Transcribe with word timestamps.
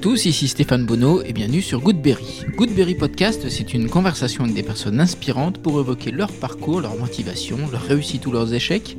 tous, 0.00 0.24
ici 0.24 0.48
Stéphane 0.48 0.86
Bonneau 0.86 1.20
et 1.22 1.34
bienvenue 1.34 1.60
sur 1.60 1.80
Goodberry. 1.80 2.46
Goodberry 2.56 2.94
Podcast, 2.94 3.50
c'est 3.50 3.74
une 3.74 3.90
conversation 3.90 4.44
avec 4.44 4.54
des 4.54 4.62
personnes 4.62 4.98
inspirantes 4.98 5.58
pour 5.58 5.78
évoquer 5.78 6.10
leur 6.10 6.32
parcours, 6.32 6.80
leur 6.80 6.96
motivation, 6.96 7.58
leur 7.70 7.82
réussite 7.82 8.26
ou 8.26 8.32
leurs 8.32 8.54
échecs. 8.54 8.96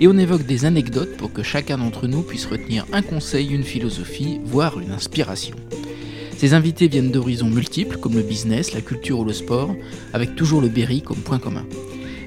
Et 0.00 0.06
on 0.06 0.18
évoque 0.18 0.44
des 0.44 0.66
anecdotes 0.66 1.16
pour 1.16 1.32
que 1.32 1.42
chacun 1.42 1.78
d'entre 1.78 2.08
nous 2.08 2.20
puisse 2.20 2.44
retenir 2.44 2.84
un 2.92 3.00
conseil, 3.00 3.54
une 3.54 3.62
philosophie, 3.62 4.38
voire 4.44 4.78
une 4.80 4.90
inspiration. 4.90 5.56
Ces 6.36 6.52
invités 6.52 6.88
viennent 6.88 7.10
d'horizons 7.10 7.48
multiples 7.48 7.96
comme 7.96 8.14
le 8.14 8.22
business, 8.22 8.74
la 8.74 8.82
culture 8.82 9.20
ou 9.20 9.24
le 9.24 9.32
sport, 9.32 9.74
avec 10.12 10.36
toujours 10.36 10.60
le 10.60 10.68
Berry 10.68 11.00
comme 11.00 11.22
point 11.22 11.38
commun. 11.38 11.64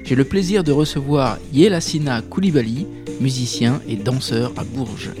J'ai 0.02 0.16
le 0.16 0.24
plaisir 0.24 0.64
de 0.64 0.72
recevoir 0.72 1.38
Yelassina 1.52 2.22
Koulibaly, 2.22 2.84
musicien 3.20 3.80
et 3.86 3.94
danseur 3.94 4.52
à 4.56 4.64
Bourges. 4.64 5.12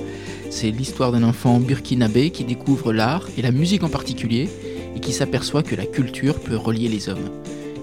C'est 0.50 0.70
l'histoire 0.70 1.12
d'un 1.12 1.22
enfant 1.22 1.60
burkinabé 1.60 2.30
qui 2.30 2.44
découvre 2.44 2.92
l'art 2.92 3.28
et 3.36 3.42
la 3.42 3.50
musique 3.50 3.82
en 3.82 3.88
particulier 3.88 4.48
et 4.96 5.00
qui 5.00 5.12
s'aperçoit 5.12 5.62
que 5.62 5.76
la 5.76 5.86
culture 5.86 6.40
peut 6.40 6.56
relier 6.56 6.88
les 6.88 7.08
hommes. 7.08 7.30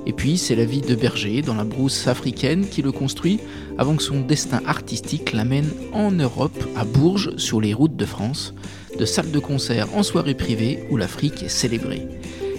Et 0.07 0.13
puis 0.13 0.37
c'est 0.37 0.55
la 0.55 0.65
vie 0.65 0.81
de 0.81 0.95
berger 0.95 1.41
dans 1.41 1.55
la 1.55 1.63
brousse 1.63 2.07
africaine 2.07 2.67
qui 2.67 2.81
le 2.81 2.91
construit 2.91 3.39
avant 3.77 3.95
que 3.95 4.03
son 4.03 4.21
destin 4.21 4.61
artistique 4.65 5.33
l'amène 5.33 5.69
en 5.93 6.11
Europe, 6.11 6.63
à 6.75 6.85
Bourges, 6.85 7.35
sur 7.37 7.61
les 7.61 7.73
routes 7.73 7.95
de 7.95 8.05
France, 8.05 8.53
de 8.97 9.05
salles 9.05 9.31
de 9.31 9.39
concert 9.39 9.87
en 9.95 10.03
soirée 10.03 10.35
privée 10.35 10.85
où 10.89 10.97
l'Afrique 10.97 11.43
est 11.43 11.49
célébrée. 11.49 12.07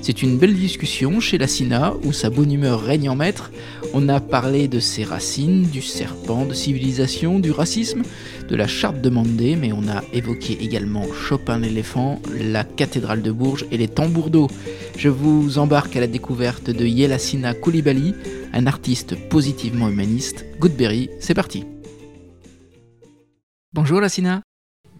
C'est 0.03 0.23
une 0.23 0.39
belle 0.39 0.55
discussion 0.55 1.21
chez 1.21 1.39
la 1.39 1.47
Sina 1.47 1.95
où 2.05 2.13
sa 2.13 2.31
bonne 2.31 2.53
humeur 2.53 2.81
règne 2.81 3.09
en 3.09 3.17
maître. 3.17 3.51
On 3.93 4.09
a 4.09 4.21
parlé 4.21 4.69
de 4.69 4.79
ses 4.79 5.05
racines, 5.05 5.63
du 5.63 5.83
serpent, 5.83 6.45
de 6.45 6.55
civilisation, 6.55 7.39
du 7.39 7.51
racisme, 7.51 8.03
de 8.49 8.57
la 8.57 8.67
charte 8.67 9.01
de 9.01 9.11
Mandé, 9.11 9.57
mais 9.57 9.73
on 9.73 9.89
a 9.89 10.05
évoqué 10.13 10.59
également 10.61 11.05
Chopin 11.13 11.59
l'éléphant, 11.59 12.21
la 12.39 12.63
cathédrale 12.63 13.23
de 13.23 13.33
Bourges 13.33 13.67
et 13.71 13.77
les 13.77 13.89
tambours 13.89 14.31
d'eau. 14.31 14.49
Je 14.97 15.09
vous 15.09 15.59
embarque 15.59 15.97
à 15.97 16.01
la 16.01 16.07
découverte 16.07 16.71
de 16.71 16.87
Yelassina 16.87 17.55
Koulibaly, 17.55 18.15
un 18.53 18.67
artiste 18.67 19.17
positivement 19.29 19.89
humaniste. 19.89 20.45
Goodberry, 20.61 21.11
c'est 21.21 21.35
parti. 21.35 21.65
Bonjour 23.73 24.01
Lassina. 24.01 24.43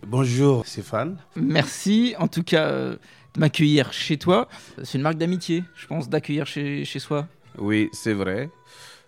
Bonjour 0.09 0.65
Stéphane. 0.65 1.19
Merci 1.35 2.15
en 2.21 2.29
tout 2.29 2.45
cas 2.45 2.69
euh, 2.69 2.97
de 3.35 3.41
m'accueillir 3.41 3.93
chez 3.93 4.17
toi. 4.17 4.49
C'est 4.85 4.99
une 4.99 5.03
marque 5.03 5.19
d'amitié, 5.19 5.65
je 5.75 5.89
pense, 5.89 6.09
d'accueillir 6.09 6.47
chez, 6.47 6.85
chez 6.85 7.01
soi. 7.01 7.27
Oui, 7.59 7.89
c'est 7.93 8.13
vrai. 8.13 8.49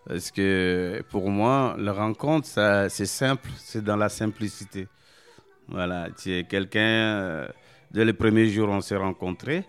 Parce 0.09 0.33
que 0.33 1.01
pour 1.09 1.31
moi, 1.31 1.77
la 1.79 1.93
rencontre, 1.93 2.49
c'est 2.89 3.07
simple, 3.07 3.49
c'est 3.59 3.85
dans 3.85 3.95
la 3.95 4.09
simplicité. 4.09 4.89
Voilà, 5.69 6.09
tu 6.21 6.33
es 6.35 6.43
quelqu'un, 6.43 6.81
euh, 6.81 7.49
dès 7.93 8.05
les 8.05 8.13
premiers 8.13 8.49
jours, 8.49 8.69
on 8.69 8.81
s'est 8.81 8.97
rencontrés. 8.97 9.65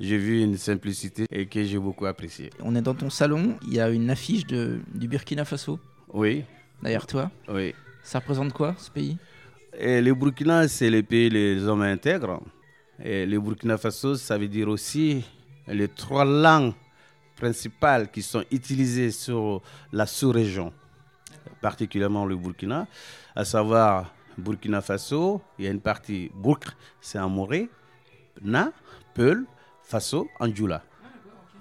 J'ai 0.00 0.18
vu 0.18 0.42
une 0.42 0.58
simplicité 0.58 1.24
et 1.30 1.46
que 1.46 1.64
j'ai 1.64 1.78
beaucoup 1.78 2.04
apprécié. 2.04 2.50
On 2.60 2.76
est 2.76 2.82
dans 2.82 2.94
ton 2.94 3.08
salon, 3.08 3.56
il 3.66 3.72
y 3.72 3.80
a 3.80 3.88
une 3.88 4.10
affiche 4.10 4.46
de, 4.46 4.80
du 4.94 5.08
Burkina 5.08 5.46
Faso. 5.46 5.80
Oui. 6.12 6.44
Derrière 6.82 7.06
toi. 7.06 7.30
Oui. 7.48 7.74
Ça 8.02 8.18
représente 8.18 8.52
quoi, 8.52 8.74
ce 8.76 8.90
pays? 8.90 9.16
Et 9.78 10.00
Le 10.00 10.14
Burkina, 10.14 10.68
c'est 10.68 10.90
le 10.90 11.02
pays 11.02 11.30
les 11.30 11.66
hommes 11.66 11.82
intègres. 11.82 12.40
Et 13.02 13.26
le 13.26 13.40
Burkina 13.40 13.76
Faso, 13.76 14.14
ça 14.16 14.38
veut 14.38 14.48
dire 14.48 14.68
aussi 14.68 15.24
les 15.66 15.88
trois 15.88 16.24
langues 16.24 16.74
principales 17.36 18.10
qui 18.10 18.22
sont 18.22 18.44
utilisées 18.50 19.10
sur 19.10 19.60
la 19.92 20.06
sous-région, 20.06 20.72
particulièrement 21.60 22.24
le 22.24 22.36
Burkina, 22.36 22.86
à 23.34 23.44
savoir 23.44 24.14
Burkina 24.38 24.80
Faso, 24.80 25.42
il 25.58 25.64
y 25.64 25.68
a 25.68 25.70
une 25.70 25.80
partie 25.80 26.30
Burk, 26.34 26.64
c'est 27.00 27.18
en 27.18 27.28
Moré, 27.28 27.68
Na, 28.42 28.72
Peul, 29.14 29.44
Faso, 29.82 30.28
Anjula. 30.38 30.82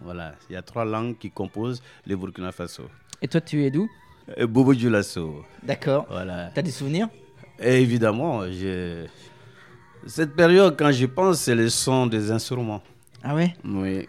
Voilà, 0.01 0.35
il 0.49 0.53
y 0.53 0.55
a 0.55 0.61
trois 0.61 0.85
langues 0.85 1.17
qui 1.17 1.31
composent 1.31 1.81
le 2.05 2.15
Burkina 2.15 2.51
Faso. 2.51 2.83
Et 3.21 3.27
toi, 3.27 3.41
tu 3.41 3.63
es 3.63 3.71
d'où? 3.71 3.89
Euh, 4.37 4.47
Bobo 4.47 4.73
Djoulasso. 4.73 5.43
D'accord. 5.63 6.05
Voilà. 6.09 6.51
Tu 6.53 6.59
as 6.59 6.63
des 6.63 6.71
souvenirs? 6.71 7.09
Évidemment, 7.59 8.43
j'ai 8.51 9.05
cette 10.05 10.35
période, 10.35 10.75
quand 10.77 10.91
j'y 10.91 11.07
pense, 11.07 11.39
c'est 11.39 11.55
le 11.55 11.69
son 11.69 12.07
des 12.07 12.29
instruments. 12.29 12.83
Ah 13.23 13.35
ouais? 13.35 13.55
Oui. 13.63 14.07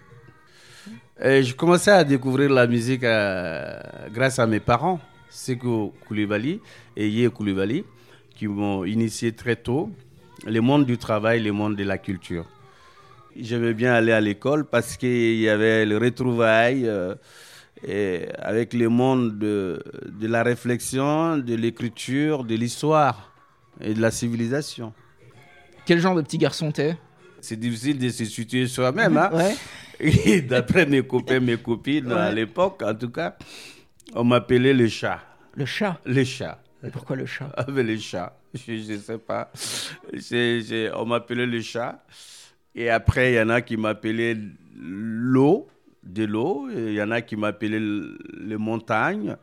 Et 1.22 1.44
je 1.44 1.54
commençais 1.54 1.92
à 1.92 2.02
découvrir 2.02 2.50
la 2.50 2.66
musique 2.66 3.04
euh, 3.04 3.78
grâce 4.12 4.40
à 4.40 4.46
mes 4.46 4.58
parents, 4.58 4.98
Seko 5.30 5.94
Koulibaly 6.08 6.60
et 6.96 7.08
Yé 7.08 7.28
Koulibaly, 7.28 7.84
qui 8.34 8.48
m'ont 8.48 8.84
initié 8.84 9.30
très 9.30 9.54
tôt 9.54 9.90
le 10.44 10.60
monde 10.60 10.84
du 10.84 10.98
travail, 10.98 11.40
le 11.40 11.52
monde 11.52 11.76
de 11.76 11.84
la 11.84 11.96
culture. 11.96 12.46
J'aimais 13.36 13.74
bien 13.74 13.94
aller 13.94 14.12
à 14.12 14.20
l'école 14.20 14.64
parce 14.64 14.96
qu'il 14.96 15.36
y 15.36 15.48
avait 15.48 15.86
le 15.86 15.96
retrouvailles 15.98 16.88
euh, 16.88 17.14
et 17.86 18.26
avec 18.38 18.74
le 18.74 18.88
monde 18.88 19.38
de, 19.38 19.80
de 20.08 20.26
la 20.26 20.42
réflexion, 20.42 21.38
de 21.38 21.54
l'écriture, 21.54 22.42
de 22.42 22.56
l'histoire 22.56 23.33
et 23.80 23.94
de 23.94 24.00
la 24.00 24.10
civilisation. 24.10 24.92
Quel 25.86 26.00
genre 26.00 26.14
de 26.14 26.22
petit 26.22 26.38
garçon 26.38 26.72
t'es? 26.72 26.96
C'est 27.40 27.58
difficile 27.58 27.98
de 27.98 28.08
se 28.08 28.24
situer 28.24 28.66
soi-même. 28.66 29.16
Hein? 29.16 29.30
Ouais. 29.32 30.40
D'après 30.42 30.86
mes 30.86 31.02
copains, 31.06 31.40
mes 31.40 31.58
copines, 31.58 32.10
à 32.12 32.32
l'époque, 32.32 32.82
en 32.82 32.94
tout 32.94 33.10
cas, 33.10 33.36
on 34.14 34.24
m'appelait 34.24 34.72
le 34.72 34.88
chat. 34.88 35.20
Le 35.54 35.66
chat? 35.66 36.00
Le 36.04 36.24
chat. 36.24 36.60
Et 36.82 36.90
pourquoi 36.90 37.16
le 37.16 37.26
chat? 37.26 37.50
Ah, 37.56 37.66
Le 37.68 37.96
chat. 37.98 38.38
Je 38.54 38.92
ne 38.92 38.98
sais 38.98 39.18
pas. 39.18 39.50
on 40.96 41.06
m'appelait 41.06 41.46
le 41.46 41.60
chat. 41.60 42.04
Et 42.74 42.90
après, 42.90 43.32
il 43.32 43.36
y 43.36 43.40
en 43.40 43.50
a 43.50 43.60
qui 43.60 43.76
m'appelaient 43.76 44.36
l'eau, 44.76 45.68
de 46.02 46.24
l'eau. 46.24 46.68
Il 46.70 46.92
y 46.92 47.02
en 47.02 47.10
a 47.10 47.20
qui 47.20 47.36
m'appelaient 47.36 47.80
les 47.80 48.56
montagnes. 48.56 49.36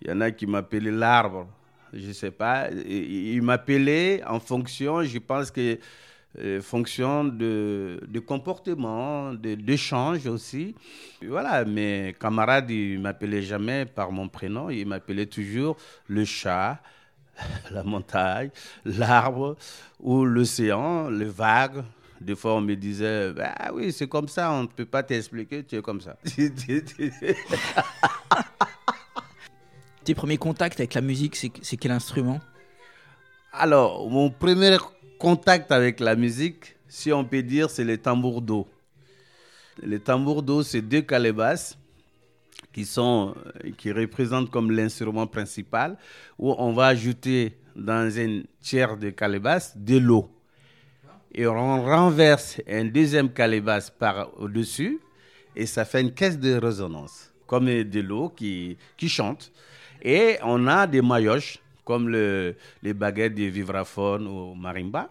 Il 0.00 0.08
y 0.08 0.12
en 0.12 0.20
a 0.20 0.30
qui 0.30 0.46
m'appelaient 0.46 0.90
l'arbre 0.92 1.48
je 1.92 2.08
ne 2.08 2.12
sais 2.12 2.30
pas. 2.30 2.70
Il 2.70 3.42
m'appelait 3.42 4.22
en 4.24 4.40
fonction, 4.40 5.02
je 5.02 5.18
pense 5.18 5.50
que 5.50 5.78
euh, 6.38 6.60
fonction 6.60 7.24
de, 7.24 8.00
de 8.06 8.20
comportement, 8.20 9.32
d'échange 9.32 10.26
aussi. 10.26 10.74
voilà, 11.26 11.64
mes 11.64 12.14
camarades, 12.20 12.70
ils 12.70 12.98
ne 12.98 13.02
m'appelaient 13.02 13.42
jamais 13.42 13.86
par 13.86 14.12
mon 14.12 14.28
prénom, 14.28 14.68
ils 14.68 14.86
m'appelaient 14.86 15.26
toujours 15.26 15.76
le 16.06 16.24
chat, 16.24 16.80
la 17.70 17.82
montagne, 17.82 18.50
l'arbre 18.84 19.56
ou 20.00 20.24
l'océan, 20.24 21.08
les 21.08 21.24
vagues. 21.24 21.82
Des 22.20 22.36
fois, 22.36 22.56
on 22.56 22.60
me 22.60 22.74
disait, 22.74 23.32
ah 23.40 23.70
oui, 23.72 23.90
c'est 23.90 24.08
comme 24.08 24.28
ça, 24.28 24.52
on 24.52 24.62
ne 24.62 24.66
peut 24.66 24.84
pas 24.84 25.02
t'expliquer, 25.02 25.64
tu 25.64 25.76
es 25.76 25.82
comme 25.82 26.00
ça. 26.00 26.16
Tes 30.08 30.14
premiers 30.14 30.38
contacts 30.38 30.80
avec 30.80 30.94
la 30.94 31.02
musique, 31.02 31.36
c'est 31.36 31.76
quel 31.76 31.90
instrument? 31.90 32.40
Alors, 33.52 34.08
mon 34.08 34.30
premier 34.30 34.78
contact 35.18 35.70
avec 35.70 36.00
la 36.00 36.16
musique, 36.16 36.76
si 36.88 37.12
on 37.12 37.26
peut 37.26 37.42
dire, 37.42 37.68
c'est 37.68 37.84
les 37.84 37.98
tambours 37.98 38.40
d'eau. 38.40 38.66
Les 39.82 40.00
tambours 40.00 40.42
d'eau, 40.42 40.62
c'est 40.62 40.80
deux 40.80 41.02
calebasses 41.02 41.76
qui, 42.72 42.86
sont, 42.86 43.34
qui 43.76 43.92
représentent 43.92 44.50
comme 44.50 44.70
l'instrument 44.70 45.26
principal, 45.26 45.98
où 46.38 46.54
on 46.56 46.72
va 46.72 46.86
ajouter 46.86 47.58
dans 47.76 48.10
un 48.18 48.44
tiers 48.62 48.96
de 48.96 49.10
calebasse 49.10 49.76
de 49.76 49.98
l'eau. 49.98 50.30
Et 51.34 51.46
on 51.46 51.84
renverse 51.84 52.62
un 52.66 52.86
deuxième 52.86 53.30
calebasse 53.30 53.90
par 53.90 54.30
au-dessus, 54.40 55.00
et 55.54 55.66
ça 55.66 55.84
fait 55.84 56.00
une 56.00 56.14
caisse 56.14 56.38
de 56.38 56.54
résonance, 56.54 57.30
comme 57.46 57.66
de 57.66 58.00
l'eau 58.00 58.30
qui, 58.30 58.78
qui 58.96 59.10
chante. 59.10 59.52
Et 60.02 60.36
on 60.42 60.66
a 60.66 60.86
des 60.86 61.02
maillotches, 61.02 61.58
comme 61.84 62.08
le, 62.08 62.54
les 62.82 62.94
baguettes 62.94 63.34
de 63.34 63.44
vibraphone 63.44 64.26
ou 64.26 64.54
marimba. 64.54 65.10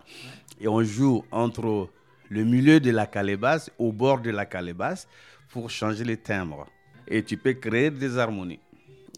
Et 0.60 0.68
on 0.68 0.84
joue 0.84 1.24
entre 1.32 1.90
le 2.30 2.44
milieu 2.44 2.80
de 2.80 2.92
la 2.92 3.06
calebasse, 3.06 3.72
au 3.78 3.92
bord 3.92 4.20
de 4.22 4.30
la 4.30 4.46
calebasse, 4.46 5.08
pour 5.50 5.70
changer 5.70 6.04
les 6.04 6.18
timbres. 6.18 6.68
Et 7.08 7.24
tu 7.24 7.38
peux 7.38 7.54
créer 7.54 7.90
des 7.90 8.18
harmonies. 8.18 8.60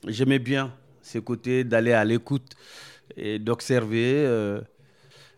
J'aimais 0.08 0.40
bien 0.40 0.74
ce 1.02 1.20
côté 1.20 1.64
d'aller 1.64 1.94
à 1.94 2.06
l'écoute 2.06 2.56
et 3.18 3.40
d'observer 3.40 4.14
euh, 4.26 4.62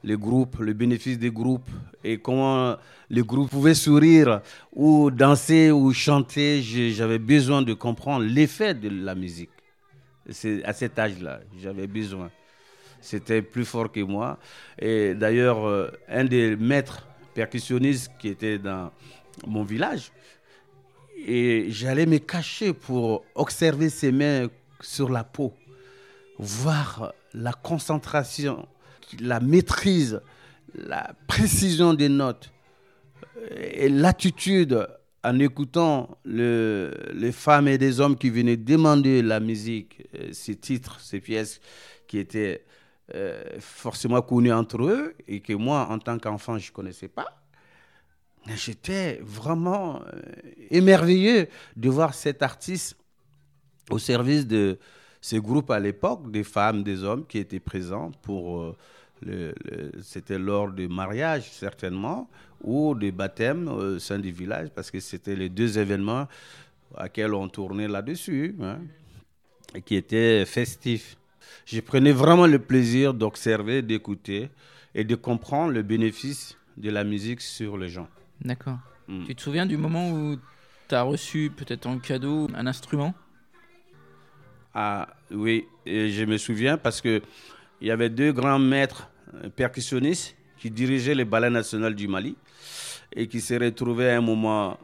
les 0.03 0.17
groupes, 0.17 0.59
le 0.59 0.73
bénéfice 0.73 1.17
des 1.17 1.31
groupes 1.31 1.69
et 2.03 2.17
comment 2.17 2.75
les 3.09 3.21
groupes 3.21 3.49
pouvaient 3.49 3.73
sourire 3.73 4.41
ou 4.73 5.11
danser 5.11 5.71
ou 5.71 5.93
chanter. 5.93 6.61
J'avais 6.61 7.19
besoin 7.19 7.61
de 7.61 7.73
comprendre 7.73 8.25
l'effet 8.25 8.73
de 8.73 8.89
la 8.89 9.15
musique. 9.15 9.49
C'est 10.29 10.63
à 10.63 10.73
cet 10.73 10.97
âge-là, 10.99 11.41
j'avais 11.61 11.87
besoin. 11.87 12.29
C'était 13.01 13.41
plus 13.41 13.65
fort 13.65 13.91
que 13.91 14.01
moi. 14.01 14.37
Et 14.77 15.15
d'ailleurs, 15.15 15.65
euh, 15.65 15.89
un 16.07 16.23
des 16.23 16.55
maîtres 16.55 17.07
percussionnistes 17.33 18.11
qui 18.19 18.27
était 18.27 18.59
dans 18.59 18.91
mon 19.47 19.63
village, 19.63 20.11
et 21.25 21.67
j'allais 21.69 22.05
me 22.05 22.17
cacher 22.17 22.73
pour 22.73 23.23
observer 23.35 23.89
ses 23.89 24.11
mains 24.11 24.47
sur 24.81 25.09
la 25.09 25.23
peau, 25.23 25.53
voir 26.37 27.13
la 27.33 27.53
concentration, 27.53 28.67
la 29.19 29.39
maîtrise, 29.39 30.21
la 30.73 31.13
précision 31.27 31.93
des 31.93 32.09
notes. 32.09 32.51
Et 33.59 33.89
l'attitude 33.89 34.87
en 35.23 35.39
écoutant 35.39 36.17
le, 36.23 36.91
les 37.13 37.31
femmes 37.31 37.67
et 37.67 37.77
des 37.77 37.99
hommes 37.99 38.17
qui 38.17 38.29
venaient 38.29 38.57
demander 38.57 39.21
la 39.21 39.39
musique, 39.39 40.07
euh, 40.15 40.29
ces 40.31 40.55
titres, 40.55 40.99
ces 40.99 41.19
pièces 41.19 41.61
qui 42.07 42.17
étaient 42.17 42.65
euh, 43.13 43.43
forcément 43.59 44.21
connues 44.21 44.53
entre 44.53 44.83
eux 44.83 45.15
et 45.27 45.41
que 45.41 45.53
moi, 45.53 45.87
en 45.89 45.99
tant 45.99 46.17
qu'enfant, 46.17 46.57
je 46.57 46.69
ne 46.69 46.73
connaissais 46.73 47.07
pas. 47.07 47.43
J'étais 48.55 49.19
vraiment 49.21 50.01
euh, 50.01 50.21
émerveillé 50.71 51.49
de 51.75 51.89
voir 51.89 52.15
cet 52.15 52.41
artiste 52.41 52.97
au 53.91 53.99
service 53.99 54.47
de 54.47 54.79
ces 55.19 55.39
groupes 55.39 55.69
à 55.69 55.79
l'époque, 55.79 56.31
des 56.31 56.43
femmes, 56.43 56.81
des 56.81 57.03
hommes 57.03 57.25
qui 57.25 57.37
étaient 57.37 57.59
présents 57.59 58.11
pour... 58.23 58.75
c'était 60.01 60.39
lors 60.39 60.71
du 60.71 60.87
mariage 60.87 61.49
certainement, 61.51 62.29
ou 62.63 62.95
des 62.95 63.11
baptêmes 63.11 63.67
au 63.67 63.99
sein 63.99 64.19
du 64.19 64.31
village, 64.31 64.69
parce 64.73 64.91
que 64.91 64.99
c'était 64.99 65.35
les 65.35 65.49
deux 65.49 65.77
événements 65.77 66.27
à 66.95 67.09
quels 67.09 67.33
on 67.33 67.47
tournait 67.47 67.87
là-dessus, 67.87 68.55
hein, 68.61 68.79
et 69.73 69.81
qui 69.81 69.95
étaient 69.95 70.45
festifs. 70.45 71.17
Je 71.65 71.79
prenais 71.79 72.11
vraiment 72.11 72.47
le 72.47 72.59
plaisir 72.59 73.13
d'observer, 73.13 73.81
d'écouter 73.81 74.49
et 74.93 75.03
de 75.03 75.15
comprendre 75.15 75.71
le 75.71 75.83
bénéfice 75.83 76.57
de 76.77 76.89
la 76.89 77.03
musique 77.03 77.41
sur 77.41 77.77
les 77.77 77.89
gens. 77.89 78.07
D'accord. 78.41 78.79
Mm. 79.07 79.25
Tu 79.25 79.35
te 79.35 79.41
souviens 79.41 79.65
du 79.65 79.77
moment 79.77 80.11
où 80.11 80.37
tu 80.87 80.95
as 80.95 81.03
reçu 81.03 81.51
peut-être 81.55 81.85
en 81.85 81.99
cadeau 81.99 82.47
un 82.55 82.67
instrument? 82.67 83.13
Ah 84.73 85.07
oui, 85.31 85.65
et 85.85 86.09
je 86.09 86.23
me 86.23 86.37
souviens 86.37 86.77
parce 86.77 87.01
que 87.01 87.21
il 87.81 87.87
y 87.87 87.91
avait 87.91 88.09
deux 88.09 88.31
grands 88.31 88.59
maîtres 88.59 89.09
percussionnistes 89.55 90.35
qui 90.57 90.69
dirigeait 90.69 91.15
les 91.15 91.25
ballets 91.25 91.49
nationaux 91.49 91.89
du 91.89 92.07
Mali 92.07 92.35
et 93.13 93.27
qui 93.27 93.41
s'est 93.41 93.57
retrouvé 93.57 94.09
à 94.09 94.17
un 94.17 94.21
moment 94.21 94.77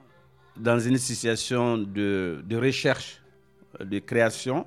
dans 0.56 0.80
une 0.80 0.98
situation 0.98 1.78
de, 1.78 2.42
de 2.44 2.58
recherche, 2.58 3.22
de 3.80 4.00
création. 4.00 4.66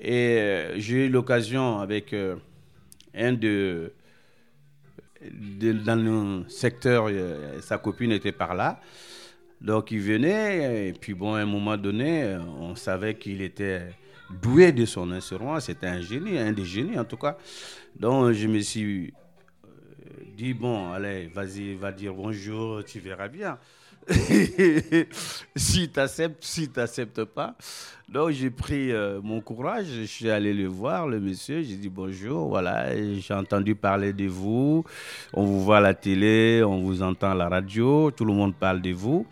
Et 0.00 0.38
euh, 0.38 0.78
j'ai 0.78 1.06
eu 1.06 1.08
l'occasion 1.10 1.80
avec 1.80 2.14
euh, 2.14 2.36
un 3.14 3.34
de, 3.34 3.92
dans 5.84 6.02
le 6.02 6.48
secteur, 6.48 7.08
euh, 7.10 7.60
sa 7.60 7.76
copine 7.76 8.12
était 8.12 8.32
par 8.32 8.54
là. 8.54 8.80
Donc 9.60 9.90
il 9.90 10.00
venait, 10.00 10.88
et 10.88 10.92
puis 10.94 11.12
bon, 11.12 11.34
à 11.34 11.40
un 11.40 11.46
moment 11.46 11.76
donné, 11.76 12.38
on 12.58 12.74
savait 12.74 13.16
qu'il 13.16 13.42
était 13.42 13.90
doué 14.42 14.72
de 14.72 14.84
son 14.84 15.10
instrument, 15.12 15.58
c'était 15.60 15.86
un 15.86 16.00
génie, 16.00 16.38
un 16.38 16.52
des 16.52 16.64
génies 16.64 16.98
en 16.98 17.04
tout 17.04 17.16
cas. 17.16 17.36
Donc 17.98 18.32
je 18.32 18.46
me 18.46 18.60
suis 18.60 19.12
dis, 20.40 20.54
bon, 20.54 20.92
allez, 20.92 21.26
vas-y, 21.34 21.74
va 21.74 21.92
dire 21.92 22.14
bonjour, 22.14 22.82
tu 22.84 22.98
verras 22.98 23.28
bien. 23.28 23.58
si 25.54 25.90
tu 25.90 26.00
acceptes, 26.00 26.42
si 26.42 26.70
tu 26.70 26.78
n'acceptes 26.78 27.24
pas. 27.24 27.54
Donc 28.08 28.30
j'ai 28.30 28.50
pris 28.50 28.90
euh, 28.90 29.20
mon 29.22 29.40
courage, 29.40 29.86
je 29.86 30.02
suis 30.04 30.30
allé 30.30 30.54
le 30.54 30.66
voir, 30.66 31.06
le 31.06 31.20
monsieur, 31.20 31.62
j'ai 31.62 31.76
dit 31.76 31.90
bonjour, 31.90 32.48
voilà, 32.48 32.96
j'ai 32.96 33.34
entendu 33.34 33.74
parler 33.74 34.12
de 34.14 34.26
vous, 34.26 34.84
on 35.34 35.44
vous 35.44 35.62
voit 35.62 35.76
à 35.76 35.80
la 35.80 35.94
télé, 35.94 36.62
on 36.64 36.80
vous 36.80 37.02
entend 37.02 37.32
à 37.32 37.34
la 37.34 37.48
radio, 37.48 38.10
tout 38.10 38.24
le 38.24 38.32
monde 38.32 38.54
parle 38.54 38.80
de 38.80 38.92
vous. 38.92 39.26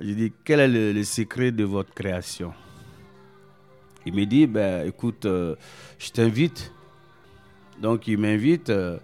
J'ai 0.00 0.14
dit, 0.14 0.32
quel 0.44 0.60
est 0.60 0.92
le, 0.92 1.04
secret 1.04 1.52
de 1.52 1.64
votre 1.64 1.94
création? 1.94 2.52
Il 4.06 4.14
me 4.14 4.24
dit, 4.24 4.46
ben, 4.46 4.86
écoute, 4.86 5.26
euh, 5.26 5.54
je 5.98 6.10
t'invite. 6.10 6.72
Donc 7.80 8.06
il 8.06 8.18
m'invite. 8.18 8.70
Euh, 8.70 8.98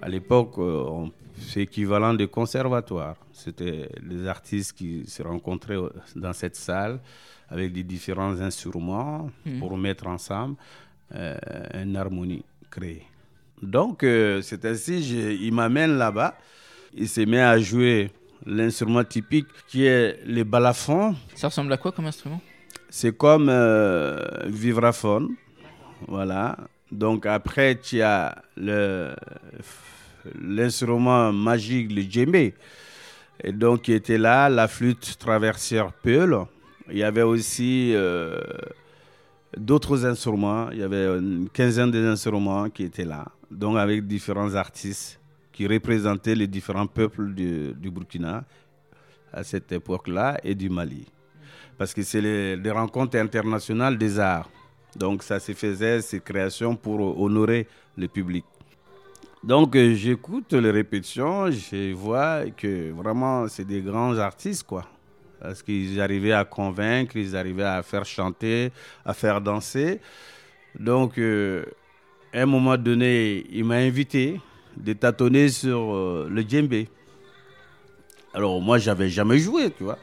à 0.00 0.08
l'époque, 0.08 0.54
euh, 0.58 1.06
c'est 1.38 1.62
équivalent 1.62 2.14
de 2.14 2.26
conservatoire. 2.26 3.16
C'était 3.32 3.88
les 4.02 4.26
artistes 4.26 4.72
qui 4.72 5.04
se 5.06 5.22
rencontraient 5.22 5.76
euh, 5.76 5.90
dans 6.16 6.32
cette 6.32 6.56
salle 6.56 7.00
avec 7.48 7.72
des 7.72 7.82
différents 7.82 8.40
instruments 8.40 9.30
hmm. 9.44 9.58
pour 9.58 9.76
mettre 9.76 10.06
ensemble 10.06 10.56
une 11.10 11.96
harmonie 11.96 12.44
créée. 12.70 13.02
Donc, 13.62 14.00
c'est 14.42 14.62
ainsi, 14.66 15.00
il 15.40 15.54
m'amène 15.54 15.96
là-bas. 15.96 16.36
Il 16.92 17.08
se 17.08 17.22
met 17.22 17.40
à 17.40 17.58
jouer 17.58 18.10
l'instrument 18.44 19.02
typique 19.04 19.46
qui 19.66 19.86
est 19.86 20.22
le 20.26 20.44
balafon. 20.44 21.16
Ça 21.34 21.48
ressemble 21.48 21.72
à 21.72 21.78
quoi 21.78 21.92
comme 21.92 22.04
instrument? 22.04 22.42
C'est 22.88 23.16
comme 23.16 23.50
vibraphone. 24.46 25.34
Voilà. 26.06 26.56
Donc 26.90 27.26
après, 27.26 27.78
tu 27.78 28.00
as 28.00 28.42
l'instrument 30.40 31.32
magique, 31.32 31.92
le 31.92 32.02
djembé, 32.02 32.54
et 33.42 33.52
donc 33.52 33.82
qui 33.82 33.92
était 33.92 34.18
là, 34.18 34.48
la 34.48 34.68
flûte 34.68 35.16
traversière 35.18 35.92
Peul. 35.92 36.36
Il 36.90 36.98
y 36.98 37.02
avait 37.02 37.22
aussi 37.22 37.92
euh, 37.94 38.40
d'autres 39.56 40.06
instruments, 40.06 40.70
il 40.70 40.78
y 40.78 40.82
avait 40.82 41.06
une 41.18 41.48
quinzaine 41.52 41.90
d'instruments 41.90 42.70
qui 42.70 42.84
étaient 42.84 43.04
là, 43.04 43.26
donc 43.50 43.76
avec 43.76 44.06
différents 44.06 44.54
artistes 44.54 45.20
qui 45.52 45.66
représentaient 45.66 46.34
les 46.34 46.46
différents 46.46 46.86
peuples 46.86 47.34
du, 47.34 47.90
Burkina 47.90 48.44
à 49.32 49.42
cette 49.42 49.70
époque-là 49.72 50.38
et 50.42 50.54
du 50.54 50.70
Mali. 50.70 51.04
Parce 51.78 51.94
que 51.94 52.02
c'est 52.02 52.20
les, 52.20 52.70
rencontres 52.70 53.16
internationales 53.16 53.96
des 53.96 54.18
arts. 54.18 54.50
Donc 54.96 55.22
ça 55.22 55.38
se 55.38 55.52
faisait, 55.52 56.02
ces 56.02 56.20
créations, 56.20 56.74
pour 56.74 57.20
honorer 57.20 57.66
le 57.96 58.08
public. 58.08 58.44
Donc 59.44 59.76
euh, 59.76 59.94
j'écoute 59.94 60.52
les 60.52 60.70
répétitions, 60.72 61.48
je 61.50 61.92
vois 61.92 62.42
que 62.50 62.90
vraiment 62.90 63.46
c'est 63.46 63.64
des 63.64 63.80
grands 63.80 64.18
artistes, 64.18 64.64
quoi. 64.64 64.84
Parce 65.40 65.62
qu'ils 65.62 66.00
arrivaient 66.00 66.32
à 66.32 66.44
convaincre, 66.44 67.16
ils 67.16 67.36
arrivaient 67.36 67.62
à 67.62 67.82
faire 67.84 68.04
chanter, 68.04 68.72
à 69.04 69.14
faire 69.14 69.40
danser. 69.40 70.00
Donc, 70.78 71.18
euh, 71.18 71.64
à 72.32 72.40
un 72.40 72.46
moment 72.46 72.76
donné, 72.76 73.46
il 73.50 73.64
m'a 73.64 73.76
invité 73.76 74.40
de 74.76 74.92
tâtonner 74.92 75.48
sur 75.48 75.94
euh, 75.94 76.28
le 76.30 76.42
djembé. 76.42 76.88
Alors, 78.34 78.60
moi, 78.60 78.78
j'avais 78.78 79.08
jamais 79.08 79.38
joué, 79.38 79.70
tu 79.70 79.84
vois. 79.84 79.98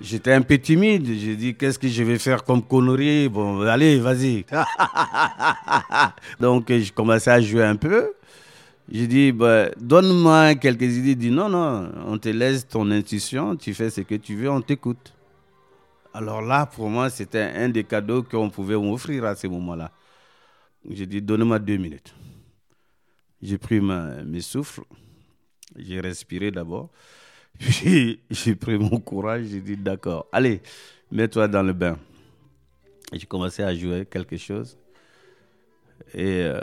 J'étais 0.00 0.32
un 0.32 0.40
peu 0.40 0.56
timide. 0.58 1.06
J'ai 1.06 1.36
dit, 1.36 1.54
qu'est-ce 1.54 1.78
que 1.78 1.88
je 1.88 2.02
vais 2.02 2.18
faire 2.18 2.42
comme 2.44 2.62
connerie? 2.62 3.28
Bon, 3.28 3.60
allez, 3.60 3.98
vas-y. 3.98 4.46
Donc, 6.40 6.72
je 6.72 6.90
commençais 6.92 7.30
à 7.30 7.40
jouer 7.40 7.64
un 7.64 7.76
peu. 7.76 8.12
J'ai 8.90 9.06
dit, 9.06 9.30
bah, 9.30 9.70
donne-moi 9.78 10.54
quelques 10.54 10.96
idées. 10.96 11.10
Il 11.10 11.18
dit, 11.18 11.30
non, 11.30 11.48
non, 11.48 11.92
on 12.06 12.18
te 12.18 12.28
laisse 12.30 12.66
ton 12.66 12.90
intuition, 12.90 13.56
tu 13.56 13.74
fais 13.74 13.90
ce 13.90 14.00
que 14.00 14.14
tu 14.14 14.34
veux, 14.36 14.50
on 14.50 14.62
t'écoute. 14.62 15.12
Alors 16.12 16.42
là, 16.42 16.66
pour 16.66 16.88
moi, 16.88 17.08
c'était 17.10 17.52
un 17.54 17.68
des 17.68 17.84
cadeaux 17.84 18.22
qu'on 18.22 18.50
pouvait 18.50 18.76
m'offrir 18.76 19.24
à 19.26 19.36
ce 19.36 19.46
moment-là. 19.46 19.92
J'ai 20.88 21.06
dit, 21.06 21.22
donne-moi 21.22 21.58
deux 21.58 21.76
minutes. 21.76 22.14
J'ai 23.42 23.58
pris 23.58 23.80
mes 23.80 24.40
souffles, 24.40 24.82
j'ai 25.76 26.00
respiré 26.00 26.50
d'abord. 26.50 26.90
J'ai 27.60 28.54
pris 28.54 28.78
mon 28.78 28.98
courage, 29.00 29.44
j'ai 29.50 29.60
dit 29.60 29.76
d'accord, 29.76 30.26
allez, 30.32 30.62
mets-toi 31.12 31.46
dans 31.46 31.62
le 31.62 31.74
bain. 31.74 31.98
J'ai 33.12 33.26
commencé 33.26 33.62
à 33.62 33.74
jouer 33.74 34.06
quelque 34.06 34.38
chose. 34.38 34.78
Et 36.14 36.42
euh, 36.42 36.60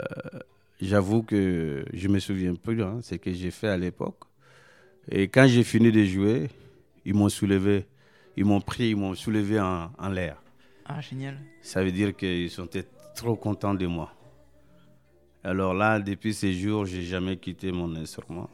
j'avoue 0.80 1.22
que 1.22 1.84
je 1.92 2.08
me 2.08 2.18
souviens 2.18 2.54
plus 2.54 2.82
hein, 2.82 2.98
ce 3.00 3.14
que 3.14 3.32
j'ai 3.32 3.52
fait 3.52 3.68
à 3.68 3.76
l'époque. 3.76 4.18
Et 5.08 5.28
quand 5.28 5.46
j'ai 5.46 5.62
fini 5.62 5.92
de 5.92 6.04
jouer, 6.04 6.48
ils 7.04 7.14
m'ont 7.14 7.28
soulevé, 7.28 7.86
ils 8.36 8.44
m'ont 8.44 8.60
pris, 8.60 8.90
ils 8.90 8.96
m'ont 8.96 9.14
soulevé 9.14 9.60
en, 9.60 9.92
en 9.96 10.08
l'air. 10.08 10.42
Ah, 10.84 11.00
génial. 11.00 11.38
Ça 11.62 11.84
veut 11.84 11.92
dire 11.92 12.16
qu'ils 12.16 12.50
sont 12.50 12.68
trop 13.14 13.36
contents 13.36 13.74
de 13.74 13.86
moi. 13.86 14.12
Alors 15.44 15.74
là, 15.74 16.00
depuis 16.00 16.34
ces 16.34 16.52
jours, 16.52 16.86
j'ai 16.86 17.02
jamais 17.02 17.36
quitté 17.36 17.70
mon 17.70 17.94
instrument. 17.94 18.50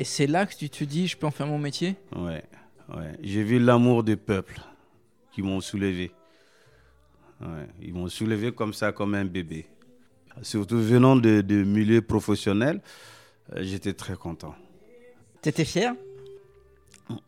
Et 0.00 0.04
c'est 0.04 0.26
là 0.26 0.46
que 0.46 0.54
tu 0.54 0.70
te 0.70 0.82
dis, 0.82 1.06
je 1.06 1.14
peux 1.14 1.26
en 1.26 1.30
faire 1.30 1.46
mon 1.46 1.58
métier? 1.58 1.94
Ouais, 2.16 2.42
ouais. 2.88 3.12
J'ai 3.22 3.42
vu 3.42 3.58
l'amour 3.58 4.02
des 4.02 4.16
peuples 4.16 4.58
qui 5.30 5.42
m'ont 5.42 5.60
soulevé. 5.60 6.10
Ouais. 7.42 7.66
Ils 7.82 7.92
m'ont 7.92 8.08
soulevé 8.08 8.50
comme 8.50 8.72
ça, 8.72 8.92
comme 8.92 9.14
un 9.14 9.26
bébé. 9.26 9.66
Surtout 10.40 10.80
venant 10.80 11.16
de, 11.16 11.42
de 11.42 11.64
milieu 11.64 12.00
professionnel, 12.00 12.80
euh, 13.54 13.58
j'étais 13.62 13.92
très 13.92 14.14
content. 14.16 14.54
T'étais 15.42 15.66
fier? 15.66 15.92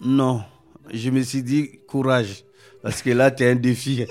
Non. 0.00 0.43
Je 0.91 1.11
me 1.11 1.21
suis 1.21 1.43
dit, 1.43 1.79
courage. 1.87 2.43
Parce 2.81 3.02
que 3.02 3.11
là, 3.11 3.31
tu 3.31 3.43
es 3.43 3.50
un 3.50 3.55
défi. 3.55 4.07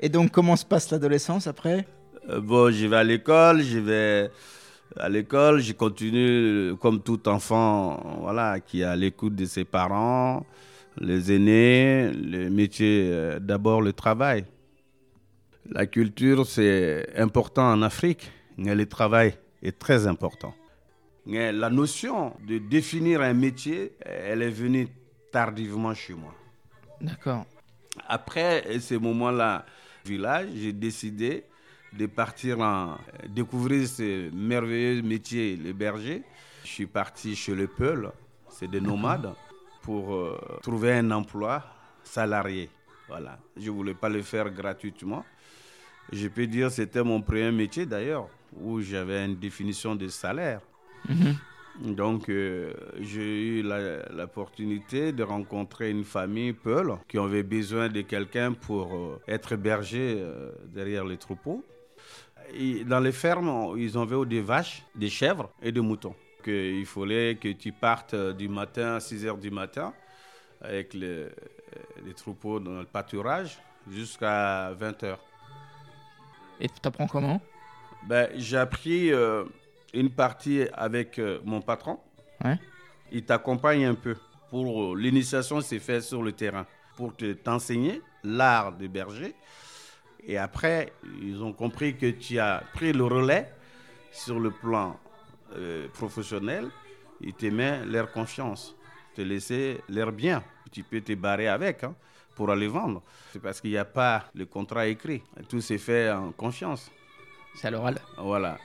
Et 0.00 0.08
donc, 0.08 0.30
comment 0.30 0.56
se 0.56 0.64
passe 0.64 0.90
l'adolescence 0.90 1.46
après? 1.46 1.86
Euh, 2.30 2.40
Bon, 2.40 2.72
je 2.72 2.86
vais 2.86 2.96
à 2.96 3.04
l'école, 3.04 3.60
je 3.62 3.78
vais 3.78 4.30
à 4.96 5.08
l'école, 5.08 5.60
je 5.60 5.72
continue 5.72 6.76
comme 6.76 7.02
tout 7.02 7.28
enfant 7.28 8.18
voilà, 8.20 8.60
qui 8.60 8.80
est 8.80 8.84
à 8.84 8.96
l'écoute 8.96 9.34
de 9.34 9.44
ses 9.44 9.64
parents, 9.64 10.46
les 10.98 11.32
aînés, 11.32 12.10
le 12.12 12.48
métier, 12.48 13.08
euh, 13.10 13.38
d'abord 13.38 13.82
le 13.82 13.92
travail. 13.92 14.44
La 15.68 15.86
culture, 15.86 16.46
c'est 16.46 17.06
important 17.16 17.72
en 17.72 17.82
Afrique, 17.82 18.30
mais 18.56 18.74
le 18.74 18.86
travail 18.86 19.34
est 19.62 19.78
très 19.78 20.06
important. 20.06 20.54
Mais 21.26 21.52
la 21.52 21.70
notion 21.70 22.34
de 22.46 22.58
définir 22.58 23.20
un 23.20 23.34
métier, 23.34 23.92
elle 24.00 24.42
est 24.42 24.50
venue 24.50 24.88
tardivement 25.32 25.92
chez 25.92 26.14
moi. 26.14 26.32
D'accord. 27.00 27.44
Après 28.06 28.78
ces 28.78 28.98
moments-là, 28.98 29.66
village, 30.04 30.48
j'ai 30.54 30.72
décidé 30.72 31.44
de 31.96 32.06
partir 32.06 32.60
en 32.60 32.98
découvrir 33.28 33.86
ce 33.88 34.30
merveilleux 34.34 35.02
métier, 35.02 35.56
les 35.56 35.72
bergers. 35.72 36.22
Je 36.64 36.68
suis 36.68 36.86
parti 36.86 37.34
chez 37.34 37.54
le 37.54 37.66
Peul, 37.66 38.10
c'est 38.48 38.68
des 38.68 38.80
nomades, 38.80 39.32
pour 39.82 40.14
euh, 40.14 40.38
trouver 40.62 40.92
un 40.94 41.10
emploi 41.10 41.64
salarié. 42.02 42.68
Voilà, 43.08 43.38
je 43.56 43.70
ne 43.70 43.76
voulais 43.76 43.94
pas 43.94 44.08
le 44.08 44.22
faire 44.22 44.50
gratuitement. 44.50 45.24
Je 46.12 46.28
peux 46.28 46.46
dire 46.46 46.68
que 46.68 46.74
c'était 46.74 47.02
mon 47.02 47.22
premier 47.22 47.52
métier 47.52 47.86
d'ailleurs, 47.86 48.28
où 48.60 48.80
j'avais 48.80 49.24
une 49.24 49.36
définition 49.36 49.94
de 49.94 50.08
salaire. 50.08 50.60
Mhm. 51.08 51.94
Donc, 51.94 52.30
euh, 52.30 52.72
j'ai 53.00 53.58
eu 53.58 53.62
l'opportunité 53.62 55.12
de 55.12 55.22
rencontrer 55.22 55.90
une 55.90 56.04
famille 56.04 56.52
Peul 56.54 56.94
qui 57.06 57.18
avait 57.18 57.42
besoin 57.42 57.88
de 57.88 58.00
quelqu'un 58.00 58.54
pour 58.54 58.94
euh, 58.94 59.20
être 59.28 59.56
berger 59.56 60.24
derrière 60.72 61.04
les 61.04 61.18
troupeaux 61.18 61.62
dans 62.84 63.00
les 63.00 63.12
fermes, 63.12 63.74
ils 63.76 63.96
avaient 63.96 64.24
des 64.26 64.40
vaches, 64.40 64.82
des 64.94 65.08
chèvres 65.08 65.50
et 65.62 65.72
des 65.72 65.80
moutons. 65.80 66.14
il 66.46 66.86
fallait 66.86 67.36
que 67.36 67.52
tu 67.52 67.72
partes 67.72 68.14
du 68.14 68.48
matin 68.48 68.96
à 68.96 69.00
6 69.00 69.24
h 69.26 69.38
du 69.40 69.50
matin 69.50 69.92
avec 70.60 70.94
les, 70.94 71.28
troupeaux 72.16 72.60
dans 72.60 72.80
le 72.80 72.84
pâturage 72.84 73.58
jusqu'à 73.90 74.72
20 74.72 75.02
h. 75.02 75.16
Et 76.60 76.68
tu 76.68 76.74
apprends 76.84 77.06
comment? 77.06 77.40
Ben, 78.06 78.30
J'ai 78.36 78.56
appris 78.56 79.12
euh, 79.12 79.44
une 79.92 80.10
partie 80.10 80.62
avec 80.72 81.18
euh, 81.18 81.40
mon 81.44 81.60
patron. 81.60 81.98
Il 83.12 83.24
t'accompagne 83.24 83.84
un 83.84 83.94
peu. 83.94 84.16
Pour 84.50 84.94
euh, 84.94 84.96
l'initiation, 84.96 85.60
c'est 85.60 85.78
fait 85.78 86.00
sur 86.00 86.22
le 86.22 86.32
terrain 86.32 86.66
pour 86.96 87.12
t'enseigner 87.44 88.00
l'art 88.24 88.72
de 88.76 88.86
berger 88.86 89.34
et 90.26 90.36
après, 90.36 90.92
ils 91.22 91.40
ont 91.42 91.52
compris 91.52 91.96
que 91.96 92.10
tu 92.10 92.38
as 92.38 92.64
pris 92.74 92.92
le 92.92 93.04
relais 93.04 93.52
sur 94.10 94.40
le 94.40 94.50
plan 94.50 94.98
euh, 95.54 95.86
professionnel. 95.94 96.68
Ils 97.20 97.32
te 97.32 97.46
mettent 97.46 97.86
leur 97.86 98.10
confiance, 98.10 98.74
te 99.14 99.22
laisser 99.22 99.80
leur 99.88 100.10
bien. 100.10 100.42
Tu 100.72 100.82
peux 100.82 101.00
te 101.00 101.12
barrer 101.14 101.46
avec 101.46 101.84
hein, 101.84 101.94
pour 102.34 102.50
aller 102.50 102.66
vendre. 102.66 103.02
C'est 103.32 103.38
parce 103.38 103.60
qu'il 103.60 103.70
n'y 103.70 103.78
a 103.78 103.84
pas 103.84 104.24
le 104.34 104.46
contrat 104.46 104.88
écrit. 104.88 105.22
Tout 105.48 105.60
s'est 105.60 105.78
fait 105.78 106.10
en 106.10 106.32
confiance. 106.32 106.90
C'est 107.54 107.68
à 107.68 107.70
l'oral. 107.70 107.98
Voilà. 108.18 108.58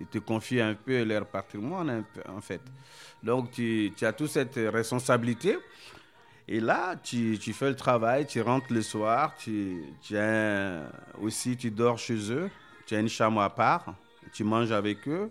Ils 0.00 0.08
te 0.08 0.18
confient 0.18 0.60
un 0.60 0.74
peu 0.74 1.04
leur 1.04 1.26
patrimoine, 1.26 2.04
en 2.28 2.40
fait. 2.40 2.60
Donc, 3.22 3.52
tu, 3.52 3.92
tu 3.96 4.04
as 4.04 4.12
toute 4.12 4.28
cette 4.28 4.56
responsabilité. 4.56 5.56
Et 6.48 6.60
là, 6.60 6.94
tu, 7.02 7.38
tu, 7.40 7.52
fais 7.52 7.68
le 7.68 7.74
travail, 7.74 8.24
tu 8.24 8.40
rentres 8.40 8.72
le 8.72 8.80
soir, 8.80 9.34
tu, 9.36 9.82
tu 10.00 10.16
as 10.16 10.82
aussi 11.20 11.56
tu 11.56 11.72
dors 11.72 11.98
chez 11.98 12.30
eux, 12.30 12.48
tu 12.86 12.94
as 12.94 13.00
une 13.00 13.08
chambre 13.08 13.40
à 13.40 13.52
part, 13.52 13.94
tu 14.32 14.44
manges 14.44 14.70
avec 14.70 15.08
eux, 15.08 15.28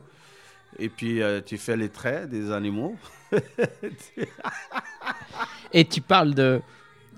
et 0.78 0.90
puis 0.90 1.22
euh, 1.22 1.40
tu 1.40 1.58
fais 1.58 1.78
les 1.78 1.88
traits 1.88 2.30
des 2.30 2.52
animaux. 2.52 2.98
et 5.74 5.86
tu 5.86 6.02
parles 6.02 6.34
de 6.34 6.62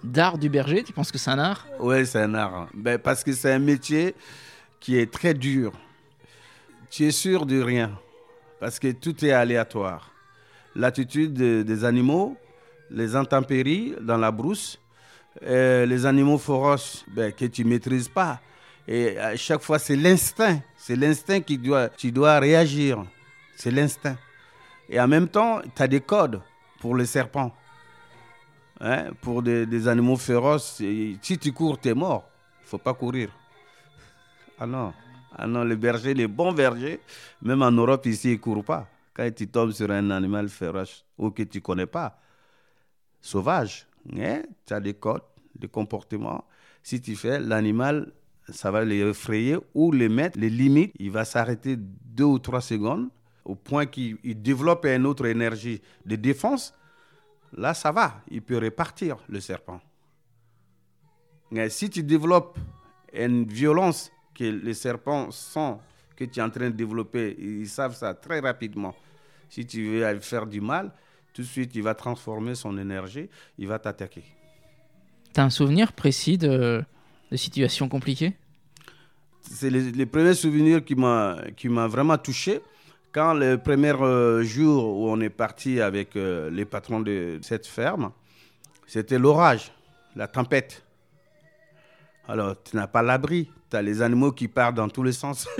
d'art 0.03 0.37
du 0.37 0.47
berger, 0.47 0.83
tu 0.83 0.93
penses 0.93 1.11
que 1.11 1.17
c'est 1.17 1.31
un 1.31 1.39
art? 1.39 1.65
Oui, 1.79 2.05
c'est 2.05 2.21
un 2.21 2.35
art. 2.35 2.67
Ben, 2.75 2.99
parce 2.99 3.23
que 3.23 3.33
c'est 3.33 3.51
un 3.51 3.59
métier 3.59 4.13
qui 4.79 4.95
est 4.95 5.11
très 5.11 5.33
dur. 5.33 5.71
Tu 6.91 7.05
es 7.05 7.11
sûr 7.11 7.47
de 7.47 7.59
rien, 7.59 7.99
parce 8.59 8.77
que 8.77 8.91
tout 8.91 9.25
est 9.25 9.31
aléatoire. 9.31 10.11
L'attitude 10.75 11.33
des 11.33 11.83
animaux, 11.83 12.37
les 12.89 13.15
intempéries 13.15 13.95
dans 14.01 14.17
la 14.17 14.31
brousse, 14.31 14.79
euh, 15.43 15.85
les 15.85 16.05
animaux 16.05 16.37
féroces 16.37 17.05
ben, 17.07 17.31
que 17.31 17.45
tu 17.45 17.63
maîtrises 17.63 18.07
pas. 18.07 18.39
Et 18.87 19.17
à 19.19 19.35
chaque 19.35 19.61
fois, 19.61 19.79
c'est 19.79 19.95
l'instinct. 19.95 20.61
C'est 20.77 20.95
l'instinct 20.95 21.41
qui 21.41 21.57
doit, 21.57 21.89
tu 21.89 22.11
dois 22.11 22.39
réagir. 22.39 23.03
C'est 23.55 23.71
l'instinct. 23.71 24.17
Et 24.89 24.99
en 24.99 25.07
même 25.07 25.27
temps, 25.27 25.61
tu 25.75 25.81
as 25.81 25.87
des 25.87 25.99
codes 25.99 26.41
pour 26.79 26.95
les 26.95 27.05
serpents. 27.05 27.53
Hein, 28.79 29.07
pour 29.21 29.41
des, 29.41 29.87
animaux 29.87 30.17
féroces, 30.17 30.75
si 30.75 31.37
tu 31.39 31.51
cours, 31.51 31.79
tu 31.79 31.89
es 31.89 31.93
mort. 31.93 32.29
Il 32.63 32.69
faut 32.69 32.77
pas 32.77 32.93
courir. 32.93 33.29
Ah 34.59 34.67
non. 34.67 34.93
Ah 35.35 35.47
non, 35.47 35.63
les 35.63 35.75
bergers, 35.75 36.13
les 36.13 36.27
bons 36.27 36.53
bergers, 36.53 36.99
même 37.41 37.61
en 37.61 37.71
Europe, 37.71 38.05
ici, 38.05 38.29
ils 38.29 38.33
ne 38.33 38.37
courent 38.37 38.63
pas. 38.63 38.87
Quand 39.13 39.29
tu 39.35 39.47
tombes 39.47 39.71
sur 39.71 39.89
un 39.91 40.09
animal 40.11 40.47
féroce 40.47 41.03
ou 41.17 41.31
que 41.31 41.43
tu 41.43 41.59
connais 41.59 41.85
pas, 41.85 42.19
sauvage. 43.21 43.87
Hein? 44.15 44.43
Tu 44.65 44.73
as 44.73 44.79
des 44.79 44.93
codes, 44.93 45.23
des 45.55 45.67
comportements. 45.67 46.45
Si 46.83 47.01
tu 47.01 47.15
fais, 47.15 47.39
l'animal, 47.39 48.13
ça 48.49 48.71
va 48.71 48.85
les 48.85 48.99
effrayer 48.99 49.57
ou 49.73 49.91
les 49.91 50.09
mettre, 50.09 50.39
les 50.39 50.49
limites. 50.49 50.93
Il 50.99 51.11
va 51.11 51.25
s'arrêter 51.25 51.75
deux 51.77 52.23
ou 52.23 52.39
trois 52.39 52.61
secondes 52.61 53.09
au 53.43 53.55
point 53.55 53.85
qu'il 53.85 54.19
développe 54.41 54.85
une 54.85 55.05
autre 55.05 55.25
énergie 55.25 55.81
de 56.05 56.15
défense. 56.15 56.73
Là, 57.53 57.73
ça 57.73 57.91
va. 57.91 58.21
Il 58.29 58.41
peut 58.41 58.57
repartir, 58.57 59.17
le 59.29 59.39
serpent. 59.39 59.79
Mais 61.51 61.69
si 61.69 61.89
tu 61.89 62.03
développes 62.03 62.57
une 63.13 63.45
violence 63.45 64.11
que 64.35 64.43
les 64.43 64.73
serpents 64.73 65.31
sentent 65.31 65.81
que 66.15 66.25
tu 66.25 66.39
es 66.39 66.43
en 66.43 66.49
train 66.49 66.69
de 66.69 66.75
développer, 66.75 67.35
ils 67.39 67.69
savent 67.69 67.95
ça 67.95 68.13
très 68.13 68.39
rapidement. 68.39 68.93
Si 69.49 69.65
tu 69.65 69.87
veux 69.87 70.19
faire 70.19 70.45
du 70.45 70.59
mal, 70.59 70.91
tout 71.37 71.43
de 71.43 71.47
suite, 71.47 71.75
il 71.75 71.83
va 71.83 71.93
transformer 71.93 72.55
son 72.55 72.79
énergie, 72.79 73.29
il 73.59 73.67
va 73.67 73.77
t'attaquer. 73.77 74.23
Tu 75.35 75.39
as 75.39 75.43
un 75.43 75.51
souvenir 75.51 75.93
précis 75.93 76.39
de, 76.39 76.83
de 77.29 77.37
situations 77.37 77.87
compliquées? 77.87 78.33
C'est 79.41 79.69
les, 79.69 80.05
premiers 80.07 80.33
souvenirs 80.33 80.83
qui 80.83 80.95
m'ont 80.95 81.87
vraiment 81.87 82.17
touché. 82.17 82.59
Quand 83.11 83.35
le 83.35 83.59
premier 83.59 83.91
euh, 83.91 84.43
jour 84.43 84.97
où 84.97 85.11
on 85.11 85.21
est 85.21 85.29
parti 85.29 85.79
avec 85.79 86.15
euh, 86.15 86.49
les 86.49 86.65
patrons 86.65 87.01
de 87.01 87.37
cette 87.43 87.67
ferme, 87.67 88.11
c'était 88.87 89.19
l'orage, 89.19 89.71
la 90.15 90.27
tempête. 90.27 90.83
Alors, 92.27 92.55
tu 92.63 92.75
n'as 92.75 92.87
pas 92.87 93.03
l'abri. 93.03 93.51
Tu 93.69 93.75
as 93.75 93.81
les 93.81 94.01
animaux 94.01 94.31
qui 94.31 94.47
partent 94.47 94.75
dans 94.75 94.87
tous 94.87 95.03
les 95.03 95.11
sens. 95.11 95.47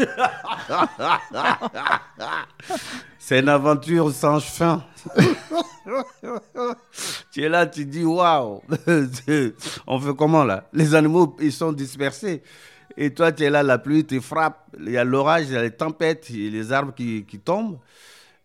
C'est 3.19 3.39
une 3.39 3.49
aventure 3.49 4.11
sans 4.13 4.39
fin. 4.39 4.85
tu 7.31 7.43
es 7.43 7.49
là, 7.49 7.67
tu 7.67 7.83
dis 7.85 8.05
waouh. 8.05 8.61
On 9.87 9.99
fait 9.99 10.15
comment 10.17 10.45
là? 10.45 10.69
Les 10.71 10.95
animaux, 10.95 11.35
ils 11.41 11.51
sont 11.51 11.73
dispersés. 11.73 12.41
Et 12.95 13.13
toi, 13.13 13.33
tu 13.33 13.43
es 13.43 13.49
là, 13.49 13.63
la 13.63 13.77
pluie 13.77 14.05
te 14.05 14.19
frappe. 14.21 14.69
Il 14.79 14.91
y 14.91 14.97
a 14.97 15.03
l'orage, 15.03 15.47
il 15.47 15.53
y 15.53 15.57
a 15.57 15.61
les 15.61 15.71
tempêtes, 15.71 16.29
il 16.29 16.45
y 16.45 16.47
a 16.47 16.51
les 16.51 16.71
arbres 16.71 16.93
qui, 16.95 17.25
qui 17.25 17.39
tombent. 17.39 17.79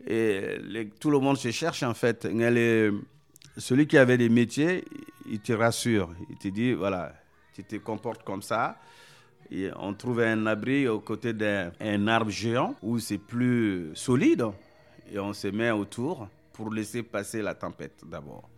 Et 0.06 0.58
tout 0.98 1.10
le 1.10 1.20
monde 1.20 1.38
se 1.38 1.50
cherche 1.52 1.84
en 1.84 1.94
fait. 1.94 2.26
celui 3.56 3.86
qui 3.86 3.98
avait 3.98 4.18
des 4.18 4.28
métiers, 4.28 4.84
il 5.30 5.38
te 5.38 5.52
rassure. 5.52 6.10
Il 6.28 6.36
te 6.36 6.48
dit 6.48 6.72
voilà, 6.72 7.14
tu 7.54 7.62
te 7.62 7.76
comportes 7.76 8.24
comme 8.24 8.42
ça. 8.42 8.76
On 9.76 9.92
trouve 9.94 10.20
un 10.20 10.46
abri 10.46 10.88
aux 10.88 11.00
côtés 11.00 11.32
d'un 11.32 12.06
arbre 12.06 12.30
géant 12.30 12.74
où 12.82 12.98
c'est 12.98 13.18
plus 13.18 13.90
solide 13.94 14.46
et 15.12 15.18
on 15.18 15.32
se 15.32 15.48
met 15.48 15.70
autour 15.70 16.28
pour 16.52 16.72
laisser 16.72 17.02
passer 17.02 17.42
la 17.42 17.54
tempête 17.54 18.02
d'abord. 18.06 18.48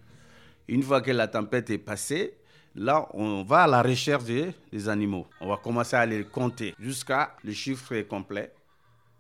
Une 0.68 0.82
fois 0.82 1.00
que 1.00 1.10
la 1.10 1.28
tempête 1.28 1.70
est 1.70 1.78
passée, 1.78 2.34
là, 2.74 3.08
on 3.12 3.42
va 3.42 3.64
à 3.64 3.66
la 3.66 3.82
recherche 3.82 4.24
des, 4.24 4.88
animaux. 4.88 5.26
On 5.40 5.48
va 5.48 5.56
commencer 5.56 5.96
à 5.96 6.06
les 6.06 6.24
compter 6.24 6.74
jusqu'à 6.78 7.34
le 7.42 7.52
chiffre 7.52 8.00
complet. 8.02 8.52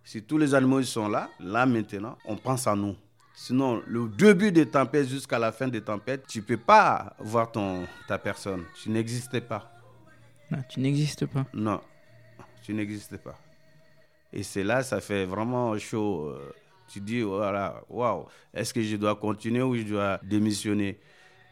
Si 0.04 0.22
tous 0.22 0.38
les 0.38 0.54
animaux 0.54 0.82
sont 0.82 1.08
là, 1.08 1.28
là 1.40 1.66
maintenant, 1.66 2.16
on 2.24 2.36
pense 2.36 2.66
à 2.66 2.74
nous. 2.74 2.96
Sinon, 3.34 3.82
le 3.86 4.08
début 4.08 4.52
des 4.52 4.66
tempêtes 4.66 5.08
jusqu'à 5.08 5.38
la 5.38 5.50
fin 5.50 5.66
des 5.66 5.80
tempêtes, 5.80 6.26
tu 6.28 6.38
ne 6.38 6.44
peux 6.44 6.56
pas 6.56 7.14
voir 7.18 7.50
ton, 7.50 7.84
ta 8.06 8.18
personne. 8.18 8.64
Tu 8.80 8.90
n'existais 8.90 9.40
pas. 9.40 9.73
Non, 10.56 10.62
tu 10.68 10.80
n'existes 10.80 11.26
pas. 11.26 11.46
Non, 11.52 11.80
tu 12.62 12.74
n'existes 12.74 13.16
pas. 13.18 13.38
Et 14.32 14.42
c'est 14.42 14.64
là, 14.64 14.82
ça 14.82 15.00
fait 15.00 15.24
vraiment 15.24 15.76
chaud. 15.78 16.26
Euh, 16.28 16.52
tu 16.88 17.00
dis, 17.00 17.22
voilà, 17.22 17.82
waouh, 17.88 18.26
est-ce 18.52 18.74
que 18.74 18.82
je 18.82 18.96
dois 18.96 19.14
continuer 19.16 19.62
ou 19.62 19.76
je 19.76 19.82
dois 19.82 20.20
démissionner? 20.22 20.98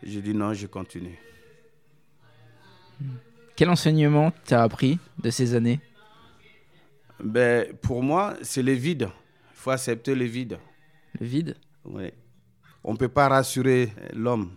Je 0.02 0.18
dis 0.20 0.34
non, 0.34 0.52
je 0.52 0.66
continue. 0.66 1.18
Quel 3.56 3.70
enseignement 3.70 4.32
t'as 4.44 4.62
appris 4.62 4.98
de 5.18 5.30
ces 5.30 5.54
années? 5.54 5.80
Ben, 7.22 7.72
Pour 7.76 8.02
moi, 8.02 8.34
c'est 8.42 8.62
le 8.62 8.72
vide. 8.72 9.08
Il 9.52 9.56
faut 9.56 9.70
accepter 9.70 10.14
le 10.14 10.24
vide. 10.24 10.58
Le 11.20 11.26
vide? 11.26 11.56
Oui. 11.84 12.10
On 12.82 12.92
ne 12.92 12.96
peut 12.98 13.08
pas 13.08 13.28
rassurer 13.28 13.92
l'homme. 14.12 14.50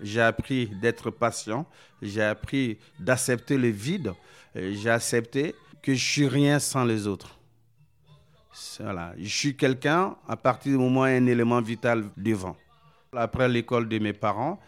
J'ai 0.00 0.20
appris 0.20 0.66
d'être 0.66 1.10
patient. 1.10 1.66
J'ai 2.02 2.22
appris 2.22 2.78
d'accepter 2.98 3.56
le 3.56 3.68
vide. 3.68 4.12
J'ai 4.54 4.90
accepté 4.90 5.54
que 5.82 5.94
je 5.94 6.04
suis 6.04 6.28
rien 6.28 6.58
sans 6.58 6.84
les 6.84 7.06
autres. 7.06 7.38
Voilà. 8.78 9.14
Je 9.18 9.28
suis 9.28 9.56
quelqu'un, 9.56 10.16
à 10.28 10.36
partir 10.36 10.72
du 10.72 10.78
moment 10.78 11.00
où 11.00 11.04
un 11.04 11.26
élément 11.26 11.60
vital 11.60 12.04
devant. 12.16 12.56
Après 13.12 13.48
l'école 13.48 13.88
de 13.88 13.98
mes 13.98 14.12
parents, 14.12 14.60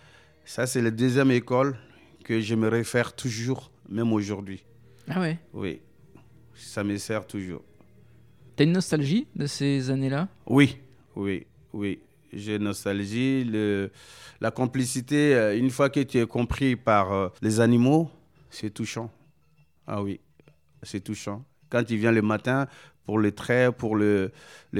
ça 0.45 0.67
c'est 0.67 0.83
la 0.83 0.91
deuxième 0.91 1.31
école 1.31 1.77
que 2.25 2.41
je 2.41 2.55
me 2.55 2.69
réfère 2.69 3.15
toujours, 3.15 3.71
même 3.89 4.13
aujourd'hui. 4.13 4.65
Ah 5.09 5.21
ouais? 5.21 5.39
Oui, 5.53 5.81
ça 6.55 6.83
me 6.83 6.97
sert 6.97 7.27
toujours. 7.27 7.63
T'as 8.57 8.65
une 8.65 8.73
nostalgie 8.73 9.27
de 9.35 9.47
ces 9.47 9.91
années-là? 9.91 10.29
Oui, 10.47 10.79
oui, 11.15 11.47
oui. 11.73 12.01
J'ai 12.37 12.59
nostalgie. 12.59 13.51
La 14.41 14.51
complicité, 14.51 15.35
euh, 15.35 15.59
une 15.59 15.71
fois 15.71 15.89
que 15.89 16.01
tu 16.01 16.19
es 16.19 16.27
compris 16.27 16.77
par 16.77 17.13
euh, 17.13 17.29
les 17.41 17.61
animaux, 17.61 18.11
c'est 18.51 18.71
touchant. 18.71 19.11
Ah 19.87 20.03
oui, 20.03 20.21
c'est 20.83 21.01
touchant. 21.01 21.43
Quand 21.71 21.83
tu 21.83 21.97
viens 21.97 22.13
le 22.13 22.21
matin 22.21 22.67
pour 23.07 23.19
le 23.19 23.33
trait, 23.33 23.73
pour 23.73 23.97
le, 23.97 24.33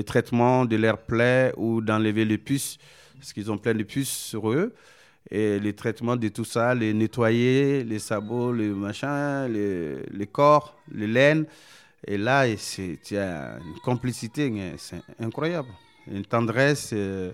traitement 0.05 0.67
de 0.67 0.77
leurs 0.77 0.99
plaies 0.99 1.53
ou 1.57 1.81
d'enlever 1.81 2.27
les 2.27 2.37
puces, 2.37 2.77
parce 3.19 3.33
qu'ils 3.33 3.51
ont 3.51 3.57
plein 3.57 3.75
de 3.75 3.83
puces 3.83 4.11
sur 4.11 4.51
eux, 4.51 4.75
et 5.31 5.59
les 5.59 5.73
traitements 5.73 6.17
de 6.17 6.29
tout 6.29 6.45
ça, 6.45 6.75
les 6.75 6.93
nettoyer, 6.93 7.83
les 7.83 7.99
sabots, 7.99 8.53
les 8.53 8.69
machins, 8.69 9.47
les, 9.49 10.27
corps, 10.27 10.77
les 10.93 11.07
laines. 11.07 11.47
Et 12.07 12.19
là, 12.19 12.45
c'est 12.57 12.99
il 13.11 13.17
une 13.17 13.81
complicité, 13.83 14.53
c'est 14.77 15.03
incroyable. 15.19 15.69
Une 16.07 16.25
tendresse, 16.25 16.91
euh, 16.93 17.33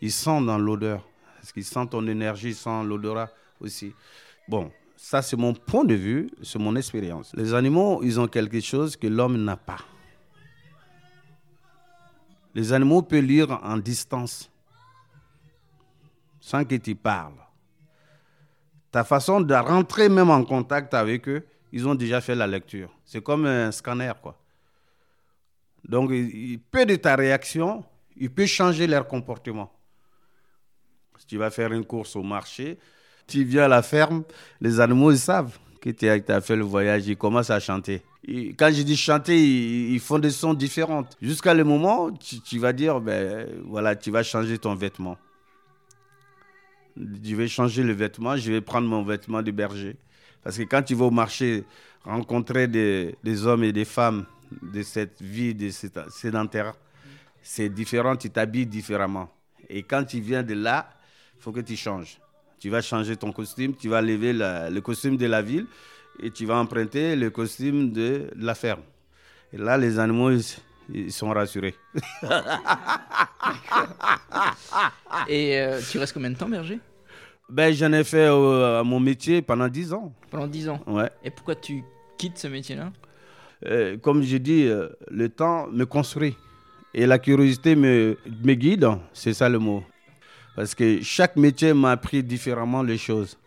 ils 0.00 0.12
sentent 0.12 0.46
dans 0.46 0.58
l'odeur. 0.58 1.06
Parce 1.36 1.52
qu'ils 1.52 1.64
sentent 1.64 1.90
ton 1.90 2.06
énergie, 2.06 2.50
ils 2.50 2.54
sentent 2.54 2.86
l'odorat 2.86 3.30
aussi. 3.60 3.92
Bon, 4.46 4.70
ça 4.96 5.22
c'est 5.22 5.36
mon 5.36 5.52
point 5.54 5.84
de 5.84 5.94
vue, 5.94 6.30
c'est 6.42 6.58
mon 6.58 6.76
expérience. 6.76 7.32
Les 7.34 7.52
animaux, 7.54 8.00
ils 8.02 8.20
ont 8.20 8.28
quelque 8.28 8.60
chose 8.60 8.96
que 8.96 9.06
l'homme 9.08 9.42
n'a 9.42 9.56
pas. 9.56 9.80
Les 12.54 12.72
animaux 12.72 13.02
peuvent 13.02 13.24
lire 13.24 13.58
en 13.62 13.76
distance, 13.78 14.50
sans 16.38 16.64
que 16.64 16.76
tu 16.76 16.94
parles. 16.94 17.32
Ta 18.90 19.04
façon 19.04 19.40
de 19.40 19.54
rentrer 19.54 20.08
même 20.08 20.30
en 20.30 20.44
contact 20.44 20.92
avec 20.92 21.28
eux, 21.28 21.46
ils 21.72 21.88
ont 21.88 21.94
déjà 21.94 22.20
fait 22.20 22.34
la 22.34 22.46
lecture. 22.46 22.90
C'est 23.04 23.22
comme 23.22 23.46
un 23.46 23.72
scanner, 23.72 24.12
quoi. 24.20 24.38
Donc, 25.82 26.10
il 26.12 26.60
peut 26.60 26.84
de 26.84 26.94
ta 26.96 27.16
réaction, 27.16 27.84
il 28.16 28.30
peut 28.30 28.46
changer 28.46 28.86
leur 28.86 29.06
comportement. 29.06 29.72
Si 31.18 31.26
tu 31.26 31.38
vas 31.38 31.50
faire 31.50 31.72
une 31.72 31.84
course 31.84 32.16
au 32.16 32.22
marché, 32.22 32.78
tu 33.26 33.44
viens 33.44 33.64
à 33.64 33.68
la 33.68 33.82
ferme, 33.82 34.24
les 34.60 34.80
animaux, 34.80 35.12
ils 35.12 35.18
savent 35.18 35.58
que 35.80 35.90
tu 35.90 36.08
as, 36.08 36.40
fait 36.40 36.56
le 36.56 36.64
voyage, 36.64 37.06
ils 37.08 37.16
commencent 37.16 37.50
à 37.50 37.58
chanter. 37.58 38.02
quand 38.26 38.70
je 38.72 38.82
dis 38.82 38.96
chanter, 38.96 39.36
ils, 39.36 40.00
font 40.00 40.18
des 40.18 40.30
sons 40.30 40.54
différents. 40.54 41.04
Jusqu'à 41.20 41.54
le 41.54 41.64
moment 41.64 42.12
tu, 42.12 42.40
tu, 42.40 42.58
vas 42.58 42.72
dire, 42.72 43.00
ben 43.00 43.48
voilà, 43.64 43.96
tu 43.96 44.10
vas 44.10 44.22
changer 44.22 44.58
ton 44.58 44.76
vêtement. 44.76 45.18
Je 46.96 47.34
vais 47.34 47.48
changer 47.48 47.82
le 47.82 47.92
vêtement, 47.92 48.36
je 48.36 48.52
vais 48.52 48.60
prendre 48.60 48.86
mon 48.86 49.02
vêtement 49.02 49.42
de 49.42 49.50
berger. 49.50 49.96
Parce 50.42 50.56
que 50.56 50.62
quand 50.62 50.82
tu 50.82 50.94
vas 50.94 51.06
au 51.06 51.10
marché 51.10 51.64
rencontrer 52.04 52.68
des, 52.68 53.46
hommes 53.46 53.64
et 53.64 53.72
des 53.72 53.84
femmes 53.84 54.26
de 54.62 54.82
cette 54.82 55.20
vie 55.22 55.54
de 55.54 55.70
sédentaire, 56.10 56.74
c'est 57.42 57.68
différent, 57.68 58.16
tu 58.16 58.30
t'habilles 58.30 58.66
différemment. 58.66 59.28
Et 59.68 59.82
quand 59.82 60.04
tu 60.04 60.20
viens 60.20 60.42
de 60.42 60.54
là, 60.54 60.88
il 61.36 61.42
faut 61.42 61.52
que 61.52 61.60
tu 61.60 61.76
changes. 61.76 62.18
Tu 62.58 62.70
vas 62.70 62.80
changer 62.80 63.16
ton 63.16 63.32
costume, 63.32 63.74
tu 63.74 63.88
vas 63.88 64.00
lever 64.00 64.32
le 64.32 64.80
costume 64.80 65.16
de 65.16 65.26
la 65.26 65.42
ville 65.42 65.66
et 66.20 66.30
tu 66.30 66.46
vas 66.46 66.56
emprunter 66.56 67.16
le 67.16 67.30
costume 67.30 67.90
de 67.92 68.30
la 68.36 68.54
ferme. 68.54 68.82
Et 69.52 69.58
là, 69.58 69.76
les 69.76 69.98
animaux, 69.98 70.30
ils, 70.88 71.12
sont 71.12 71.30
rassurés. 71.30 71.74
et 75.28 75.58
euh, 75.58 75.80
tu 75.90 75.98
restes 75.98 76.14
combien 76.14 76.30
de 76.30 76.36
temps, 76.36 76.48
berger? 76.48 76.78
Ben, 77.48 77.74
J'en 77.74 77.92
ai 77.92 78.04
fait 78.04 78.28
euh, 78.28 78.82
mon 78.84 79.00
métier 79.00 79.42
pendant 79.42 79.68
10 79.68 79.92
ans. 79.92 80.12
Pendant 80.30 80.46
10 80.46 80.68
ans? 80.70 80.80
Ouais. 80.86 81.10
Et 81.22 81.30
pourquoi 81.30 81.54
tu 81.54 81.82
quittes 82.16 82.38
ce 82.38 82.46
métier-là? 82.46 82.92
Euh, 83.66 83.98
Comme 83.98 84.22
je 84.22 84.36
dis, 84.38 84.70
le 85.10 85.28
temps 85.28 85.66
me 85.68 85.84
construit. 85.84 86.36
Et 86.94 87.06
la 87.06 87.18
curiosité 87.18 87.74
me, 87.74 88.16
guide, 88.26 88.88
c'est 89.12 89.32
ça 89.32 89.48
le 89.48 89.58
mot. 89.58 89.82
Parce 90.54 90.74
que 90.74 91.00
chaque 91.02 91.36
métier 91.36 91.72
m'a 91.72 91.92
appris 91.92 92.22
différemment 92.22 92.82
les 92.82 92.98
choses. 92.98 93.38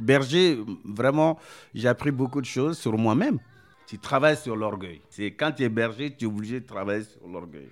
Berger, 0.00 0.58
vraiment, 0.84 1.38
j'ai 1.74 1.88
appris 1.88 2.10
beaucoup 2.10 2.40
de 2.40 2.46
choses 2.46 2.78
sur 2.78 2.96
moi-même. 2.96 3.38
Tu 3.86 3.98
travailles 3.98 4.36
sur 4.36 4.56
l'orgueil. 4.56 5.00
C'est 5.08 5.32
quand 5.32 5.52
tu 5.52 5.64
es 5.64 5.68
berger, 5.68 6.14
tu 6.16 6.24
es 6.24 6.28
obligé 6.28 6.60
de 6.60 6.66
travailler 6.66 7.04
sur 7.04 7.26
l'orgueil. 7.26 7.70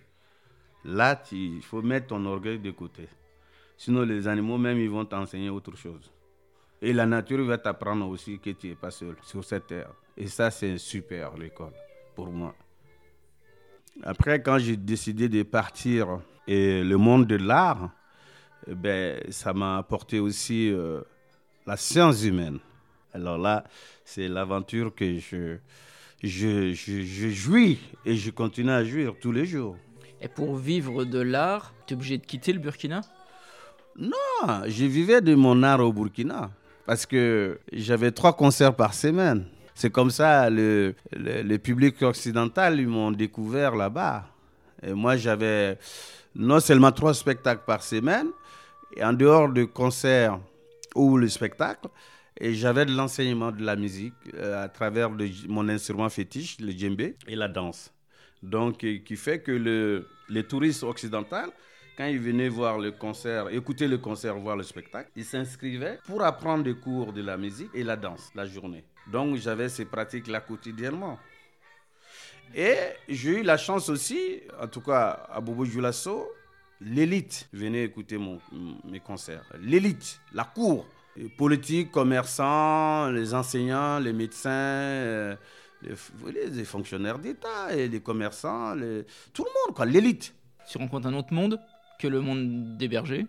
Là, 0.85 1.20
il 1.33 1.62
faut 1.62 1.83
mettre 1.83 2.09
ton 2.09 2.24
orgueil 2.27 2.59
de 2.59 2.70
côté. 2.70 3.09
Sinon, 3.77 4.03
les 4.03 4.29
animaux 4.29 4.59
même, 4.59 4.79
ils 4.79 4.90
vont 4.90 5.05
t'enseigner 5.05 5.50
autre 5.50 5.77
chose. 5.77 6.11
Et 6.83 6.92
la 6.92 7.07
nature 7.07 7.44
va 7.44 7.59
t'apprendre 7.59 8.09
aussi 8.09 8.38
que 8.38 8.50
tu 8.50 8.68
n'es 8.68 8.74
pas 8.74 8.90
seul 8.90 9.16
sur 9.22 9.44
cette 9.44 9.66
terre. 9.68 9.90
Et 10.16 10.27
ça, 10.27 10.50
c'est 10.50 10.79
super, 10.79 11.37
l'école, 11.37 11.72
pour 12.14 12.31
moi. 12.31 12.55
Après, 14.03 14.43
quand 14.43 14.59
j'ai 14.59 14.77
décidé 14.77 15.29
de 15.29 15.43
partir 15.43 16.21
et 16.47 16.83
le 16.83 16.97
monde 16.97 17.27
de 17.27 17.37
l'art, 17.37 17.91
eh 18.67 18.75
ben, 18.75 19.21
ça 19.31 19.53
m'a 19.53 19.79
apporté 19.79 20.19
aussi 20.19 20.71
euh, 20.71 21.01
la 21.67 21.77
science 21.77 22.25
humaine. 22.25 22.59
Alors 23.13 23.39
là, 23.39 23.65
c'est 24.05 24.29
l'aventure 24.29 24.95
que 24.95 25.19
je, 25.19 25.57
je, 26.23 26.73
je, 26.73 27.31
jouis 27.31 27.79
et 28.05 28.17
je 28.17 28.31
continue 28.31 28.71
à 28.71 28.85
jouir 28.85 29.15
tous 29.21 29.33
les 29.33 29.47
jours. 29.47 29.77
Et 30.21 30.29
pour 30.29 30.57
vivre 30.57 31.05
de 31.05 31.21
l'art, 31.21 31.73
tu 31.87 31.95
es 31.95 31.97
obligé 31.97 32.19
de 32.19 32.27
quitter 32.27 32.53
le 32.53 32.59
Burkina? 32.59 33.03
Non, 33.97 34.65
je 34.67 34.85
vivais 34.87 35.21
de 35.21 35.35
mon 35.35 35.63
art 35.63 35.81
au 35.81 35.93
Burkina 35.93 36.51
parce 36.85 37.07
que 37.07 37.61
j'avais 37.73 38.11
trois 38.11 38.33
concerts 38.33 38.75
par 38.75 38.93
semaine. 38.93 39.47
C'est 39.75 39.91
comme 39.91 40.11
ça, 40.11 40.49
le, 40.51 40.95
le, 41.13 41.57
public 41.57 42.01
occidental, 42.03 42.79
ils 42.79 42.87
m'ont 42.87 43.11
découvert 43.11 43.75
là-bas. 43.75 44.25
Et 44.83 44.93
moi, 44.93 45.17
j'avais 45.17 45.79
non 46.35 46.61
seulement 46.61 46.93
trois 46.93 47.13
spectacles 47.13 47.65
par 47.67 47.83
semaine, 47.83 48.29
et 48.97 49.05
en 49.05 49.13
dehors 49.13 49.49
de 49.49 49.65
concerts 49.65 50.39
ou 50.95 51.17
le 51.17 51.29
spectacle, 51.29 51.89
et 52.39 52.55
j'avais 52.55 52.87
de 52.87 52.93
l'enseignement 52.93 53.51
de 53.51 53.65
la 53.65 53.77
musique 53.77 54.15
euh, 54.35 54.65
à 54.65 54.69
travers 54.69 55.11
mon 55.49 55.69
instrument 55.69 56.09
fétiche, 56.09 56.59
le 56.61 56.73
djembé, 56.73 57.17
et 57.27 57.35
la 57.35 57.49
danse. 57.49 57.93
Donc, 58.43 58.79
qui 58.79 59.17
fait 59.17 59.41
que 59.41 59.53
le, 59.53 60.07
les 60.29 60.45
touristes 60.45 60.83
occidentaux, 60.83 61.53
quand 61.97 62.07
ils 62.07 62.19
venaient 62.19 62.49
voir 62.49 62.79
le 62.79 62.93
concert, 62.93 63.49
écouter 63.51 63.89
le 63.89 63.99
concert, 63.99 64.37
voir 64.37 64.57
le 64.57 64.65
spectacle, 64.65 65.11
ils 65.17 65.25
s'inscrivaient 65.25 65.99
pour 66.07 66.23
apprendre 66.23 66.65
des 66.65 66.75
cours 66.75 67.13
de 67.13 67.23
la 67.23 67.37
musique 67.37 67.71
et 67.75 67.85
la 67.85 67.97
danse 67.97 68.31
la 68.35 68.47
journée. 68.47 68.85
Donc 69.07 69.37
j'avais 69.37 69.69
ces 69.69 69.85
pratiques-là 69.85 70.40
quotidiennement. 70.40 71.19
Et 72.55 72.77
j'ai 73.09 73.40
eu 73.40 73.43
la 73.43 73.57
chance 73.57 73.88
aussi, 73.88 74.40
en 74.61 74.69
tout 74.69 74.81
cas 74.81 75.27
à 75.31 75.40
Bobo 75.40 75.64
Julasso, 75.64 76.31
l'élite 76.81 77.49
venait 77.53 77.85
écouter 77.85 78.19
mon, 78.19 78.40
mes 78.85 79.01
concerts. 79.01 79.45
L'élite, 79.61 80.21
la 80.33 80.45
cour, 80.45 80.87
les 81.17 81.29
politiques, 81.29 81.90
commerçants, 81.90 83.11
les 83.11 83.35
enseignants, 83.35 83.99
les 83.99 84.12
médecins, 84.12 84.51
euh, 84.51 85.37
les, 85.83 86.49
les, 86.51 86.64
fonctionnaires 86.64 87.19
d'État 87.19 87.75
et 87.75 87.88
les 87.88 88.01
commerçants, 88.01 88.75
tout 89.33 89.45
le 89.45 89.51
monde, 89.51 89.75
quoi, 89.75 89.87
l'élite. 89.87 90.35
Tu 90.71 90.79
rencontres 90.79 91.09
un 91.09 91.14
autre 91.14 91.33
monde 91.33 91.61
que 91.99 92.07
le 92.09 92.21
monde 92.21 92.77
des 92.77 92.88
bergers? 92.88 93.27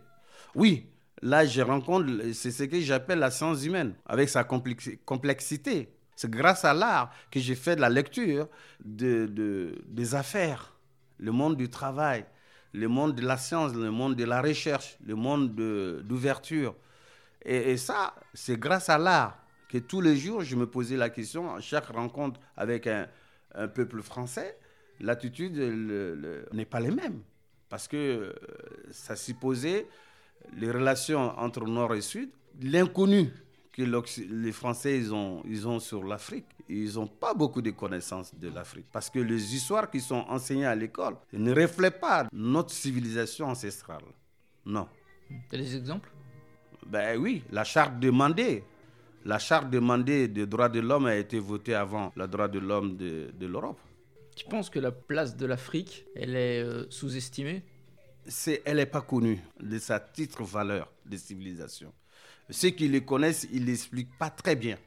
Oui, 0.53 0.87
Là, 1.21 1.45
je 1.45 1.61
rencontre, 1.61 2.11
c'est 2.33 2.51
ce 2.51 2.63
que 2.63 2.79
j'appelle 2.81 3.19
la 3.19 3.31
science 3.31 3.65
humaine, 3.65 3.93
avec 4.05 4.29
sa 4.29 4.43
complexité. 4.43 5.89
C'est 6.15 6.29
grâce 6.29 6.63
à 6.63 6.73
l'art 6.73 7.11
que 7.29 7.39
j'ai 7.39 7.55
fait 7.55 7.75
de 7.75 7.81
la 7.81 7.89
lecture 7.89 8.47
de, 8.83 9.75
des 9.85 10.15
affaires, 10.15 10.73
le 11.17 11.31
monde 11.31 11.57
du 11.57 11.69
travail, 11.69 12.25
le 12.73 12.87
monde 12.87 13.15
de 13.15 13.25
la 13.25 13.37
science, 13.37 13.73
le 13.73 13.91
monde 13.91 14.15
de 14.15 14.23
la 14.23 14.41
recherche, 14.41 14.97
le 15.05 15.15
monde 15.15 15.55
d'ouverture. 16.03 16.75
Et, 17.43 17.77
ça, 17.77 18.15
c'est 18.33 18.59
grâce 18.59 18.89
à 18.89 18.97
l'art 18.97 19.37
que 19.69 19.77
tous 19.77 20.01
les 20.01 20.15
jours, 20.15 20.41
je 20.41 20.55
me 20.55 20.67
posais 20.67 20.97
la 20.97 21.09
question, 21.09 21.53
à 21.53 21.61
chaque 21.61 21.87
rencontre 21.87 22.39
avec 22.57 22.87
un, 22.87 23.07
peuple 23.73 24.01
français, 24.01 24.57
l'attitude 24.99 25.57
n'est 26.51 26.65
pas 26.65 26.81
la 26.81 26.91
même. 26.91 27.21
Parce 27.69 27.87
que 27.87 27.97
euh, 27.97 28.33
ça 28.91 29.15
supposait 29.15 29.87
les 30.57 30.71
relations 30.71 31.37
entre 31.37 31.65
Nord 31.65 31.95
et 31.95 32.01
Sud, 32.01 32.29
l'inconnu 32.61 33.31
que 33.71 33.81
les 33.81 34.51
Français 34.51 34.97
ils 34.97 35.13
ont, 35.13 35.43
ils 35.45 35.67
ont 35.67 35.79
sur 35.79 36.03
l'Afrique. 36.03 36.45
Ils 36.67 36.95
n'ont 36.95 37.07
pas 37.07 37.33
beaucoup 37.33 37.61
de 37.61 37.71
connaissances 37.71 38.33
de 38.33 38.49
l'Afrique 38.49 38.87
parce 38.91 39.09
que 39.09 39.19
les 39.19 39.53
histoires 39.53 39.91
qui 39.91 39.99
sont 39.99 40.25
enseignées 40.29 40.65
à 40.65 40.73
l'école 40.73 41.15
ne 41.33 41.53
reflètent 41.53 41.99
pas 41.99 42.27
notre 42.31 42.71
civilisation 42.71 43.47
ancestrale. 43.47 44.01
Non. 44.65 44.87
Tu 45.27 45.55
as 45.55 45.57
des 45.59 45.75
exemples? 45.75 46.09
Ben 46.87 47.19
oui, 47.19 47.43
la 47.51 47.63
charte 47.63 47.99
demandée. 47.99 48.63
La 49.25 49.39
charte 49.39 49.69
demandée 49.69 50.27
des 50.27 50.45
droits 50.45 50.69
de 50.69 50.79
l'homme 50.79 51.07
a 51.07 51.15
été 51.15 51.39
votée 51.39 51.75
avant 51.75 52.11
le 52.15 52.27
droit 52.27 52.47
de 52.47 52.59
l'homme 52.59 52.95
de, 52.95 53.31
de 53.37 53.47
l'Europe. 53.47 53.79
Tu 54.35 54.45
penses 54.45 54.69
que 54.69 54.79
la 54.79 54.91
place 54.91 55.35
de 55.35 55.45
l'Afrique, 55.45 56.05
elle 56.15 56.35
est 56.35 56.61
euh, 56.61 56.85
sous-estimée? 56.89 57.63
C'est, 58.27 58.61
Elle 58.65 58.77
n'est 58.77 58.85
pas 58.85 59.01
connue 59.01 59.39
de 59.59 59.77
sa 59.79 59.99
titre 59.99 60.43
valeur 60.43 60.91
de 61.05 61.17
civilisation. 61.17 61.93
Ceux 62.49 62.69
qui 62.69 62.87
les 62.87 63.03
connaissent, 63.03 63.47
ils 63.51 63.61
ne 63.61 63.67
l'expliquent 63.67 64.17
pas 64.17 64.29
très 64.29 64.55
bien. 64.55 64.77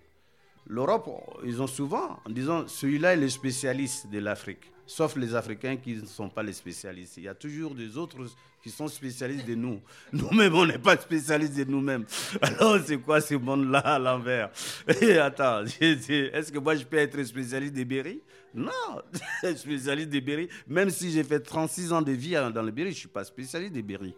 L'Europe, 0.66 1.08
ils 1.44 1.60
ont 1.62 1.66
souvent, 1.66 2.20
en 2.24 2.30
disant, 2.30 2.68
celui-là 2.68 3.14
est 3.14 3.16
le 3.16 3.28
spécialiste 3.28 4.08
de 4.10 4.18
l'Afrique. 4.18 4.70
Sauf 4.90 5.16
les 5.16 5.34
Africains 5.34 5.76
qui 5.76 5.96
ne 5.96 6.06
sont 6.06 6.30
pas 6.30 6.42
les 6.42 6.54
spécialistes. 6.54 7.18
Il 7.18 7.24
y 7.24 7.28
a 7.28 7.34
toujours 7.34 7.74
des 7.74 7.98
autres 7.98 8.16
qui 8.62 8.70
sont 8.70 8.88
spécialistes 8.88 9.44
de 9.46 9.54
nous. 9.54 9.82
Nous-mêmes, 10.14 10.54
on 10.54 10.64
n'est 10.64 10.78
pas 10.78 10.96
spécialistes 10.96 11.58
de 11.58 11.64
nous-mêmes. 11.64 12.06
Alors, 12.40 12.78
c'est 12.86 12.96
quoi 12.96 13.20
ce 13.20 13.34
monde-là 13.34 13.80
à 13.80 13.98
l'envers? 13.98 14.48
Et 15.02 15.18
attends, 15.18 15.62
est-ce 15.62 16.50
que 16.50 16.58
moi, 16.58 16.74
je 16.74 16.84
peux 16.84 16.96
être 16.96 17.22
spécialiste 17.22 17.74
des 17.74 17.84
Berry? 17.84 18.22
Non, 18.54 19.02
spécialiste 19.54 20.08
des 20.08 20.22
Berry. 20.22 20.48
Même 20.66 20.88
si 20.88 21.12
j'ai 21.12 21.22
fait 21.22 21.40
36 21.40 21.92
ans 21.92 22.00
de 22.00 22.12
vie 22.12 22.32
dans 22.32 22.62
le 22.62 22.70
Berry, 22.70 22.92
je 22.92 22.94
ne 22.94 23.00
suis 23.00 23.08
pas 23.08 23.24
spécialiste 23.24 23.74
des 23.74 23.82
Berry. 23.82 24.14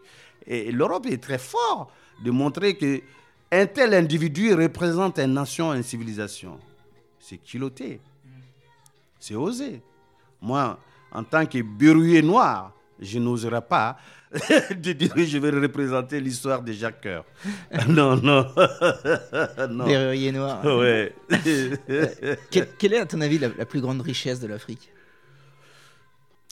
Et 0.46 0.70
l'Europe 0.70 1.06
est 1.06 1.20
très 1.20 1.38
fort 1.38 1.92
de 2.24 2.30
montrer 2.30 2.76
que 2.76 3.02
un 3.50 3.66
tel 3.66 3.92
individu 3.92 4.54
représente 4.54 5.18
une 5.18 5.34
nation, 5.34 5.74
une 5.74 5.82
civilisation. 5.82 6.60
C'est 7.18 7.38
culotté. 7.38 8.00
C'est 9.18 9.34
osé. 9.34 9.82
Moi, 10.40 10.78
en 11.12 11.24
tant 11.24 11.46
que 11.46 11.60
berruyer 11.62 12.22
noir, 12.22 12.72
je 12.98 13.18
n'oserais 13.18 13.62
pas 13.62 13.96
de 14.32 14.92
dire 14.92 15.12
que 15.12 15.24
je 15.24 15.38
vais 15.38 15.50
représenter 15.50 16.20
l'histoire 16.20 16.62
de 16.62 16.72
Jacques 16.72 17.02
Coeur. 17.02 17.24
Non, 17.88 18.16
non. 18.16 18.46
non. 19.70 20.32
Noir. 20.32 20.64
Ouais. 20.64 21.12
quelle, 22.50 22.92
est, 22.94 22.98
à 22.98 23.06
ton 23.06 23.20
avis, 23.20 23.38
la, 23.38 23.48
la 23.48 23.66
plus 23.66 23.80
grande 23.80 24.02
richesse 24.02 24.40
de 24.40 24.46
l'Afrique? 24.46 24.92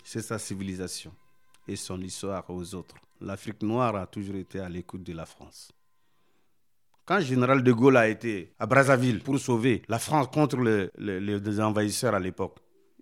C'est 0.03 0.23
sa 0.23 0.39
civilisation 0.39 1.13
et 1.69 1.77
son 1.77 2.01
histoire 2.01 2.45
aux 2.49 2.75
autres. 2.75 2.97
L'Afrique 3.21 3.63
noire 3.63 3.95
a 3.97 4.07
toujours 4.07 4.37
été 4.37 4.59
à 4.59 4.69
l'écoute 4.69 5.03
de 5.03 5.13
la 5.13 5.27
France. 5.27 5.71
Quand 7.05 7.17
le 7.17 7.25
général 7.25 7.63
de 7.63 7.73
Gaulle 7.73 7.97
a 7.97 8.09
été 8.09 8.53
à 8.59 8.67
Brazzaville 8.67 9.21
pour 9.21 9.39
sauver 9.39 9.83
la 9.89 9.99
France 9.99 10.29
contre 10.33 10.59
les 10.99 11.61
envahisseurs 11.61 12.15
à 12.15 12.21
l'époque, 12.21 12.59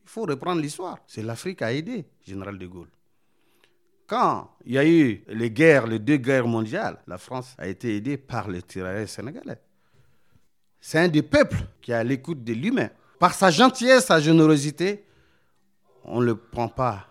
il 0.07 0.09
faut 0.09 0.23
reprendre 0.23 0.63
l'histoire. 0.63 0.99
C'est 1.09 1.23
l'Afrique 1.23 1.63
a 1.63 1.73
aidé 1.73 2.07
général 2.25 2.57
de 2.59 2.67
Gaulle. 2.69 2.89
Quand 4.07 4.57
il 4.65 4.75
y 4.75 4.79
a 4.79 4.87
eu 4.87 5.25
les 5.27 5.51
guerres, 5.51 5.89
les 5.89 5.99
deux 5.99 6.17
guerres 6.17 6.47
mondiales, 6.47 7.03
la 7.09 7.19
France 7.19 7.57
a 7.59 7.67
été 7.67 7.97
aidée 7.97 8.17
par 8.17 8.49
les 8.49 8.63
tirailleurs 8.63 9.09
sénégalais. 9.09 9.61
C'est 10.81 11.01
un 11.01 11.09
des 11.09 11.25
peuples 11.25 11.59
qui 11.83 11.91
est 11.91 11.95
à 11.95 12.05
l'écoute 12.05 12.45
de 12.45 12.53
l'humain. 12.53 12.89
Par 13.19 13.35
sa 13.35 13.51
gentillesse, 13.51 14.07
sa 14.07 14.21
générosité, 14.21 15.05
on 16.05 16.21
ne 16.21 16.27
le 16.27 16.37
prend 16.37 16.69
pas 16.69 17.09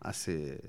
assez. 0.00 0.60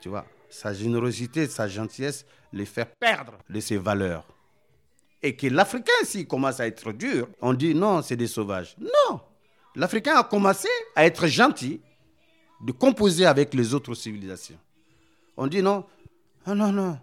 Tu 0.00 0.08
vois, 0.08 0.24
sa 0.48 0.72
générosité, 0.72 1.46
sa 1.48 1.68
gentillesse, 1.68 2.24
les 2.54 2.64
faire 2.64 2.90
perdre 2.92 3.34
de 3.50 3.60
ses 3.60 3.76
valeurs. 3.76 4.24
Et 5.22 5.36
que 5.36 5.48
l'Africain, 5.48 5.92
s'il 6.04 6.26
commence 6.26 6.60
à 6.60 6.66
être 6.66 6.92
dur, 6.92 7.28
on 7.42 7.52
dit 7.52 7.74
non, 7.74 8.00
c'est 8.00 8.16
des 8.16 8.26
sauvages. 8.26 8.74
Non, 8.80 9.20
l'Africain 9.78 10.16
a 10.16 10.24
commencé 10.24 10.68
à 10.96 11.06
être 11.06 11.28
gentil, 11.28 11.80
de 12.60 12.72
composer 12.72 13.24
avec 13.24 13.54
les 13.54 13.72
autres 13.72 13.94
civilisations. 13.94 14.58
On 15.36 15.46
dit 15.46 15.62
non, 15.62 15.86
non, 16.44 16.56
non, 16.56 16.72
non, 16.72 16.98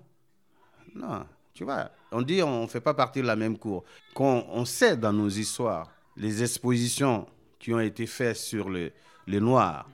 non, 0.94 1.26
tu 1.54 1.64
vois, 1.64 1.90
on 2.12 2.22
dit 2.22 2.44
on 2.44 2.64
ne 2.64 2.68
fait 2.68 2.82
pas 2.82 2.94
partie 2.94 3.22
de 3.22 3.28
la 3.28 3.38
même 3.38 3.58
cour. 3.58 3.86
Quand 4.14 4.46
on 4.50 4.66
sait 4.66 4.98
dans 4.98 5.14
nos 5.14 5.30
histoires 5.30 5.90
les 6.18 6.44
expositions 6.44 7.26
qui 7.58 7.74
ont 7.74 7.80
été 7.80 8.06
faites 8.06 8.36
sur 8.36 8.70
les, 8.70 8.92
les 9.26 9.40
Noirs, 9.40 9.88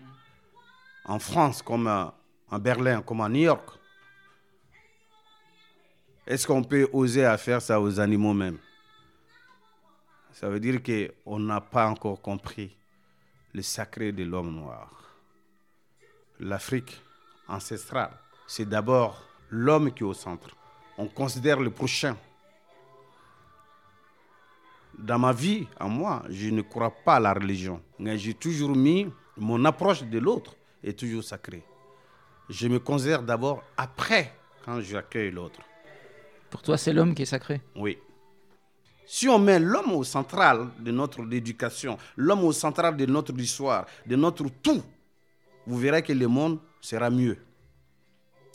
en 1.06 1.20
France 1.20 1.62
comme 1.62 1.88
en 1.88 2.60
Berlin, 2.60 3.04
comme 3.04 3.22
à 3.22 3.30
New 3.30 3.42
York, 3.42 3.70
est-ce 6.26 6.48
qu'on 6.48 6.64
peut 6.64 6.90
oser 6.94 7.26
à 7.26 7.38
faire 7.38 7.62
ça 7.62 7.80
aux 7.80 8.00
animaux 8.00 8.34
même? 8.34 8.58
Ça 10.42 10.50
veut 10.50 10.60
dire 10.60 10.82
qu'on 10.82 11.38
n'a 11.38 11.62
pas 11.62 11.88
encore 11.88 12.20
compris 12.20 12.76
le 13.54 13.62
sacré 13.62 14.12
de 14.12 14.24
l'homme 14.24 14.56
noir. 14.56 14.90
L'Afrique 16.40 17.00
ancestrale, 17.48 18.18
c'est 18.48 18.68
d'abord 18.68 19.24
l'homme 19.52 19.94
qui 19.94 20.02
est 20.02 20.06
au 20.06 20.16
centre. 20.16 20.50
On 20.98 21.06
considère 21.06 21.60
le 21.60 21.70
prochain. 21.70 22.18
Dans 24.98 25.20
ma 25.20 25.32
vie, 25.32 25.68
à 25.80 25.88
moi, 25.88 26.24
je 26.28 26.50
ne 26.50 26.64
crois 26.64 26.90
pas 26.90 27.18
à 27.18 27.20
la 27.20 27.34
religion, 27.34 27.80
mais 28.00 28.18
j'ai 28.18 28.34
toujours 28.34 28.76
mis 28.76 29.08
mon 29.38 29.64
approche 29.64 30.04
de 30.04 30.18
l'autre 30.18 30.56
est 30.84 30.98
toujours 30.98 31.24
sacrée. 31.24 31.64
Je 32.50 32.68
me 32.68 32.80
considère 32.80 33.22
d'abord 33.22 33.64
après 33.78 34.34
quand 34.66 34.82
j'accueille 34.82 35.30
l'autre. 35.30 35.62
Pour 36.50 36.64
toi, 36.64 36.78
c'est 36.78 36.94
l'homme 36.94 37.14
qui 37.14 37.22
est 37.22 37.26
sacré? 37.26 37.62
Oui. 37.76 38.00
Si 39.14 39.28
on 39.28 39.40
met 39.40 39.60
l'homme 39.60 39.92
au 39.92 40.06
central 40.06 40.70
de 40.80 40.90
notre 40.90 41.22
éducation, 41.34 41.98
l'homme 42.16 42.46
au 42.46 42.54
central 42.54 42.96
de 42.96 43.06
notre 43.06 43.38
histoire, 43.38 43.86
de 44.06 44.16
notre 44.16 44.46
tout, 44.64 44.82
vous 45.68 45.78
verrez 45.78 46.02
que 46.02 46.14
le 46.14 46.28
monde 46.28 46.60
sera 46.80 47.10
mieux. 47.10 47.38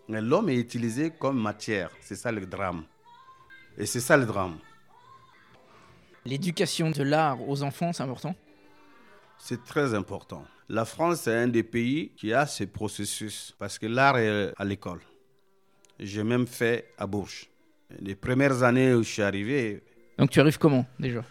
Mais 0.09 0.23
l'homme 0.23 0.49
est 0.49 0.57
utilisé 0.57 1.11
comme 1.11 1.39
matière. 1.39 1.91
C'est 2.01 2.17
ça 2.17 2.33
le 2.33 2.47
drame. 2.47 2.85
Et 3.77 3.85
c'est 3.85 4.01
ça 4.01 4.17
le 4.17 4.25
drame. 4.25 4.57
L'éducation 6.25 6.91
de 6.91 7.03
l'art 7.03 7.47
aux 7.47 7.63
enfants, 7.63 7.93
c'est 7.93 8.05
important? 8.05 8.35
C'est 9.37 9.63
très 9.63 9.93
important. 9.93 10.47
La 10.71 10.87
France 10.87 11.27
est 11.27 11.37
un 11.37 11.49
des 11.49 11.65
pays 11.65 12.13
qui 12.17 12.33
a 12.33 12.47
ce 12.47 12.65
processus 12.65 13.55
parce 13.59 13.79
que 13.79 13.85
l'art 13.85 14.17
est 14.17 14.55
à 14.57 14.65
l'école. 14.65 15.03
J'ai 16.01 16.25
même 16.25 16.47
fait 16.47 16.95
à 16.97 17.07
Bourges 17.07 17.47
les 18.01 18.15
premières 18.15 18.63
années 18.63 18.95
où 18.95 19.03
je 19.03 19.11
suis 19.11 19.23
arrivé. 19.23 19.83
Donc 20.19 20.31
tu 20.31 20.41
arrives 20.41 20.59
comment 20.59 20.87
déjà? 20.99 21.25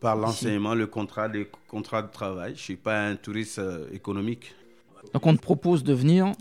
Par 0.00 0.16
l'enseignement, 0.16 0.74
le 0.74 0.86
contrat, 0.86 1.26
les 1.28 1.48
contrats 1.68 2.02
de 2.02 2.12
travail. 2.12 2.50
Je 2.50 2.60
ne 2.60 2.64
suis 2.64 2.76
pas 2.76 3.06
un 3.06 3.16
touriste 3.16 3.58
euh, 3.58 3.88
économique. 3.92 4.54
Donc 5.14 5.26
on 5.26 5.34
te 5.34 5.40
propose 5.40 5.82
de 5.84 5.94
venir 5.94 6.32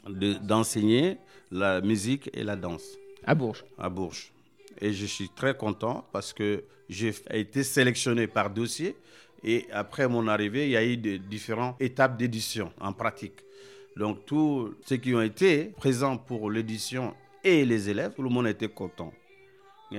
D'enseigner 0.41 1.17
la 1.51 1.81
musique 1.81 2.29
et 2.33 2.43
la 2.43 2.55
danse. 2.55 2.83
À 3.25 3.33
Bourges 3.33 3.63
À 3.77 3.89
Bourges. 3.89 4.31
Et 4.81 4.91
je 4.91 5.05
suis 5.05 5.29
très 5.29 5.55
content 5.55 6.05
parce 6.11 6.33
que 6.33 6.63
j'ai 6.89 7.13
été 7.31 7.63
sélectionné 7.63 8.27
par 8.27 8.49
dossier. 8.49 8.95
Et 9.43 9.67
après 9.71 10.07
mon 10.07 10.27
arrivée, 10.27 10.65
il 10.65 10.71
y 10.71 10.77
a 10.77 10.83
eu 10.83 10.97
de 10.97 11.17
différentes 11.17 11.79
étapes 11.79 12.17
d'édition 12.17 12.71
en 12.79 12.91
pratique. 12.91 13.39
Donc 13.95 14.25
tous 14.25 14.73
ceux 14.85 14.97
qui 14.97 15.15
ont 15.15 15.21
été 15.21 15.65
présents 15.77 16.17
pour 16.17 16.51
l'édition 16.51 17.13
et 17.43 17.63
les 17.63 17.89
élèves, 17.89 18.13
tout 18.15 18.23
le 18.23 18.29
monde 18.29 18.47
était 18.47 18.67
content. 18.67 19.13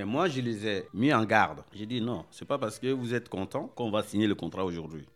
Moi, 0.04 0.28
je 0.28 0.40
les 0.40 0.66
ai 0.66 0.88
mis 0.92 1.12
en 1.12 1.24
garde. 1.24 1.62
J'ai 1.72 1.87
dit 1.87 2.00
non, 2.00 2.24
c'est 2.30 2.46
pas 2.46 2.59
parce 2.59 2.78
que 2.78 2.88
vous 2.88 3.14
êtes 3.14 3.28
content 3.28 3.68
qu'on 3.74 3.90
va 3.90 4.02
signer 4.02 4.26
le 4.26 4.35
contrat 4.35 4.64
aujourd'hui. 4.64 5.06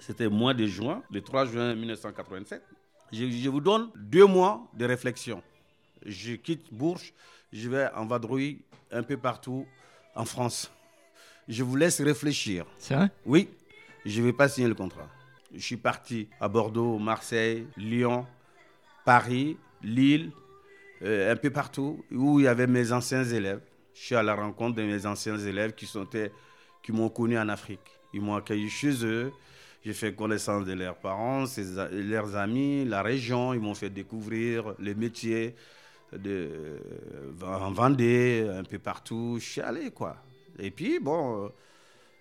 C'était 0.00 0.28
mois 0.28 0.54
de 0.54 0.66
juin, 0.66 1.02
le 1.10 1.20
3 1.20 1.46
juin 1.46 1.74
1987. 1.74 2.62
Je, 3.12 3.28
je, 3.30 3.48
vous 3.48 3.60
donne 3.60 3.90
deux 3.96 4.26
mois 4.26 4.68
de 4.74 4.84
réflexion. 4.84 5.42
Je 6.04 6.34
quitte 6.34 6.72
Bourges, 6.72 7.12
je 7.52 7.68
vais 7.68 7.88
en 7.94 8.06
vadrouille 8.06 8.60
un 8.92 9.02
peu 9.02 9.16
partout 9.16 9.66
en 10.14 10.24
France. 10.24 10.70
Je 11.48 11.62
vous 11.62 11.76
laisse 11.76 12.00
réfléchir. 12.00 12.66
C'est 12.78 12.94
vrai? 12.94 13.10
Oui, 13.24 13.48
je 14.04 14.20
ne 14.20 14.26
vais 14.26 14.32
pas 14.32 14.48
signer 14.48 14.68
le 14.68 14.74
contrat. 14.74 15.08
Je 15.54 15.60
suis 15.60 15.76
parti 15.76 16.28
à 16.40 16.48
Bordeaux, 16.48 16.98
Marseille, 16.98 17.66
Lyon, 17.76 18.26
Paris, 19.04 19.56
Lille, 19.82 20.30
euh, 21.02 21.32
un 21.32 21.36
peu 21.36 21.50
partout 21.50 22.04
où 22.10 22.40
il 22.40 22.44
y 22.44 22.48
avait 22.48 22.66
mes 22.66 22.92
anciens 22.92 23.24
élèves. 23.24 23.60
Je 23.98 24.04
suis 24.04 24.14
à 24.14 24.22
la 24.22 24.34
rencontre 24.36 24.76
de 24.76 24.82
mes 24.82 25.06
anciens 25.06 25.36
élèves 25.36 25.74
qui, 25.74 25.84
sont, 25.84 26.06
qui 26.82 26.92
m'ont 26.92 27.08
connu 27.08 27.36
en 27.36 27.48
Afrique. 27.48 27.98
Ils 28.14 28.20
m'ont 28.20 28.36
accueilli 28.36 28.70
chez 28.70 29.04
eux. 29.04 29.32
J'ai 29.84 29.92
fait 29.92 30.14
connaissance 30.14 30.64
de 30.64 30.72
leurs 30.72 30.96
parents, 30.96 31.44
leurs 31.90 32.36
amis, 32.36 32.84
la 32.84 33.02
région. 33.02 33.54
Ils 33.54 33.60
m'ont 33.60 33.74
fait 33.74 33.90
découvrir 33.90 34.74
les 34.78 34.94
métiers 34.94 35.56
de, 36.12 36.78
euh, 37.42 37.44
en 37.44 37.72
Vendée, 37.72 38.48
un 38.48 38.62
peu 38.62 38.78
partout. 38.78 39.38
Je 39.40 39.44
suis 39.44 39.60
allé, 39.60 39.90
quoi. 39.90 40.16
Et 40.60 40.70
puis, 40.70 41.00
bon, 41.00 41.46
euh, 41.46 41.48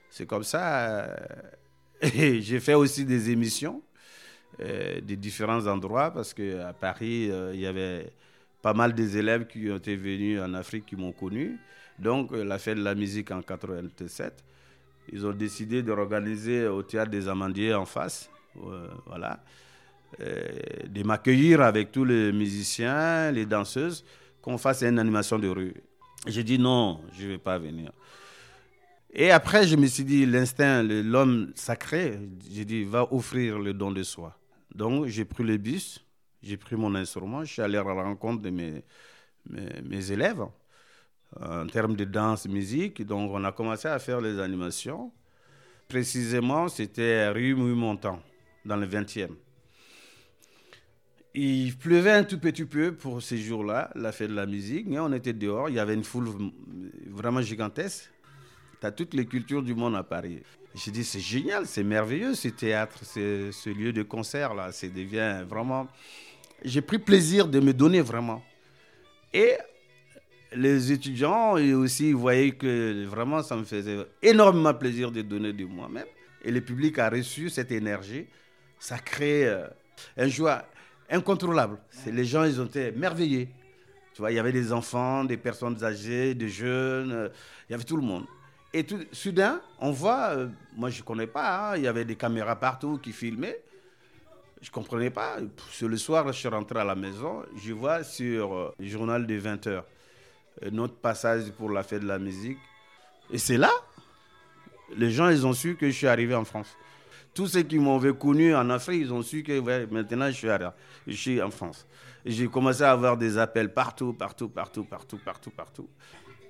c'est 0.09 0.25
comme 0.25 0.43
ça. 0.43 1.15
J'ai 2.01 2.59
fait 2.59 2.73
aussi 2.73 3.05
des 3.05 3.29
émissions 3.29 3.83
euh, 4.61 4.99
des 4.99 5.15
différents 5.15 5.67
endroits 5.67 6.11
parce 6.11 6.33
qu'à 6.33 6.73
Paris, 6.73 7.29
il 7.53 7.59
y 7.59 7.67
avait 7.67 8.11
pas 8.67 8.73
mal 8.73 8.91
des 8.93 9.17
élèves 9.17 9.47
qui 9.47 9.69
été 9.69 9.95
venus 9.95 10.41
en 10.41 10.53
Afrique 10.53 10.87
qui 10.87 10.97
m'ont 10.97 11.13
connu. 11.13 11.57
Donc, 11.97 12.33
euh, 12.33 12.43
la 12.43 12.59
fête 12.59 12.77
de 12.77 12.83
la 12.83 12.95
musique 12.95 13.31
en 13.31 13.41
87, 13.41 14.43
ils 15.13 15.25
ont 15.25 15.31
décidé 15.31 15.81
de 15.81 15.89
organiser 15.93 16.67
au 16.67 16.83
théâtre 16.83 17.09
des 17.09 17.29
Amandiers 17.29 17.73
en 17.73 17.85
face, 17.85 18.29
euh, 18.61 18.89
voilà, 19.05 19.41
euh, 20.19 20.45
de 20.85 21.01
m'accueillir 21.03 21.61
avec 21.61 21.93
tous 21.93 22.03
les 22.03 22.33
musiciens, 22.33 23.31
les 23.31 23.45
danseuses, 23.45 24.03
qu'on 24.41 24.57
fasse 24.57 24.83
une 24.83 24.99
animation 24.99 25.39
de 25.39 25.47
rue. 25.47 25.73
J'ai 26.25 26.43
dit 26.43 26.59
non, 26.59 26.99
je 27.17 27.23
ne 27.23 27.29
vais 27.29 27.37
pas 27.37 27.57
venir. 27.57 27.93
Et 29.13 29.31
après, 29.31 29.65
je 29.65 29.77
me 29.77 29.87
suis 29.87 30.03
dit, 30.03 30.25
l'instinct, 30.25 30.83
l'homme 30.83 31.53
sacré, 31.55 32.19
j'ai 32.51 32.65
dit, 32.65 32.83
va 32.83 33.13
offrir 33.13 33.59
le 33.59 33.73
don 33.73 33.91
de 33.91 34.03
soi. 34.03 34.37
Donc, 34.75 35.05
j'ai 35.05 35.23
pris 35.23 35.45
le 35.45 35.55
bus, 35.55 36.03
j'ai 36.41 36.57
pris 36.57 36.75
mon 36.75 36.93
instrument, 36.95 37.43
je 37.43 37.53
suis 37.53 37.61
allé 37.61 37.77
à 37.77 37.83
la 37.83 37.93
rencontre 37.93 38.41
de 38.41 38.49
mes, 38.49 38.83
mes, 39.49 40.11
élèves 40.11 40.45
en 41.39 41.67
termes 41.67 41.95
de 41.95 42.05
danse, 42.05 42.47
musique. 42.47 43.05
Donc, 43.05 43.31
on 43.33 43.43
a 43.43 43.51
commencé 43.51 43.87
à 43.87 43.99
faire 43.99 44.21
les 44.21 44.39
animations. 44.39 45.11
Précisément, 45.87 46.67
c'était 46.67 47.29
rue 47.29 47.55
Mouille-Montant, 47.55 48.21
dans 48.65 48.75
le 48.75 48.87
20e. 48.87 49.29
Il 51.33 51.77
pleuvait 51.77 52.11
un 52.11 52.23
tout 52.23 52.39
petit 52.39 52.65
peu 52.65 52.93
pour 52.93 53.21
ces 53.21 53.37
jours-là, 53.37 53.91
la 53.95 54.11
fête 54.11 54.29
de 54.29 54.35
la 54.35 54.47
musique, 54.47 54.87
mais 54.87 54.99
on 54.99 55.13
était 55.13 55.33
dehors, 55.33 55.69
il 55.69 55.75
y 55.75 55.79
avait 55.79 55.93
une 55.93 56.03
foule 56.03 56.29
vraiment 57.05 57.41
gigantesque. 57.41 58.09
Tu 58.79 58.87
as 58.87 58.91
toutes 58.91 59.13
les 59.13 59.25
cultures 59.25 59.61
du 59.61 59.75
monde 59.75 59.95
à 59.95 60.03
Paris. 60.03 60.41
J'ai 60.73 60.91
dit, 60.91 61.03
c'est 61.03 61.19
génial, 61.19 61.65
c'est 61.65 61.83
merveilleux 61.83 62.35
ce 62.35 62.49
théâtre, 62.49 63.03
ce 63.03 63.69
lieu 63.69 63.93
de 63.93 64.03
concert 64.03 64.53
là. 64.53 64.71
C'est 64.71 64.89
devient 64.89 65.43
vraiment. 65.47 65.87
J'ai 66.63 66.81
pris 66.81 66.99
plaisir 66.99 67.47
de 67.47 67.59
me 67.59 67.73
donner 67.73 68.01
vraiment. 68.01 68.43
Et 69.33 69.53
les 70.53 70.91
étudiants 70.91 71.53
aussi 71.53 72.13
voyaient 72.13 72.51
que 72.51 73.05
vraiment 73.05 73.43
ça 73.43 73.55
me 73.55 73.63
faisait 73.63 73.97
énormément 74.21 74.73
plaisir 74.73 75.11
de 75.11 75.21
donner 75.21 75.53
de 75.53 75.65
moi-même. 75.65 76.07
Et 76.43 76.51
le 76.51 76.61
public 76.61 76.97
a 76.99 77.09
reçu 77.09 77.49
cette 77.49 77.71
énergie. 77.71 78.27
Ça 78.79 78.97
crée 78.97 79.45
euh, 79.45 79.67
un 80.17 80.27
joie 80.27 80.63
incontrôlable. 81.09 81.77
Les 82.05 82.25
gens, 82.25 82.43
ils 82.43 82.61
ont 82.61 82.65
été 82.65 82.91
merveilleux. 82.91 83.47
Tu 84.13 84.21
vois, 84.21 84.31
il 84.31 84.35
y 84.35 84.39
avait 84.39 84.51
des 84.51 84.71
enfants, 84.71 85.23
des 85.23 85.37
personnes 85.37 85.83
âgées, 85.83 86.33
des 86.33 86.49
jeunes, 86.49 87.11
euh, 87.11 87.29
il 87.69 87.73
y 87.73 87.75
avait 87.75 87.83
tout 87.83 87.97
le 87.97 88.03
monde. 88.03 88.25
Et 88.73 88.83
tout, 88.83 88.99
soudain, 89.11 89.61
on 89.79 89.91
voit, 89.91 90.29
euh, 90.31 90.47
moi 90.75 90.89
je 90.89 91.01
ne 91.01 91.05
connais 91.05 91.27
pas, 91.27 91.71
hein, 91.71 91.77
il 91.77 91.83
y 91.83 91.87
avait 91.87 92.05
des 92.05 92.15
caméras 92.15 92.55
partout 92.55 92.97
qui 92.97 93.11
filmaient. 93.11 93.59
Je 94.61 94.69
ne 94.69 94.73
comprenais 94.73 95.09
pas. 95.09 95.37
Sur 95.71 95.87
le 95.87 95.97
soir, 95.97 96.27
je 96.27 96.39
suis 96.39 96.47
rentré 96.47 96.79
à 96.79 96.83
la 96.83 96.95
maison, 96.95 97.43
je 97.63 97.73
vois 97.73 98.03
sur 98.03 98.53
euh, 98.53 98.73
le 98.79 98.87
journal 98.87 99.27
des 99.27 99.37
20 99.37 99.67
h 99.67 99.83
notre 100.71 100.95
passage 100.95 101.51
pour 101.51 101.69
la 101.69 101.83
fête 101.83 102.01
de 102.01 102.07
la 102.07 102.19
musique. 102.19 102.57
Et 103.29 103.37
c'est 103.37 103.57
là, 103.57 103.69
les 104.95 105.11
gens, 105.11 105.29
ils 105.29 105.45
ont 105.45 105.53
su 105.53 105.75
que 105.75 105.87
je 105.87 105.95
suis 105.95 106.07
arrivé 106.07 106.33
en 106.33 106.45
France. 106.45 106.75
Tous 107.33 107.47
ceux 107.47 107.61
qui 107.61 107.77
m'avaient 107.77 108.15
connu 108.15 108.55
en 108.55 108.69
Afrique, 108.69 109.01
ils 109.01 109.13
ont 109.13 109.21
su 109.21 109.43
que 109.43 109.59
maintenant 109.91 110.27
je 110.27 110.35
suis, 110.35 110.47
je 111.05 111.15
suis 111.15 111.41
en 111.41 111.51
France. 111.51 111.85
J'ai 112.25 112.47
commencé 112.47 112.81
à 112.83 112.91
avoir 112.91 113.15
des 113.15 113.37
appels 113.37 113.73
partout, 113.73 114.13
partout, 114.13 114.49
partout, 114.49 114.83
partout, 114.83 115.17
partout, 115.23 115.51
partout. 115.51 115.89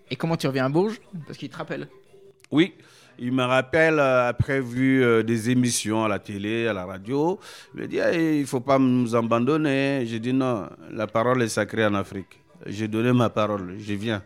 Et 0.09 0.15
comment 0.15 0.37
tu 0.37 0.47
reviens 0.47 0.65
à 0.65 0.69
Bourges? 0.69 1.01
Parce 1.25 1.37
qu'il 1.37 1.49
te 1.49 1.57
rappelle. 1.57 1.89
Oui, 2.51 2.73
il 3.19 3.31
me 3.31 3.43
rappelle, 3.43 3.99
euh, 3.99 4.29
après 4.29 4.61
vu 4.61 5.03
euh, 5.03 5.23
des 5.23 5.49
émissions 5.49 6.03
à 6.03 6.07
la 6.07 6.19
télé, 6.19 6.67
à 6.67 6.73
la 6.73 6.85
radio, 6.85 7.39
il 7.73 7.81
me 7.81 7.87
dit 7.87 7.97
il 8.13 8.41
ne 8.41 8.45
faut 8.45 8.59
pas 8.59 8.77
nous 8.79 9.15
abandonner. 9.15 10.03
J'ai 10.05 10.19
dit 10.19 10.33
non, 10.33 10.69
la 10.91 11.07
parole 11.07 11.41
est 11.41 11.47
sacrée 11.49 11.85
en 11.85 11.93
Afrique. 11.95 12.39
J'ai 12.65 12.87
donné 12.87 13.11
ma 13.13 13.29
parole, 13.29 13.75
je 13.79 13.93
viens. 13.93 14.23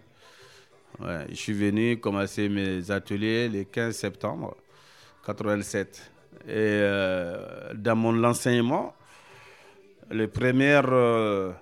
je 1.00 1.36
suis 1.36 1.54
venu 1.54 2.00
commencer 2.00 2.50
mes 2.50 2.90
ateliers 2.92 3.50
le 3.50 3.64
15 3.64 3.96
septembre 3.96 4.56
87. 5.26 6.12
Et 6.48 6.50
euh, 6.56 7.74
dans 7.76 7.96
mon 7.96 8.24
enseignement, 8.24 8.94
les 10.10 10.28
premières 10.28 10.90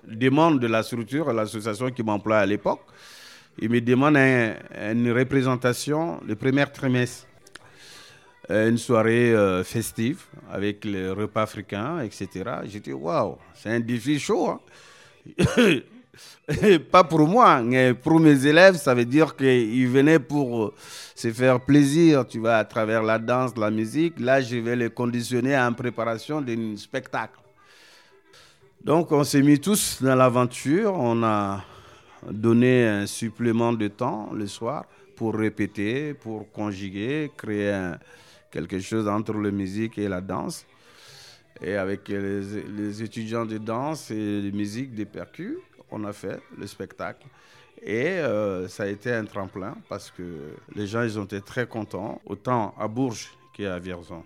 demandes 0.04 0.58
de 0.58 0.66
la 0.66 0.82
structure, 0.82 1.32
l'association 1.32 1.90
qui 1.90 2.02
m'emploie 2.02 2.38
à 2.38 2.46
l'époque, 2.46 2.80
il 3.58 3.70
me 3.70 3.80
demande 3.80 4.16
une 4.16 5.12
représentation 5.12 6.20
le 6.26 6.34
premier 6.36 6.66
trimestre. 6.66 7.26
Euh, 8.50 8.68
une 8.68 8.78
soirée 8.78 9.32
euh, 9.32 9.62
festive 9.62 10.22
avec 10.50 10.84
les 10.84 11.08
repas 11.10 11.42
africains, 11.42 12.00
etc. 12.00 12.28
J'étais 12.64 12.92
waouh, 12.92 13.36
c'est 13.54 13.70
un 13.70 13.78
défi 13.78 14.18
chaud. 14.18 14.48
Hein. 14.48 15.80
pas 16.90 17.04
pour 17.04 17.28
moi, 17.28 17.62
mais 17.62 17.94
pour 17.94 18.18
mes 18.18 18.44
élèves, 18.44 18.74
ça 18.74 18.92
veut 18.92 19.04
dire 19.04 19.36
qu'ils 19.36 19.86
venaient 19.86 20.18
pour 20.18 20.64
euh, 20.64 20.74
se 21.14 21.30
faire 21.32 21.60
plaisir, 21.60 22.26
tu 22.26 22.40
vois, 22.40 22.56
à 22.56 22.64
travers 22.64 23.04
la 23.04 23.20
danse, 23.20 23.56
la 23.56 23.70
musique. 23.70 24.18
Là, 24.18 24.40
je 24.40 24.56
vais 24.56 24.74
les 24.74 24.90
conditionner 24.90 25.54
une 25.54 25.76
préparation 25.76 26.40
d'un 26.40 26.76
spectacle. 26.76 27.38
Donc, 28.82 29.12
on 29.12 29.22
s'est 29.22 29.42
mis 29.42 29.60
tous 29.60 30.02
dans 30.02 30.16
l'aventure. 30.16 30.92
On 30.94 31.22
a 31.22 31.62
donner 32.30 32.86
un 32.86 33.06
supplément 33.06 33.72
de 33.72 33.88
temps 33.88 34.30
le 34.32 34.46
soir 34.46 34.84
pour 35.16 35.34
répéter, 35.34 36.14
pour 36.14 36.50
conjuguer, 36.50 37.30
créer 37.36 37.92
quelque 38.50 38.78
chose 38.80 39.06
entre 39.08 39.34
la 39.34 39.50
musique 39.50 39.98
et 39.98 40.08
la 40.08 40.20
danse. 40.20 40.66
Et 41.62 41.76
avec 41.76 42.08
les, 42.08 43.02
étudiants 43.02 43.44
de 43.44 43.58
danse 43.58 44.10
et 44.10 44.42
de 44.42 44.50
musique, 44.50 44.94
des 44.94 45.04
percus, 45.04 45.58
on 45.90 46.04
a 46.04 46.12
fait 46.12 46.40
le 46.56 46.66
spectacle. 46.66 47.26
Et 47.82 48.06
euh, 48.06 48.68
ça 48.68 48.84
a 48.84 48.86
été 48.86 49.12
un 49.12 49.24
tremplin 49.24 49.76
parce 49.88 50.10
que 50.10 50.54
les 50.74 50.86
gens 50.86 51.02
ils 51.02 51.18
ont 51.18 51.24
été 51.24 51.40
très 51.40 51.66
contents, 51.66 52.20
autant 52.26 52.74
à 52.78 52.88
Bourges 52.88 53.30
qu'à 53.54 53.78
Vierzon. 53.78 54.22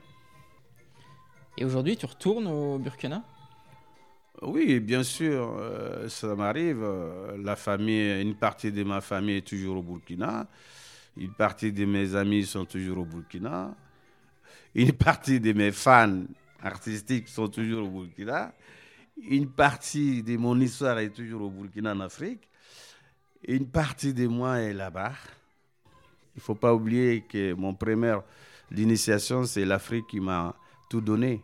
Et 1.57 1.65
aujourd'hui, 1.65 1.97
tu 1.97 2.07
retournes 2.07 2.49
au 2.49 2.79
Burkina? 2.79 3.23
Oui, 4.43 4.81
bien 4.81 5.03
sûr, 5.03 5.57
euh, 5.59 6.09
ça 6.09 6.35
m'arrive. 6.35 6.83
Euh, 6.83 7.37
la 7.43 7.57
famille, 7.57 8.21
une 8.21 8.35
partie 8.35 8.73
de 8.73 8.83
ma 8.83 9.01
famille 9.01 9.37
est 9.37 9.47
toujours 9.47 9.79
au 9.79 9.83
Burkina. 9.83 10.47
Une 11.17 11.33
partie 11.33 11.73
de 11.73 11.85
mes 11.85 12.15
amis 12.15 12.45
sont 12.45 12.65
toujours 12.65 12.99
au 12.99 13.05
Burkina. 13.05 13.75
Une 14.75 14.93
partie 15.09 15.39
de 15.39 15.53
mes 15.53 15.71
fans 15.71 16.25
artistiques 16.63 17.29
sont 17.29 17.49
toujours 17.49 17.87
au 17.87 17.91
Burkina. 17.91 18.53
Une 19.17 19.49
partie 19.49 20.23
de 20.23 20.37
mon 20.37 20.59
histoire 20.61 20.99
est 20.99 21.11
toujours 21.11 21.43
au 21.43 21.51
Burkina, 21.51 21.93
en 21.93 22.01
Afrique. 22.01 22.49
Une 23.47 23.69
partie 23.69 24.13
de 24.13 24.27
moi 24.27 24.59
est 24.59 24.73
là-bas. 24.73 25.13
Il 26.35 26.39
ne 26.39 26.43
faut 26.43 26.57
pas 26.57 26.75
oublier 26.75 27.23
que 27.29 27.53
mon 27.53 27.75
premier 27.75 28.19
d'initiation, 28.71 29.45
c'est 29.45 29.65
l'Afrique 29.65 30.09
qui 30.09 30.19
m'a 30.19 30.57
tout 30.91 31.01
donné 31.01 31.41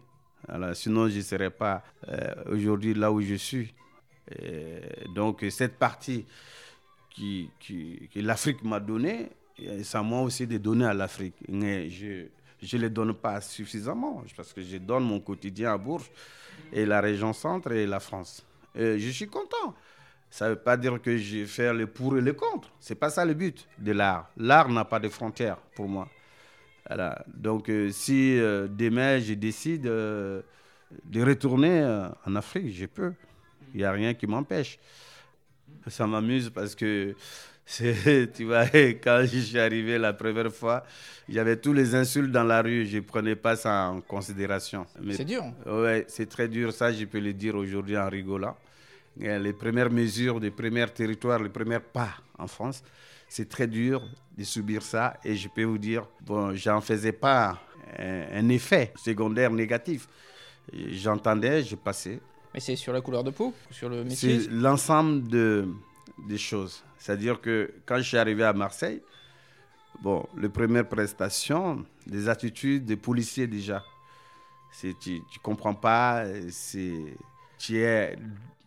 sinon, 0.74 1.08
je 1.08 1.18
ne 1.18 1.22
serais 1.22 1.50
pas 1.50 1.82
euh, 2.08 2.34
aujourd'hui 2.46 2.94
là 2.94 3.10
où 3.12 3.20
je 3.20 3.34
suis. 3.34 3.74
donc, 5.14 5.44
cette 5.50 5.78
partie 5.78 6.24
qui, 7.10 7.50
que 7.60 8.20
l'Afrique 8.20 8.62
m'a 8.62 8.80
donnée, 8.80 9.30
c'est 9.82 9.98
à 9.98 10.02
moi 10.02 10.22
aussi 10.22 10.46
de 10.46 10.58
donner 10.58 10.86
à 10.86 10.94
l'Afrique. 10.94 11.34
Mais 11.48 11.90
je 11.90 12.26
ne 12.76 12.80
les 12.82 12.90
donne 12.90 13.14
pas 13.14 13.40
suffisamment 13.40 14.22
parce 14.36 14.52
que 14.52 14.62
je 14.62 14.76
donne 14.78 15.04
mon 15.04 15.20
quotidien 15.20 15.72
à 15.74 15.78
Bourges 15.78 16.10
et 16.72 16.86
la 16.86 17.00
région 17.00 17.32
centre 17.32 17.72
et 17.72 17.86
la 17.86 18.00
France. 18.00 18.44
je 18.74 19.10
suis 19.10 19.28
content. 19.28 19.74
Ça 20.30 20.44
ne 20.44 20.50
veut 20.50 20.56
pas 20.60 20.76
dire 20.76 21.02
que 21.02 21.16
je 21.16 21.38
vais 21.38 21.46
faire 21.46 21.74
le 21.74 21.88
pour 21.88 22.16
et 22.16 22.20
le 22.20 22.32
contre. 22.32 22.70
Ce 22.78 22.92
n'est 22.92 22.98
pas 22.98 23.10
ça 23.10 23.24
le 23.24 23.34
but 23.34 23.66
de 23.78 23.90
l'art. 23.92 24.30
L'art 24.36 24.68
n'a 24.68 24.84
pas 24.84 25.00
de 25.00 25.08
frontières 25.08 25.56
pour 25.74 25.88
moi. 25.88 26.08
Voilà. 26.86 27.24
Donc, 27.26 27.68
euh, 27.68 27.90
si 27.90 28.38
euh, 28.38 28.66
demain 28.68 29.18
je 29.18 29.34
décide 29.34 29.86
euh, 29.86 30.42
de 31.04 31.22
retourner 31.22 31.84
en 32.26 32.36
Afrique, 32.36 32.74
je 32.74 32.86
peux. 32.86 33.12
Il 33.74 33.78
n'y 33.78 33.84
a 33.84 33.92
rien 33.92 34.14
qui 34.14 34.26
m'empêche. 34.26 34.78
Ça 35.86 36.06
m'amuse 36.06 36.50
parce 36.50 36.74
que, 36.74 37.14
tu 38.34 38.44
vois, 38.44 38.66
quand 39.02 39.24
je 39.24 39.38
suis 39.38 39.58
arrivé 39.58 39.98
la 39.98 40.12
première 40.12 40.52
fois, 40.52 40.84
il 41.28 41.34
y 41.34 41.38
avait 41.38 41.56
tous 41.56 41.72
les 41.72 41.94
insultes 41.94 42.32
dans 42.32 42.44
la 42.44 42.60
rue. 42.62 42.86
Je 42.86 42.96
ne 42.96 43.02
prenais 43.02 43.36
pas 43.36 43.54
ça 43.54 43.88
en 43.88 44.00
considération. 44.00 44.86
C'est 45.12 45.24
dur. 45.24 45.44
Oui, 45.66 46.02
c'est 46.08 46.28
très 46.28 46.48
dur. 46.48 46.72
Ça, 46.72 46.92
je 46.92 47.04
peux 47.04 47.20
le 47.20 47.32
dire 47.32 47.54
aujourd'hui 47.54 47.96
en 47.96 48.08
rigolant. 48.08 48.56
Les 49.16 49.52
premières 49.52 49.90
mesures, 49.90 50.40
les 50.40 50.50
premiers 50.50 50.86
territoires, 50.86 51.40
les 51.42 51.50
premiers 51.50 51.80
pas 51.80 52.14
en 52.38 52.46
France, 52.46 52.82
c'est 53.30 53.48
très 53.48 53.68
dur 53.68 54.02
de 54.36 54.42
subir 54.42 54.82
ça 54.82 55.16
et 55.24 55.36
je 55.36 55.48
peux 55.48 55.62
vous 55.62 55.78
dire, 55.78 56.04
bon, 56.22 56.52
j'en 56.56 56.80
faisais 56.80 57.12
pas 57.12 57.60
un, 57.96 58.48
effet 58.48 58.92
secondaire 58.96 59.52
négatif. 59.52 60.08
J'entendais, 60.72 61.62
je 61.62 61.76
passais. 61.76 62.20
Mais 62.52 62.58
c'est 62.58 62.74
sur 62.74 62.92
la 62.92 63.00
couleur 63.00 63.22
de 63.22 63.30
peau 63.30 63.54
sur 63.70 63.88
le 63.88 64.02
métier? 64.02 64.40
C'est 64.40 64.50
l'ensemble 64.50 65.28
de, 65.28 65.68
des 66.28 66.38
choses. 66.38 66.82
C'est-à-dire 66.98 67.40
que 67.40 67.72
quand 67.86 67.98
je 67.98 68.02
suis 68.02 68.16
arrivé 68.16 68.42
à 68.42 68.52
Marseille, 68.52 69.00
bon, 70.02 70.26
les 70.36 70.48
premières 70.48 70.88
prestations, 70.88 71.86
les 72.08 72.28
attitudes 72.28 72.84
des 72.84 72.96
policiers 72.96 73.46
déjà, 73.46 73.84
tu 74.80 74.88
ne 74.88 75.38
comprends 75.40 75.74
pas, 75.74 76.24
tu 77.58 77.78
es 77.78 78.16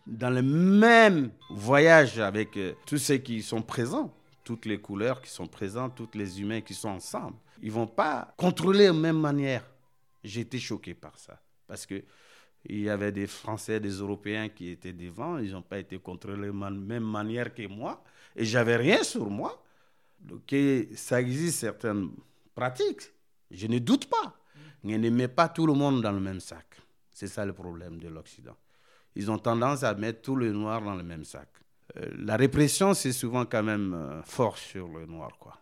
dans 0.06 0.30
le 0.30 0.42
même 0.42 1.30
voyage 1.50 2.18
avec 2.18 2.56
euh, 2.56 2.72
tous 2.86 2.98
ceux 2.98 3.16
qui 3.16 3.42
sont 3.42 3.62
présents 3.62 4.12
toutes 4.44 4.66
les 4.66 4.80
couleurs 4.80 5.20
qui 5.20 5.30
sont 5.30 5.46
présentes, 5.46 5.94
tous 5.94 6.10
les 6.14 6.40
humains 6.40 6.60
qui 6.60 6.74
sont 6.74 6.90
ensemble. 6.90 7.36
Ils 7.62 7.72
vont 7.72 7.86
pas 7.86 8.34
contrôler 8.36 8.86
de 8.86 8.92
la 8.92 8.92
même 8.92 9.18
manière. 9.18 9.64
J'ai 10.22 10.42
été 10.42 10.58
choqué 10.58 10.94
par 10.94 11.18
ça. 11.18 11.40
Parce 11.66 11.86
que 11.86 12.04
il 12.66 12.80
y 12.80 12.88
avait 12.88 13.12
des 13.12 13.26
Français, 13.26 13.78
des 13.78 13.90
Européens 13.90 14.48
qui 14.48 14.70
étaient 14.70 14.92
devant. 14.92 15.38
Ils 15.38 15.52
n'ont 15.52 15.62
pas 15.62 15.78
été 15.78 15.98
contrôlés 15.98 16.48
de 16.48 16.60
la 16.60 16.70
même 16.70 17.04
manière 17.04 17.52
que 17.54 17.66
moi. 17.66 18.02
Et 18.36 18.44
j'avais 18.44 18.76
rien 18.76 19.02
sur 19.02 19.28
moi. 19.28 19.62
Donc, 20.20 20.54
ça 20.94 21.20
existe 21.20 21.58
certaines 21.58 22.10
pratiques, 22.54 23.12
je 23.50 23.66
ne 23.66 23.78
doute 23.78 24.06
pas. 24.06 24.38
Mais 24.82 24.98
ne 24.98 25.10
met 25.10 25.28
pas 25.28 25.48
tout 25.48 25.66
le 25.66 25.74
monde 25.74 26.02
dans 26.02 26.12
le 26.12 26.20
même 26.20 26.40
sac. 26.40 26.66
C'est 27.10 27.26
ça 27.26 27.44
le 27.44 27.52
problème 27.52 27.98
de 27.98 28.08
l'Occident. 28.08 28.56
Ils 29.14 29.30
ont 29.30 29.38
tendance 29.38 29.82
à 29.82 29.94
mettre 29.94 30.22
tout 30.22 30.36
le 30.36 30.52
noir 30.52 30.82
dans 30.82 30.94
le 30.94 31.02
même 31.02 31.24
sac. 31.24 31.48
Euh, 31.96 32.10
la 32.16 32.36
répression, 32.36 32.94
c'est 32.94 33.12
souvent 33.12 33.44
quand 33.44 33.62
même 33.62 33.94
euh, 33.94 34.22
fort 34.22 34.58
sur 34.58 34.88
le 34.88 35.06
noir. 35.06 35.30
Quoi. 35.38 35.58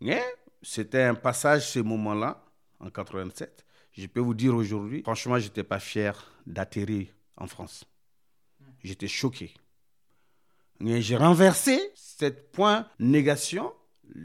Mais 0.00 0.22
c'était 0.62 1.02
un 1.02 1.14
passage, 1.14 1.68
ce 1.70 1.80
moment-là, 1.80 2.44
en 2.80 2.90
87. 2.90 3.64
Je 3.92 4.06
peux 4.06 4.20
vous 4.20 4.34
dire 4.34 4.54
aujourd'hui, 4.54 5.02
franchement, 5.02 5.38
je 5.38 5.44
n'étais 5.44 5.64
pas 5.64 5.80
fier 5.80 6.30
d'atterrir 6.46 7.08
en 7.36 7.46
France. 7.46 7.84
J'étais 8.84 9.08
choqué. 9.08 9.52
Mais 10.80 11.02
j'ai 11.02 11.16
renversé 11.16 11.80
cette 11.94 12.52
point 12.52 12.86
négation, 13.00 13.72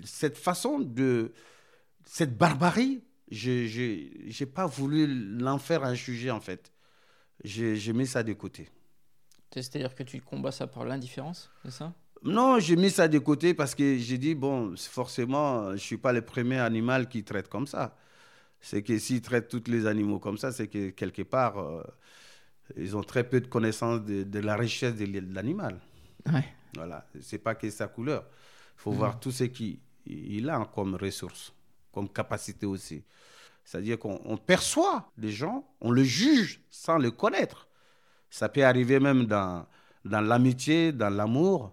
cette 0.03 0.37
façon 0.37 0.79
de, 0.79 1.33
cette 2.05 2.37
barbarie. 2.37 3.03
Je 3.31 4.39
n'ai 4.39 4.45
pas 4.45 4.67
voulu 4.67 5.07
l'en 5.39 5.57
faire 5.57 5.83
un 5.83 5.95
sujet, 5.95 6.29
en 6.29 6.39
fait. 6.39 6.71
J'ai 7.43 7.93
mis 7.93 8.05
ça 8.05 8.21
de 8.21 8.33
côté. 8.33 8.69
C'est-à-dire 9.61 9.93
que 9.93 10.03
tu 10.03 10.19
combats 10.21 10.51
ça 10.51 10.67
par 10.67 10.85
l'indifférence, 10.85 11.51
c'est 11.63 11.71
ça? 11.71 11.93
Non, 12.23 12.57
j'ai 12.59 12.77
mis 12.77 12.89
ça 12.89 13.07
de 13.07 13.19
côté 13.19 13.53
parce 13.53 13.75
que 13.75 13.97
j'ai 13.97 14.17
dit, 14.17 14.33
bon, 14.33 14.75
forcément, 14.77 15.67
je 15.69 15.73
ne 15.73 15.77
suis 15.77 15.97
pas 15.97 16.13
le 16.13 16.21
premier 16.21 16.59
animal 16.59 17.09
qui 17.09 17.23
traite 17.23 17.49
comme 17.49 17.67
ça. 17.67 17.97
C'est 18.61 18.81
que 18.81 18.97
s'ils 18.97 19.21
traitent 19.21 19.49
tous 19.49 19.69
les 19.69 19.85
animaux 19.85 20.19
comme 20.19 20.37
ça, 20.37 20.53
c'est 20.53 20.67
que 20.67 20.91
quelque 20.91 21.21
part, 21.21 21.59
euh, 21.59 21.83
ils 22.77 22.95
ont 22.95 23.03
très 23.03 23.27
peu 23.27 23.41
de 23.41 23.47
connaissance 23.47 24.01
de, 24.03 24.39
la 24.39 24.55
richesse 24.55 24.95
de 24.95 25.33
l'animal. 25.33 25.81
Ouais. 26.31 26.45
Voilà, 26.75 27.05
c'est 27.19 27.39
pas 27.39 27.55
que 27.55 27.69
sa 27.69 27.87
couleur. 27.87 28.25
Il 28.77 28.81
faut 28.83 28.91
voir 28.91 29.19
tout 29.19 29.31
ce 29.31 29.43
qu'il 29.43 30.49
a 30.49 30.65
comme 30.73 30.95
ressources, 30.95 31.53
comme 31.91 32.07
capacité 32.07 32.65
aussi. 32.65 33.03
C'est-à-dire 33.65 33.99
qu'on 33.99 34.37
perçoit 34.37 35.11
les 35.17 35.31
gens, 35.31 35.67
on 35.81 35.91
le 35.91 36.03
juge 36.03 36.61
sans 36.69 36.97
le 36.97 37.11
connaître. 37.11 37.67
Ça 38.33 38.49
peut 38.49 38.65
arriver 38.65 38.99
même 38.99 39.25
dans, 39.25 39.67
dans 40.03 40.21
l'amitié, 40.21 40.91
dans 40.91 41.11
l'amour. 41.11 41.71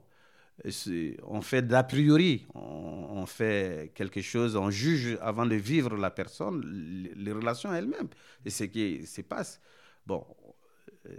On 1.26 1.40
fait 1.40 1.62
d'a 1.66 1.82
priori, 1.84 2.46
on, 2.54 3.24
fait 3.24 3.92
quelque 3.94 4.20
chose, 4.20 4.56
on 4.56 4.68
juge 4.68 5.16
avant 5.22 5.46
de 5.46 5.54
vivre 5.54 5.96
la 5.96 6.10
personne, 6.10 6.60
les, 7.16 7.32
relations 7.32 7.72
elles-mêmes 7.72 8.10
et 8.44 8.50
ce 8.50 8.64
qui 8.64 9.06
se 9.06 9.22
passe. 9.22 9.58
Bon, 10.04 10.22
euh, 11.06 11.14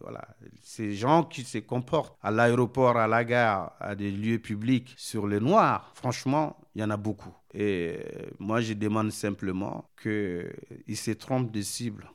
voilà, 0.00 0.28
ces 0.62 0.94
gens 0.94 1.24
qui 1.24 1.42
se 1.42 1.58
comportent 1.58 2.16
à 2.22 2.30
l'aéroport, 2.30 2.96
à 2.96 3.08
la 3.08 3.24
gare, 3.24 3.74
à 3.80 3.96
des 3.96 4.12
lieux 4.12 4.38
publics 4.38 4.94
sur 4.96 5.26
le 5.26 5.40
noir, 5.40 5.90
franchement, 5.96 6.56
il 6.76 6.82
y 6.82 6.84
en 6.84 6.90
a 6.90 6.96
beaucoup. 6.96 7.34
Et 7.52 7.96
euh, 7.98 8.30
moi, 8.38 8.60
je 8.60 8.74
demande 8.74 9.10
simplement 9.10 9.90
qu'ils 10.00 10.96
se 10.96 11.10
trompent 11.10 11.50
de 11.50 11.62
cible. 11.62 12.08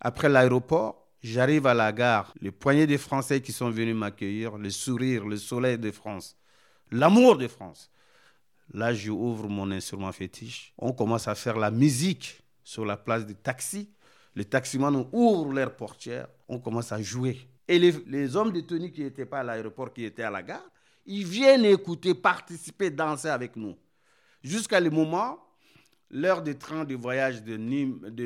Après 0.00 0.30
l'aéroport, 0.30 0.99
J'arrive 1.22 1.66
à 1.66 1.74
la 1.74 1.92
gare, 1.92 2.32
les 2.40 2.50
poignées 2.50 2.86
de 2.86 2.96
Français 2.96 3.42
qui 3.42 3.52
sont 3.52 3.70
venus 3.70 3.94
m'accueillir, 3.94 4.56
le 4.56 4.70
sourire, 4.70 5.26
le 5.26 5.36
soleil 5.36 5.78
de 5.78 5.90
France, 5.90 6.36
l'amour 6.90 7.36
de 7.36 7.46
France. 7.46 7.90
Là, 8.72 8.94
je 8.94 9.10
ouvre 9.10 9.48
mon 9.48 9.70
instrument 9.70 10.12
fétiche. 10.12 10.72
On 10.78 10.92
commence 10.92 11.28
à 11.28 11.34
faire 11.34 11.58
la 11.58 11.70
musique 11.70 12.40
sur 12.62 12.86
la 12.86 12.96
place 12.96 13.26
des 13.26 13.34
taxis. 13.34 13.90
Les 14.34 14.44
taximans 14.44 15.08
ouvrent 15.12 15.52
leurs 15.52 15.74
portières. 15.74 16.28
On 16.48 16.58
commence 16.60 16.92
à 16.92 17.02
jouer. 17.02 17.48
Et 17.68 17.78
les, 17.78 18.36
hommes 18.36 18.52
de 18.52 18.60
tenue 18.60 18.90
qui 18.90 19.02
n'étaient 19.02 19.26
pas 19.26 19.40
à 19.40 19.42
l'aéroport, 19.42 19.92
qui 19.92 20.04
étaient 20.04 20.22
à 20.22 20.30
la 20.30 20.42
gare, 20.42 20.64
ils 21.04 21.26
viennent 21.26 21.64
écouter, 21.64 22.14
participer, 22.14 22.90
danser 22.90 23.28
avec 23.28 23.56
nous. 23.56 23.76
Jusqu'à 24.42 24.80
le 24.80 24.90
moment 24.90 25.38
l'heure 26.10 26.42
de 26.42 26.52
train 26.52 26.84
de 26.84 26.94
voyage 26.94 27.42
de, 27.42 27.56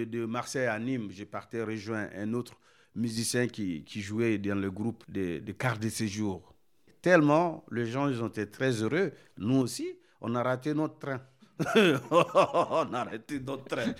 de, 0.04 0.24
Marseille 0.26 0.66
à 0.66 0.78
Nîmes, 0.78 1.11
je 1.11 1.24
partais 1.24 1.62
rejoindre 1.62 2.11
un 2.16 2.33
autre 2.33 2.54
musiciens 2.94 3.46
qui, 3.48 3.85
qui 3.85 4.00
jouaient 4.00 4.38
dans 4.38 4.59
le 4.61 4.70
groupe 4.70 5.04
de, 5.11 5.38
de 5.40 5.52
quart 5.52 5.78
de 5.78 5.88
séjour. 5.88 6.54
Tellement, 7.02 7.64
les 7.70 7.87
gens 7.87 8.09
ils 8.09 8.22
ont 8.22 8.28
été 8.28 8.50
très 8.50 8.70
heureux. 8.83 9.12
Nous 9.38 9.57
aussi, 9.59 9.87
on 10.20 10.35
a 10.35 10.42
raté 10.42 10.74
notre 10.74 10.98
train. 10.98 11.20
on 12.11 12.92
a 12.94 13.04
raté 13.04 13.40
notre 13.40 13.64
train. 13.64 13.92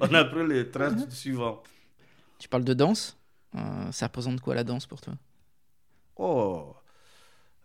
on 0.00 0.14
a 0.14 0.24
pris 0.24 0.46
le 0.46 0.70
train 0.70 0.96
suivant. 1.10 1.62
Tu 2.38 2.48
parles 2.48 2.64
de 2.64 2.74
danse? 2.74 3.16
Euh, 3.54 3.90
Ça 3.92 4.06
représente 4.06 4.40
quoi 4.40 4.54
la 4.54 4.64
danse 4.64 4.86
pour 4.86 5.00
toi? 5.00 5.14
Oh, 6.16 6.74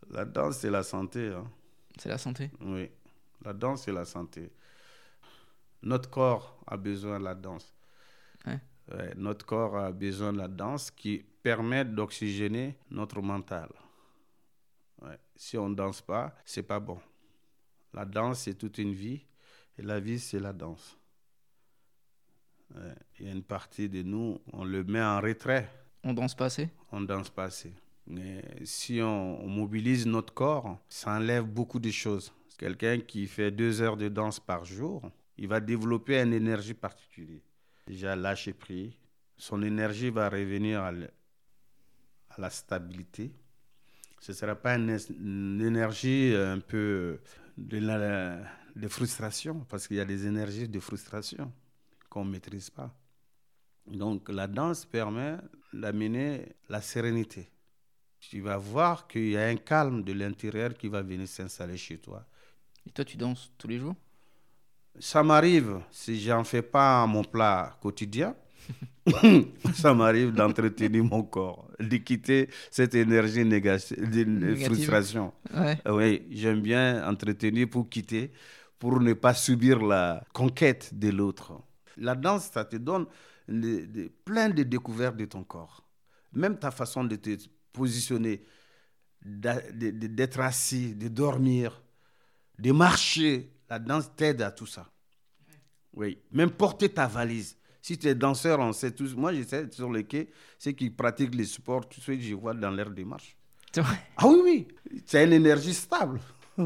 la 0.09 0.25
danse, 0.25 0.57
c'est 0.59 0.69
la 0.71 0.83
santé. 0.83 1.27
Hein. 1.29 1.49
C'est 1.97 2.09
la 2.09 2.17
santé? 2.17 2.49
Oui, 2.61 2.89
la 3.43 3.53
danse, 3.53 3.83
c'est 3.83 3.91
la 3.91 4.05
santé. 4.05 4.51
Notre 5.81 6.09
corps 6.09 6.57
a 6.67 6.77
besoin 6.77 7.19
de 7.19 7.23
la 7.25 7.35
danse. 7.35 7.73
Notre 9.15 9.45
corps 9.45 9.77
a 9.77 9.91
besoin 9.91 10.33
de 10.33 10.39
la 10.39 10.47
danse 10.47 10.89
qui 10.89 11.23
permet 11.43 11.85
d'oxygéner 11.85 12.75
notre 12.89 13.21
mental. 13.21 13.69
Si 15.35 15.57
on 15.57 15.69
ne 15.69 15.75
danse 15.75 16.01
pas, 16.01 16.35
c'est 16.43 16.63
pas 16.63 16.79
bon. 16.79 16.99
La 17.93 18.05
danse, 18.05 18.41
c'est 18.41 18.55
toute 18.55 18.77
une 18.77 18.93
vie 18.93 19.25
et 19.77 19.81
la 19.81 19.99
vie, 19.99 20.19
c'est 20.19 20.39
la 20.39 20.53
danse. 20.53 20.97
Il 23.19 23.25
y 23.25 23.29
a 23.29 23.31
une 23.31 23.43
partie 23.43 23.89
de 23.89 24.03
nous, 24.03 24.39
on 24.53 24.63
le 24.63 24.83
met 24.83 25.01
en 25.01 25.21
retrait. 25.21 25.69
On 26.03 26.13
danse 26.13 26.35
pas 26.35 26.45
assez? 26.45 26.69
On 26.91 27.01
danse 27.01 27.29
pas 27.29 27.45
assez. 27.45 27.73
Mais 28.07 28.43
si 28.63 29.01
on, 29.01 29.47
mobilise 29.47 30.05
notre 30.05 30.33
corps, 30.33 30.79
ça 30.89 31.15
enlève 31.15 31.45
beaucoup 31.45 31.79
de 31.79 31.91
choses. 31.91 32.33
Quelqu'un 32.57 32.99
qui 32.99 33.27
fait 33.27 33.51
deux 33.51 33.81
heures 33.81 33.97
de 33.97 34.09
danse 34.09 34.39
par 34.39 34.65
jour, 34.65 35.09
il 35.37 35.47
va 35.47 35.59
développer 35.59 36.19
une 36.19 36.33
énergie 36.33 36.73
particulière 36.73 37.41
déjà 37.89 38.15
lâché 38.15 38.53
prise. 38.53 38.93
Son 39.35 39.61
énergie 39.63 40.11
va 40.11 40.29
revenir 40.29 40.81
à, 40.83 40.91
la 42.37 42.49
stabilité. 42.49 43.33
Ce 44.19 44.31
ne 44.31 44.37
sera 44.37 44.55
pas 44.55 44.75
une, 44.75 45.61
énergie 45.61 46.35
un 46.35 46.59
peu 46.59 47.19
de, 47.57 47.79
de 48.75 48.87
frustration, 48.87 49.65
parce 49.67 49.87
qu'il 49.87 49.97
y 49.97 49.99
a 49.99 50.05
des 50.05 50.27
énergies 50.27 50.67
de 50.67 50.79
frustration 50.79 51.51
qu'on 52.09 52.25
ne 52.25 52.31
maîtrise 52.31 52.69
pas. 52.69 52.93
Donc 53.87 54.29
la 54.29 54.47
danse 54.47 54.85
permet 54.85 55.37
d'amener 55.73 56.55
la 56.69 56.81
sérénité. 56.81 57.49
Tu 58.19 58.41
vas 58.41 58.57
voir 58.57 59.07
qu'il 59.07 59.29
y 59.29 59.37
a 59.37 59.47
un 59.47 59.55
calme 59.55 60.03
de 60.03 60.13
l'intérieur 60.13 60.75
qui 60.75 60.89
va 60.89 61.01
venir 61.01 61.27
s'installer 61.27 61.77
chez 61.77 61.97
toi. 61.97 62.27
Et 62.85 62.91
toi, 62.91 63.05
tu 63.05 63.17
danses 63.17 63.51
tous 63.57 63.67
les 63.67 63.79
jours? 63.79 63.95
Ça 64.99 65.23
m'arrive, 65.23 65.79
si 65.91 66.19
j'en 66.19 66.43
fais 66.43 66.61
pas 66.61 67.05
mon 67.07 67.23
plat 67.23 67.77
quotidien, 67.81 68.35
ça 69.73 69.93
m'arrive 69.93 70.31
d'entretenir 70.31 71.03
mon 71.03 71.23
corps, 71.23 71.69
de 71.79 71.97
quitter 71.97 72.49
cette 72.69 72.95
énergie 72.95 73.45
négative, 73.45 74.09
de 74.09 74.55
frustration. 74.55 75.33
Oui, 75.87 76.23
j'aime 76.29 76.61
bien 76.61 77.07
entretenir 77.07 77.69
pour 77.69 77.89
quitter, 77.89 78.31
pour 78.77 78.99
ne 78.99 79.13
pas 79.13 79.33
subir 79.33 79.81
la 79.81 80.23
conquête 80.33 80.91
de 80.93 81.09
l'autre. 81.09 81.53
La 81.97 82.15
danse, 82.15 82.49
ça 82.53 82.65
te 82.65 82.75
donne 82.77 83.05
plein 84.25 84.49
de 84.49 84.63
découvertes 84.63 85.17
de 85.17 85.25
ton 85.25 85.43
corps. 85.43 85.83
Même 86.33 86.57
ta 86.57 86.71
façon 86.71 87.03
de 87.03 87.15
te 87.15 87.31
positionner, 87.73 88.43
d'être 89.21 90.39
assis, 90.39 90.93
de 90.93 91.07
dormir, 91.07 91.81
de 92.59 92.71
marcher, 92.71 93.51
la 93.69 93.79
danse 93.79 94.15
t'aide 94.15 94.41
à 94.41 94.51
tout 94.51 94.65
ça. 94.65 94.89
Oui. 95.93 96.17
Même 96.31 96.51
porter 96.51 96.89
ta 96.89 97.07
valise. 97.07 97.57
Si 97.81 97.97
tu 97.97 98.07
es 98.07 98.15
danseur, 98.15 98.59
on 98.59 98.73
sait 98.73 98.91
tous. 98.91 99.15
Moi, 99.15 99.33
j'essaie 99.33 99.67
sur 99.71 99.91
les 99.91 100.03
quais, 100.03 100.29
ceux 100.57 100.71
qui 100.71 100.89
pratiquent 100.89 101.35
les 101.35 101.45
sports, 101.45 101.87
tout 101.87 102.01
ce 102.01 102.11
que 102.11 102.19
je 102.19 102.35
vois 102.35 102.53
dans 102.53 102.71
leur 102.71 102.89
démarche. 102.89 103.35
Ah 104.17 104.27
oui, 104.27 104.39
oui. 104.43 104.67
Tu 105.07 105.15
as 105.17 105.23
une 105.23 105.33
énergie 105.33 105.73
stable. 105.73 106.19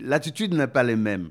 L'attitude 0.00 0.54
n'est 0.54 0.66
pas 0.66 0.82
la 0.82 0.96
même. 0.96 1.30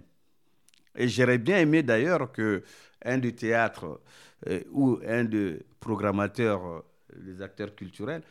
Et 0.95 1.07
j'aurais 1.07 1.37
bien 1.37 1.59
aimé 1.59 1.83
d'ailleurs 1.83 2.31
que 2.31 2.63
un 3.03 3.17
du 3.17 3.33
théâtre 3.35 4.01
euh, 4.47 4.61
ou 4.71 4.99
un 5.07 5.23
des 5.23 5.59
programmateurs 5.79 6.65
euh, 6.65 6.81
des 7.15 7.41
acteurs 7.41 7.75
culturels 7.75 8.23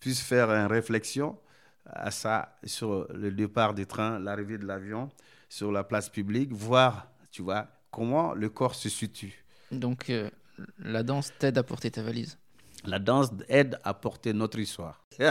puisse 0.00 0.20
faire 0.20 0.50
une 0.50 0.66
réflexion 0.66 1.38
à 1.86 2.10
ça 2.10 2.56
sur 2.64 3.06
le 3.12 3.30
départ 3.30 3.74
du 3.74 3.86
train, 3.86 4.18
l'arrivée 4.18 4.58
de 4.58 4.66
l'avion, 4.66 5.10
sur 5.48 5.70
la 5.70 5.84
place 5.84 6.08
publique, 6.08 6.52
voir, 6.52 7.08
tu 7.30 7.42
vois, 7.42 7.68
comment 7.90 8.34
le 8.34 8.48
corps 8.48 8.74
se 8.74 8.88
situe. 8.88 9.44
Donc, 9.70 10.10
euh, 10.10 10.30
la 10.78 11.02
danse 11.02 11.32
t'aide 11.38 11.58
à 11.58 11.62
porter 11.62 11.90
ta 11.90 12.02
valise 12.02 12.38
La 12.84 12.98
danse 12.98 13.28
aide 13.48 13.78
à 13.84 13.94
porter 13.94 14.32
notre 14.32 14.58
histoire. 14.58 15.04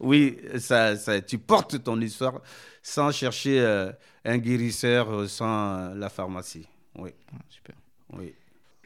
oui, 0.00 0.38
ça, 0.58 0.96
ça, 0.96 1.20
tu 1.20 1.38
portes 1.38 1.82
ton 1.82 2.00
histoire 2.00 2.40
sans 2.82 3.12
chercher 3.12 3.60
euh, 3.60 3.92
un 4.24 4.38
guérisseur, 4.38 5.10
euh, 5.12 5.28
sans 5.28 5.94
la 5.94 6.08
pharmacie. 6.08 6.66
Oui. 6.96 7.10
Ah, 7.32 7.38
super. 7.48 7.76
Oui. 8.14 8.34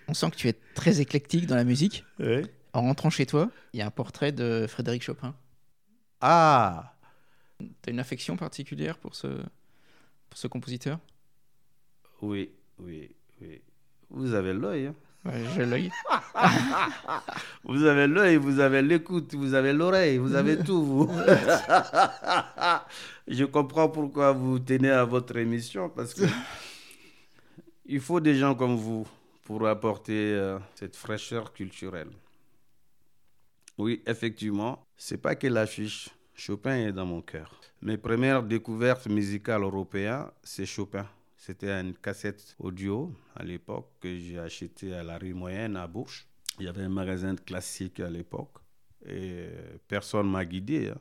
On 0.08 0.14
sent 0.14 0.30
que 0.32 0.36
tu 0.36 0.48
es 0.48 0.56
très 0.74 1.00
éclectique 1.00 1.46
dans 1.46 1.56
la 1.56 1.64
musique. 1.64 2.04
Oui. 2.18 2.42
En 2.74 2.82
rentrant 2.82 3.10
chez 3.10 3.26
toi, 3.26 3.50
il 3.72 3.80
y 3.80 3.82
a 3.82 3.86
un 3.86 3.90
portrait 3.90 4.32
de 4.32 4.66
Frédéric 4.68 5.02
Chopin. 5.02 5.34
Ah 6.22 6.94
Tu 7.58 7.66
as 7.88 7.90
une 7.90 7.98
affection 7.98 8.36
particulière 8.36 8.96
pour 8.96 9.16
ce, 9.16 9.26
pour 9.26 10.38
ce 10.38 10.46
compositeur? 10.46 11.00
Oui, 12.22 12.52
oui, 12.78 13.10
oui. 13.40 13.60
Vous 14.08 14.32
avez 14.32 14.54
l'œil. 14.54 14.86
Hein 14.86 14.94
ouais, 15.24 15.44
J'ai 15.56 15.66
l'œil. 15.66 15.90
vous 17.64 17.84
avez 17.84 18.06
l'œil, 18.06 18.36
vous 18.36 18.60
avez 18.60 18.82
l'écoute, 18.82 19.34
vous 19.34 19.54
avez 19.54 19.72
l'oreille, 19.72 20.18
vous 20.18 20.36
avez 20.36 20.62
tout. 20.62 20.84
Vous. 20.84 21.10
Je 23.26 23.44
comprends 23.44 23.88
pourquoi 23.88 24.30
vous 24.30 24.60
tenez 24.60 24.90
à 24.90 25.04
votre 25.04 25.36
émission 25.36 25.88
parce 25.88 26.14
que 26.14 26.22
il 27.84 28.00
faut 28.00 28.20
des 28.20 28.36
gens 28.36 28.54
comme 28.54 28.76
vous 28.76 29.08
pour 29.42 29.66
apporter 29.66 30.34
euh, 30.34 30.60
cette 30.76 30.94
fraîcheur 30.94 31.52
culturelle. 31.52 32.10
Oui, 33.78 34.02
effectivement, 34.06 34.86
c'est 34.96 35.18
pas 35.18 35.34
que 35.34 35.46
l'affiche. 35.46 36.10
Chopin 36.34 36.76
est 36.76 36.92
dans 36.92 37.06
mon 37.06 37.22
cœur. 37.22 37.60
Mes 37.80 37.96
premières 37.98 38.42
découvertes 38.42 39.06
musicales 39.06 39.62
européennes, 39.62 40.26
c'est 40.42 40.66
Chopin. 40.66 41.06
C'était 41.36 41.70
une 41.70 41.94
cassette 41.94 42.54
audio 42.58 43.12
à 43.34 43.42
l'époque 43.42 43.90
que 44.00 44.16
j'ai 44.16 44.38
acheté 44.38 44.94
à 44.94 45.02
la 45.02 45.18
rue 45.18 45.34
Moyenne 45.34 45.76
à 45.76 45.86
Bourges. 45.86 46.26
Il 46.58 46.66
y 46.66 46.68
avait 46.68 46.82
un 46.82 46.88
magasin 46.88 47.34
de 47.34 47.40
classiques 47.40 48.00
à 48.00 48.08
l'époque 48.08 48.58
et 49.06 49.48
personne 49.88 50.30
m'a 50.30 50.44
guidé. 50.44 50.90
Hein. 50.90 50.98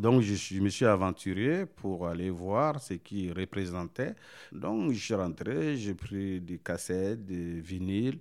Donc 0.00 0.22
je, 0.22 0.60
me 0.60 0.68
suis 0.68 0.84
aventuré 0.84 1.66
pour 1.66 2.08
aller 2.08 2.30
voir 2.30 2.80
ce 2.80 2.94
qui 2.94 3.30
représentait. 3.30 4.14
Donc 4.52 4.92
je 4.92 4.98
suis 4.98 5.14
rentré, 5.14 5.76
j'ai 5.76 5.94
pris 5.94 6.40
des 6.40 6.58
cassettes, 6.58 7.24
des 7.24 7.60
vinyles. 7.60 8.18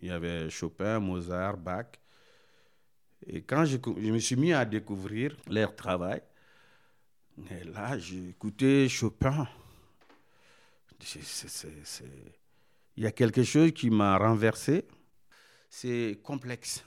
Il 0.00 0.08
y 0.08 0.10
avait 0.10 0.48
Chopin, 0.50 0.98
Mozart, 0.98 1.56
Bach. 1.56 1.86
Et 3.26 3.42
quand 3.42 3.64
je, 3.64 3.76
je 3.76 4.10
me 4.10 4.18
suis 4.18 4.36
mis 4.36 4.52
à 4.52 4.64
découvrir 4.64 5.36
leur 5.48 5.74
travail, 5.74 6.22
et 7.50 7.64
là 7.64 7.98
j'ai 7.98 8.30
écouté 8.30 8.88
Chopin. 8.88 9.48
Il 12.96 13.02
y 13.02 13.06
a 13.06 13.12
quelque 13.12 13.42
chose 13.42 13.72
qui 13.72 13.90
m'a 13.90 14.16
renversé. 14.16 14.86
C'est 15.68 16.20
complexe. 16.22 16.84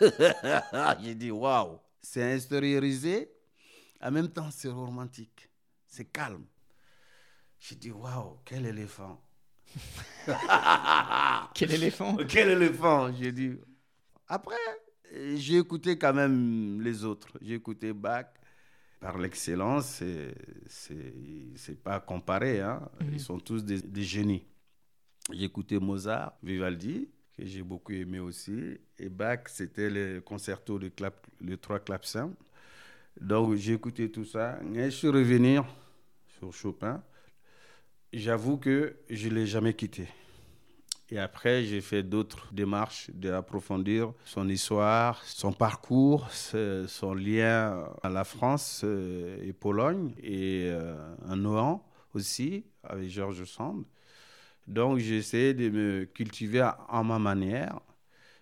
j'ai 1.02 1.14
dit 1.14 1.30
waouh 1.30 1.78
c'est 2.02 2.34
intériorisé, 2.34 3.30
en 4.00 4.10
même 4.10 4.28
temps 4.28 4.50
c'est 4.50 4.68
romantique, 4.68 5.48
c'est 5.86 6.04
calme. 6.06 6.44
J'ai 7.60 7.76
dit, 7.76 7.92
waouh, 7.92 8.38
quel 8.44 8.66
éléphant. 8.66 9.22
quel 11.54 11.72
éléphant 11.72 12.16
Quel 12.28 12.48
éléphant, 12.50 13.12
j'ai 13.14 13.30
dit. 13.30 13.52
Après, 14.26 14.56
j'ai 15.36 15.58
écouté 15.58 15.98
quand 15.98 16.14
même 16.14 16.80
les 16.80 17.04
autres. 17.04 17.38
J'ai 17.40 17.54
écouté 17.54 17.92
Bach. 17.92 18.26
Par 19.00 19.18
l'excellence, 19.18 20.00
c'est 20.68 21.82
pas 21.82 21.98
comparé. 22.00 22.60
Hein? 22.60 22.88
Mhm. 23.00 23.08
Ils 23.14 23.20
sont 23.20 23.38
tous 23.38 23.64
des, 23.64 23.82
des 23.82 24.02
génies. 24.04 24.44
J'ai 25.32 25.44
écouté 25.44 25.78
Mozart, 25.78 26.34
Vivaldi, 26.42 27.08
que 27.36 27.44
j'ai 27.44 27.62
beaucoup 27.62 27.92
aimé 27.92 28.20
aussi. 28.20 28.78
Et 28.98 29.08
Bach, 29.08 29.40
c'était 29.46 29.90
le 29.90 30.20
concerto 30.20 30.78
de 30.78 30.88
clap, 30.88 31.26
le 31.40 31.56
trois 31.56 31.80
clavecins. 31.80 32.32
Donc 33.20 33.56
j'ai 33.56 33.74
écouté 33.74 34.10
tout 34.10 34.24
ça. 34.24 34.60
Et 34.74 34.84
je 34.84 34.90
suis 34.90 35.08
revenu 35.08 35.58
sur 36.38 36.52
Chopin. 36.52 37.02
J'avoue 38.12 38.58
que 38.58 38.96
je 39.10 39.28
ne 39.28 39.34
l'ai 39.34 39.46
jamais 39.46 39.74
quitté. 39.74 40.08
Et 41.12 41.18
après, 41.18 41.64
j'ai 41.64 41.82
fait 41.82 42.02
d'autres 42.02 42.48
démarches 42.54 43.10
d'approfondir 43.12 44.14
son 44.24 44.48
histoire, 44.48 45.22
son 45.26 45.52
parcours, 45.52 46.30
son 46.30 47.12
lien 47.12 47.84
à 48.02 48.08
la 48.08 48.24
France 48.24 48.82
et 48.82 49.52
Pologne, 49.52 50.14
et 50.22 50.70
un 50.70 51.32
euh, 51.32 51.36
Nohant 51.36 51.84
aussi, 52.14 52.64
avec 52.82 53.10
Georges 53.10 53.44
Sand. 53.44 53.84
Donc 54.66 55.00
j'essaie 55.00 55.52
de 55.52 55.68
me 55.68 56.04
cultiver 56.06 56.60
à, 56.60 57.02
ma 57.04 57.18
manière. 57.18 57.78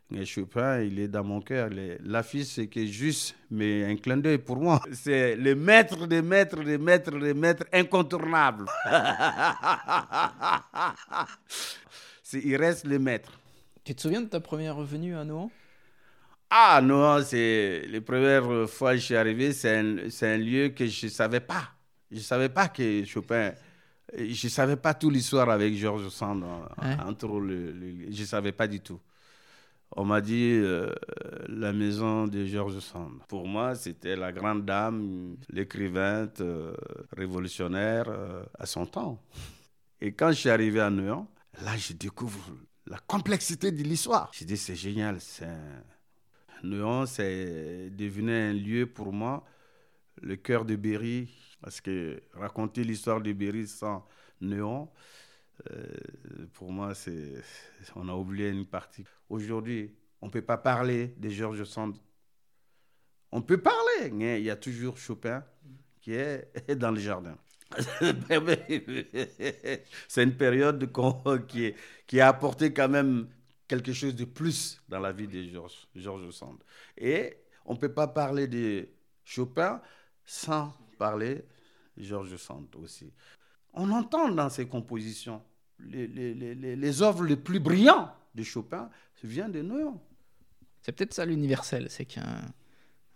Mais 0.09 0.25
Chopin, 0.25 0.81
il 0.81 1.01
est 1.01 1.09
dans 1.09 1.25
mon 1.25 1.41
cœur. 1.41 1.71
L'affiche, 2.05 2.47
c'est 2.47 2.69
que 2.69 2.87
juste, 2.87 3.35
mais 3.51 3.85
un 3.85 3.97
clin 3.97 4.19
d'œil 4.19 4.39
pour 4.39 4.59
moi. 4.59 4.81
C'est 4.93 5.35
le 5.35 5.57
maître 5.57 6.07
des 6.07 6.23
maîtres, 6.23 6.63
des 6.63 6.79
maîtres, 6.79 7.19
des 7.19 7.35
maîtres 7.35 7.67
incontournables. 7.73 8.67
il 12.33 12.57
reste 12.57 12.87
le 12.87 12.99
maître. 12.99 13.33
Tu 13.85 13.95
te 13.95 14.03
souviens 14.03 14.21
de 14.21 14.29
ta 14.29 14.41
première 14.41 14.77
revenue 14.77 15.17
à 15.17 15.25
Nohant? 15.25 15.51
Ah, 16.51 16.81
Nohant, 16.83 17.23
c'est 17.23 17.85
les 17.87 18.01
premières 18.01 18.69
fois 18.69 18.93
que 18.93 18.99
je 18.99 19.05
suis 19.05 19.17
arrivé, 19.17 19.53
c'est 19.53 19.77
un, 19.77 19.97
un, 20.23 20.37
lieu 20.37 20.69
que 20.71 20.87
je 20.87 21.07
ne 21.07 21.11
savais 21.11 21.41
pas. 21.41 21.71
Je 22.11 22.17
ne 22.17 22.23
savais 22.23 22.49
pas 22.49 22.69
que 22.69 23.05
Chopin 23.05 23.53
je 24.17 24.47
ne 24.47 24.51
savais 24.51 24.77
pas 24.77 24.95
toute 24.95 25.13
l'histoire 25.13 25.51
avec 25.51 25.75
Georges 25.75 26.09
Sand. 26.09 26.45
Entre 27.07 27.41
le, 27.41 27.75
je 28.11 28.21
ne 28.21 28.27
savais 28.27 28.53
pas 28.53 28.67
du 28.67 28.81
tout. 28.81 29.01
On 29.97 30.05
m'a 30.05 30.21
dit 30.21 30.53
euh, 30.53 30.93
la 31.49 31.73
maison 31.73 32.27
de 32.27 32.45
Georges 32.45 32.79
Sand. 32.79 33.21
Pour 33.27 33.47
moi, 33.47 33.75
c'était 33.75 34.15
la 34.15 34.31
grande 34.31 34.65
dame, 34.65 35.37
l'écrivain 35.51 36.29
euh, 36.41 36.73
révolutionnaire 37.17 38.05
euh, 38.09 38.45
à 38.57 38.67
son 38.67 38.87
temps. 38.87 39.21
Et 40.01 40.13
quand 40.13 40.29
je 40.29 40.35
suis 40.35 40.51
arrivé 40.51 40.81
à 40.81 40.91
Néant, 40.91 41.27
là, 41.63 41.77
je 41.77 41.93
découvre 41.93 42.51
la 42.87 42.99
complexité 42.99 43.71
de 43.73 43.83
l'histoire. 43.83 44.31
Je 44.35 44.45
dis, 44.45 44.57
c'est 44.57 44.77
génial. 44.77 45.19
Néant, 46.63 47.07
c'est 47.07 47.91
devenu 47.91 48.33
un 48.33 48.53
lieu 48.53 48.87
pour 48.87 49.13
moi, 49.13 49.45
le 50.21 50.37
cœur 50.37 50.65
de 50.65 50.77
Berry, 50.77 51.29
parce 51.63 51.81
que 51.81 52.23
raconter 52.33 52.85
l'histoire 52.85 53.21
de 53.21 53.33
Berry 53.33 53.67
sans 53.67 54.07
néon, 54.41 54.89
euh, 55.71 55.87
pour 56.55 56.73
moi, 56.73 56.95
c'est, 56.95 57.43
on 57.97 58.09
a 58.09 58.15
oublié 58.15 58.49
une 58.51 58.67
partie. 58.67 59.05
Aujourd'hui, 59.29 59.95
on 60.21 60.27
ne 60.27 60.31
peut 60.31 60.43
pas 60.43 60.59
parler 60.59 61.15
de 61.19 61.29
Georges 61.29 61.65
Sand. 61.65 61.97
On 63.33 63.43
peut 63.43 63.59
parler, 63.61 64.11
mais 64.13 64.41
il 64.41 64.45
y 64.45 64.51
a 64.51 64.57
toujours 64.57 64.99
Chopin 64.99 65.45
qui 66.01 66.13
est 66.13 66.51
dans 66.77 66.91
le 66.91 67.01
jardin. 67.01 67.37
c'est 70.09 70.23
une 70.23 70.37
période 70.37 70.91
qui, 71.47 71.73
qui 72.07 72.21
a 72.21 72.29
apporté 72.29 72.73
quand 72.73 72.89
même 72.89 73.29
quelque 73.69 73.93
chose 73.93 74.15
de 74.15 74.25
plus 74.25 74.83
dans 74.89 74.99
la 74.99 75.13
vie 75.13 75.29
de 75.29 75.43
Georges, 75.45 75.87
Georges 75.95 76.31
Sand. 76.31 76.59
Et 76.97 77.37
on 77.65 77.75
ne 77.75 77.79
peut 77.79 77.93
pas 77.93 78.09
parler 78.09 78.49
de 78.49 78.89
Chopin 79.25 79.81
sans 80.25 80.73
parler 80.99 81.45
Georges 81.97 82.37
Sand 82.37 82.67
aussi. 82.77 83.13
On 83.73 83.91
entend 83.93 84.29
dans 84.29 84.49
ses 84.49 84.67
compositions 84.67 85.43
les, 85.79 86.07
les, 86.09 86.35
les, 86.35 86.77
les 86.77 87.03
œuvres 87.03 87.25
les 87.25 87.37
plus 87.37 87.61
brillantes 87.61 88.11
de 88.35 88.43
Chopin 88.43 88.91
viennent 89.23 89.53
de 89.53 89.63
Noyon. 89.63 90.01
C'est 90.83 90.93
peut-être 90.93 91.15
ça 91.15 91.25
l'universel, 91.25 91.89
c'est 91.91 92.07
qu'un 92.07 92.43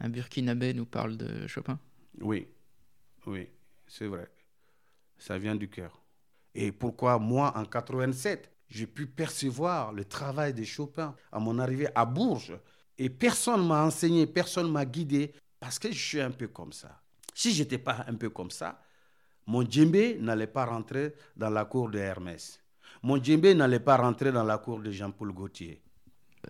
un 0.01 0.09
Burkinabé 0.09 0.75
nous 0.75 0.87
parle 0.87 1.17
de 1.17 1.47
Chopin. 1.47 1.79
Oui, 2.21 2.49
oui, 3.27 3.49
c'est 3.87 4.07
vrai. 4.07 4.29
Ça 5.19 5.39
vient 5.39 5.55
du 5.55 5.69
cœur. 5.69 6.03
Et 6.55 6.73
pourquoi 6.73 7.19
moi, 7.19 7.53
en 7.57 7.65
87, 7.65 8.51
j'ai 8.69 8.87
pu 8.87 9.07
percevoir 9.07 9.93
le 9.93 10.05
travail 10.05 10.55
de 10.55 10.65
Chopin 10.65 11.15
à 11.33 11.39
mon 11.39 11.59
arrivée 11.59 11.89
à 11.95 12.05
Bourges 12.05 12.59
et 12.99 13.11
personne 13.11 13.67
m'a 13.67 13.85
enseigné, 13.85 14.27
personne 14.27 14.71
m'a 14.71 14.85
guidé 14.85 15.33
parce 15.59 15.79
que 15.79 15.91
je 15.91 15.99
suis 15.99 16.21
un 16.21 16.31
peu 16.31 16.49
comme 16.49 16.73
ça. 16.73 17.01
Si 17.35 17.53
je 17.53 17.63
n'étais 17.63 17.79
pas 17.79 18.05
un 18.07 18.15
peu 18.15 18.31
comme 18.31 18.51
ça, 18.51 18.81
mon 19.47 19.69
djembé 19.69 20.17
n'allait 20.21 20.47
pas 20.47 20.65
rentrer 20.65 21.15
dans 21.37 21.51
la 21.51 21.65
cour 21.65 21.91
de 21.91 21.99
Hermès. 21.99 22.61
Mon 23.03 23.23
djembé 23.23 23.55
n'allait 23.55 23.81
pas 23.81 23.97
rentrer 23.97 24.33
dans 24.33 24.45
la 24.45 24.59
cour 24.59 24.81
de 24.81 24.91
Jean-Paul 24.91 25.33
Gaultier. 25.33 25.83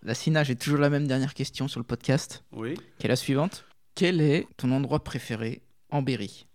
La 0.02 0.14
Sina, 0.14 0.44
j'ai 0.44 0.56
toujours 0.56 0.78
la 0.78 0.90
même 0.90 1.06
dernière 1.06 1.34
question 1.34 1.68
sur 1.68 1.80
le 1.80 1.84
podcast. 1.84 2.44
Oui. 2.52 2.74
Qui 2.98 3.06
est 3.06 3.08
la 3.08 3.16
suivante? 3.16 3.64
Quel 3.94 4.20
est 4.20 4.46
ton 4.56 4.70
endroit 4.72 5.02
préféré 5.02 5.62
en 5.90 6.02
Berry? 6.02 6.46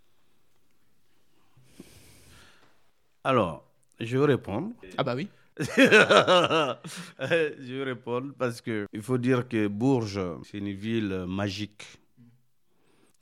Alors, 3.23 3.69
je 3.99 4.17
vais 4.17 4.25
répondre. 4.25 4.73
Ah 4.97 5.03
bah 5.03 5.15
oui. 5.15 5.29
je 5.59 6.75
vais 7.73 7.83
répondre 7.83 8.33
parce 8.37 8.61
que 8.61 8.87
il 8.93 9.01
faut 9.01 9.17
dire 9.17 9.47
que 9.47 9.67
Bourges, 9.67 10.21
c'est 10.45 10.59
une 10.59 10.71
ville 10.71 11.25
magique. 11.27 11.85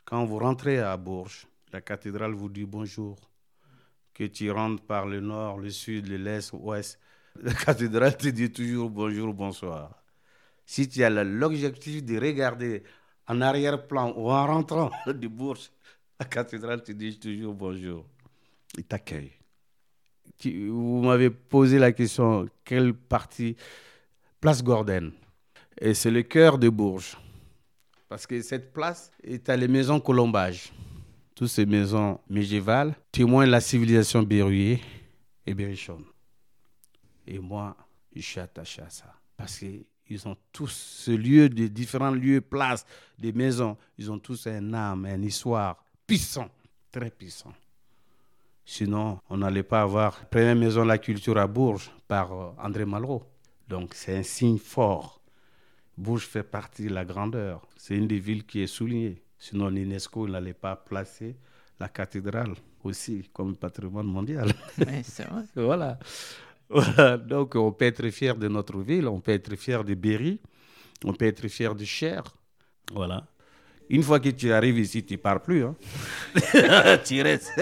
Quand 0.06 0.24
vous 0.26 0.38
rentrez 0.38 0.80
à 0.80 0.95
Bourges, 0.98 1.48
la 1.74 1.82
cathédrale 1.82 2.34
vous 2.34 2.50
dit 2.50 2.66
bonjour. 2.66 3.18
Que 4.14 4.26
tu 4.26 4.52
rentres 4.52 4.84
par 4.84 5.06
le 5.06 5.20
nord, 5.20 5.58
le 5.60 5.70
sud, 5.70 6.08
l'est, 6.08 6.52
l'ouest, 6.52 7.00
la 7.41 7.54
cathédrale 7.54 8.18
te 8.18 8.30
dit 8.30 8.52
toujours 8.52 8.89
bonjour, 8.89 9.34
bonsoir. 9.34 10.04
Si 10.66 10.88
tu 10.88 11.04
as 11.04 11.10
l'objectif 11.10 12.04
de 12.04 12.20
regarder 12.20 12.84
en 13.28 13.41
arrière-plan 13.41 14.14
ou 14.16 14.32
en 14.32 14.45
rentrant 14.45 14.91
de 15.08 15.28
Bourges, 15.28 15.72
la 16.20 16.26
cathédrale 16.26 16.84
te 16.84 16.91
dit 16.91 17.20
toujours 17.20 17.54
bonjour. 17.54 18.06
Il 18.78 18.84
t'accueille. 18.84 19.36
Vous 20.43 21.01
m'avez 21.01 21.29
posé 21.29 21.79
la 21.79 21.91
question, 21.91 22.47
quelle 22.63 22.93
partie 22.93 23.55
Place 24.39 24.63
Gordon? 24.63 25.11
Et 25.79 25.93
c'est 25.93 26.11
le 26.11 26.23
cœur 26.23 26.57
de 26.57 26.69
Bourges. 26.69 27.17
Parce 28.07 28.25
que 28.27 28.41
cette 28.41 28.71
place 28.71 29.11
est 29.23 29.49
à 29.49 29.57
les 29.57 29.67
maisons 29.67 29.99
Colombage. 29.99 30.71
toutes 31.38 31.49
ces 31.49 31.67
maisons 31.67 32.19
médiévales 32.29 32.95
témoignent 33.11 33.51
la 33.51 33.61
civilisation 33.61 34.23
berruyer 34.23 34.81
et 35.45 35.53
berrichonne. 35.53 36.03
Et 37.27 37.38
moi, 37.38 37.77
je 38.15 38.21
suis 38.21 38.39
attaché 38.39 38.81
à 38.81 38.89
ça. 38.89 39.13
Parce 39.35 39.59
qu'ils 39.59 40.27
ont 40.27 40.35
tous 40.51 40.71
ce 40.71 41.11
lieu, 41.11 41.47
des 41.47 41.69
différents 41.69 42.09
lieux, 42.09 42.41
places, 42.41 42.88
des 43.19 43.33
maisons, 43.33 43.77
ils 43.99 44.11
ont 44.11 44.17
tous 44.17 44.47
un 44.47 44.73
âme, 44.73 45.05
une 45.05 45.25
histoire 45.25 45.77
puissant, 46.07 46.49
très 46.91 47.11
puissant. 47.11 47.53
Sinon, 48.70 49.20
on 49.30 49.38
n'allait 49.38 49.63
pas 49.63 49.82
avoir 49.82 50.18
la 50.20 50.26
première 50.26 50.55
maison 50.57 50.84
de 50.84 50.89
la 50.89 50.97
culture 50.97 51.38
à 51.38 51.47
Bourges 51.47 51.89
par 52.05 52.34
euh, 52.34 52.51
André 52.61 52.86
Malraux. 52.86 53.24
Donc, 53.70 53.93
c'est 53.93 54.18
un 54.18 54.24
signe 54.24 54.57
fort. 54.57 55.22
Bourges 55.97 56.26
fait 56.26 56.43
partie 56.43 56.88
de 56.88 56.93
la 56.93 57.05
grandeur. 57.05 57.65
C'est 57.78 57.95
une 57.95 58.07
des 58.07 58.20
villes 58.20 58.45
qui 58.45 58.59
est 58.59 58.68
soulignée. 58.68 59.24
Sinon, 59.39 59.70
l'UNESCO 59.70 60.28
n'allait 60.28 60.53
pas 60.53 60.76
placer 60.76 61.38
la 61.80 61.88
cathédrale 61.88 62.55
aussi 62.84 63.30
comme 63.32 63.55
patrimoine 63.55 64.05
mondial. 64.05 64.51
c'est 65.01 65.28
vrai. 65.30 65.45
voilà. 65.55 65.97
Donc, 67.20 67.55
on 67.55 67.72
peut 67.72 67.86
être 67.86 68.09
fier 68.09 68.36
de 68.36 68.49
notre 68.49 68.80
ville, 68.82 69.07
on 69.07 69.22
peut 69.22 69.32
être 69.32 69.55
fier 69.55 69.86
de 69.86 69.93
Berry, 69.93 70.41
on 71.05 71.13
peut 71.13 71.26
être 71.26 71.47
fier 71.47 71.74
de 71.74 71.86
Cher. 71.86 72.22
Voilà. 72.91 73.26
Une 73.89 74.03
fois 74.03 74.19
que 74.19 74.29
tu 74.29 74.51
arrives 74.51 74.79
ici, 74.79 75.03
tu 75.03 75.13
ne 75.13 75.17
pars 75.17 75.41
plus. 75.41 75.63
Hein. 75.63 75.75
tu 77.05 77.21
restes. 77.21 77.51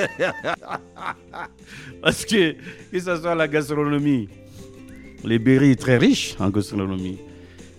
Parce 2.02 2.26
que, 2.26 2.54
que 2.92 3.00
ce 3.00 3.16
soit 3.18 3.36
la 3.36 3.48
gastronomie, 3.48 4.28
les 5.24 5.40
Berry 5.40 5.72
est 5.72 5.80
très 5.80 5.98
riche 5.98 6.36
en 6.40 6.50
gastronomie. 6.50 7.20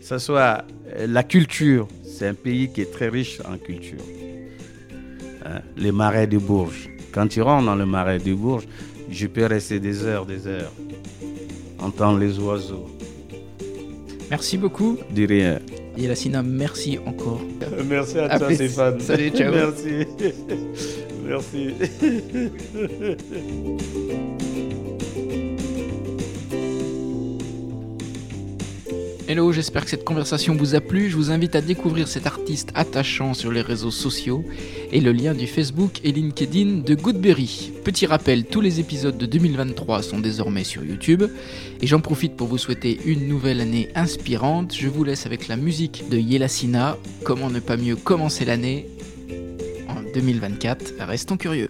Que 0.01 0.07
ce 0.07 0.19
soit 0.19 0.65
euh, 0.95 1.07
la 1.09 1.25
culture, 1.25 1.89
c'est 2.05 2.29
un 2.29 2.35
pays 2.35 2.71
qui 2.73 2.83
est 2.83 2.93
très 2.93 3.09
riche 3.09 3.41
en 3.45 3.59
culture. 3.59 3.99
Hein, 5.45 5.61
Les 5.77 5.93
marais 5.93 6.27
de 6.27 6.39
Bourges. 6.39 6.89
Quand 7.13 7.27
tu 7.27 7.43
rentres 7.43 7.67
dans 7.67 7.75
le 7.75 7.87
marais 7.87 8.19
de 8.19 8.33
Bourges, 8.33 8.67
je 9.11 9.27
peux 9.27 9.47
rester 9.47 9.81
des 9.81 10.05
heures, 10.05 10.27
des 10.27 10.47
heures. 10.47 10.73
Entendre 11.79 12.19
les 12.19 12.39
oiseaux. 12.39 12.89
Merci 14.31 14.59
beaucoup. 14.59 14.99
De 15.11 15.27
rien. 15.27 15.61
Yelassina, 15.97 16.43
merci 16.43 16.99
encore. 17.07 17.41
Merci 17.89 18.19
à, 18.19 18.25
À 18.33 18.39
toi. 18.39 18.55
Stéphane. 18.55 19.01
Salut, 19.01 19.31
ciao. 19.31 19.53
Merci. 19.53 20.07
Merci. 21.27 21.75
Hello, 29.29 29.51
j'espère 29.51 29.83
que 29.83 29.91
cette 29.91 30.05
conversation 30.05 30.55
vous 30.55 30.77
a 30.77 30.81
plu. 30.81 31.11
Je 31.11 31.17
vous 31.17 31.33
invite 31.33 31.57
à 31.57 31.61
découvrir 31.61 32.07
cet 32.07 32.29
artiste 32.29 32.71
attachant 32.77 33.35
sur 33.35 33.51
les 33.51 33.61
réseaux 33.61 33.91
sociaux 33.91 34.45
et 34.93 35.01
le 35.01 35.11
lien 35.11 35.35
du 35.35 35.49
Facebook 35.49 35.99
et 36.05 36.13
LinkedIn 36.13 36.83
de 36.83 36.95
Goodberry. 36.95 37.73
Petit 37.83 38.07
rappel, 38.07 38.45
tous 38.45 38.61
les 38.61 38.79
épisodes 38.79 39.19
de 39.19 39.27
2023 39.27 40.03
sont 40.03 40.21
désormais 40.21 40.63
sur 40.63 40.85
YouTube 40.85 41.25
et 41.83 41.87
j'en 41.89 42.01
profite 42.01 42.37
pour 42.37 42.47
vous 42.47 42.57
souhaiter 42.57 43.01
une 43.05 43.27
nouvelle 43.27 43.61
année 43.61 43.89
inspirante. 43.97 44.73
Je 44.73 44.87
vous 44.87 45.03
laisse 45.03 45.27
avec 45.27 45.49
la 45.49 45.57
musique 45.57 46.09
de 46.09 46.19
Yelassina. 46.19 46.97
Comment 47.25 47.51
ne 47.51 47.59
pas 47.59 47.77
mieux 47.77 47.97
commencer 47.97 48.45
l'année 48.45 48.87
en 49.89 50.03
2024 50.15 50.95
Restons 51.01 51.37
curieux. 51.37 51.69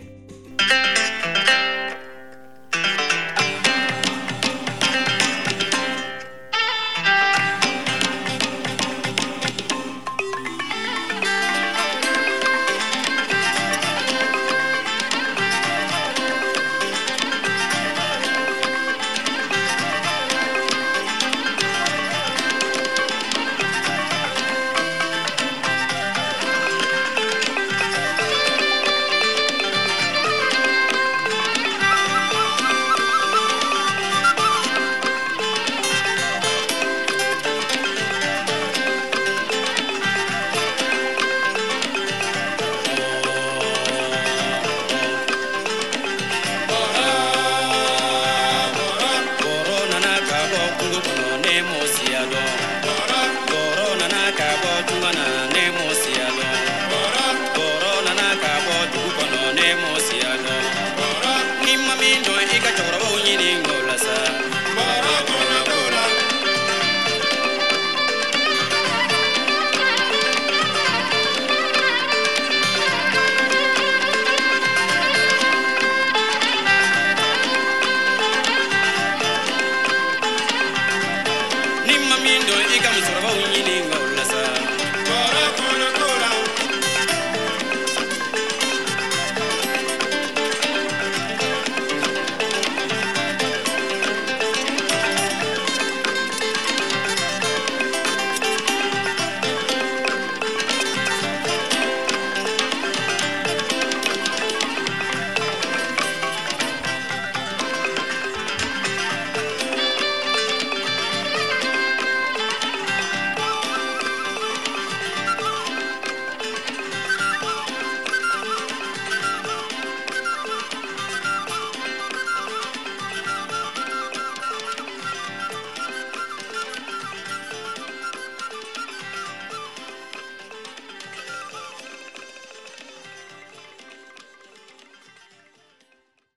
it. 63.29 63.66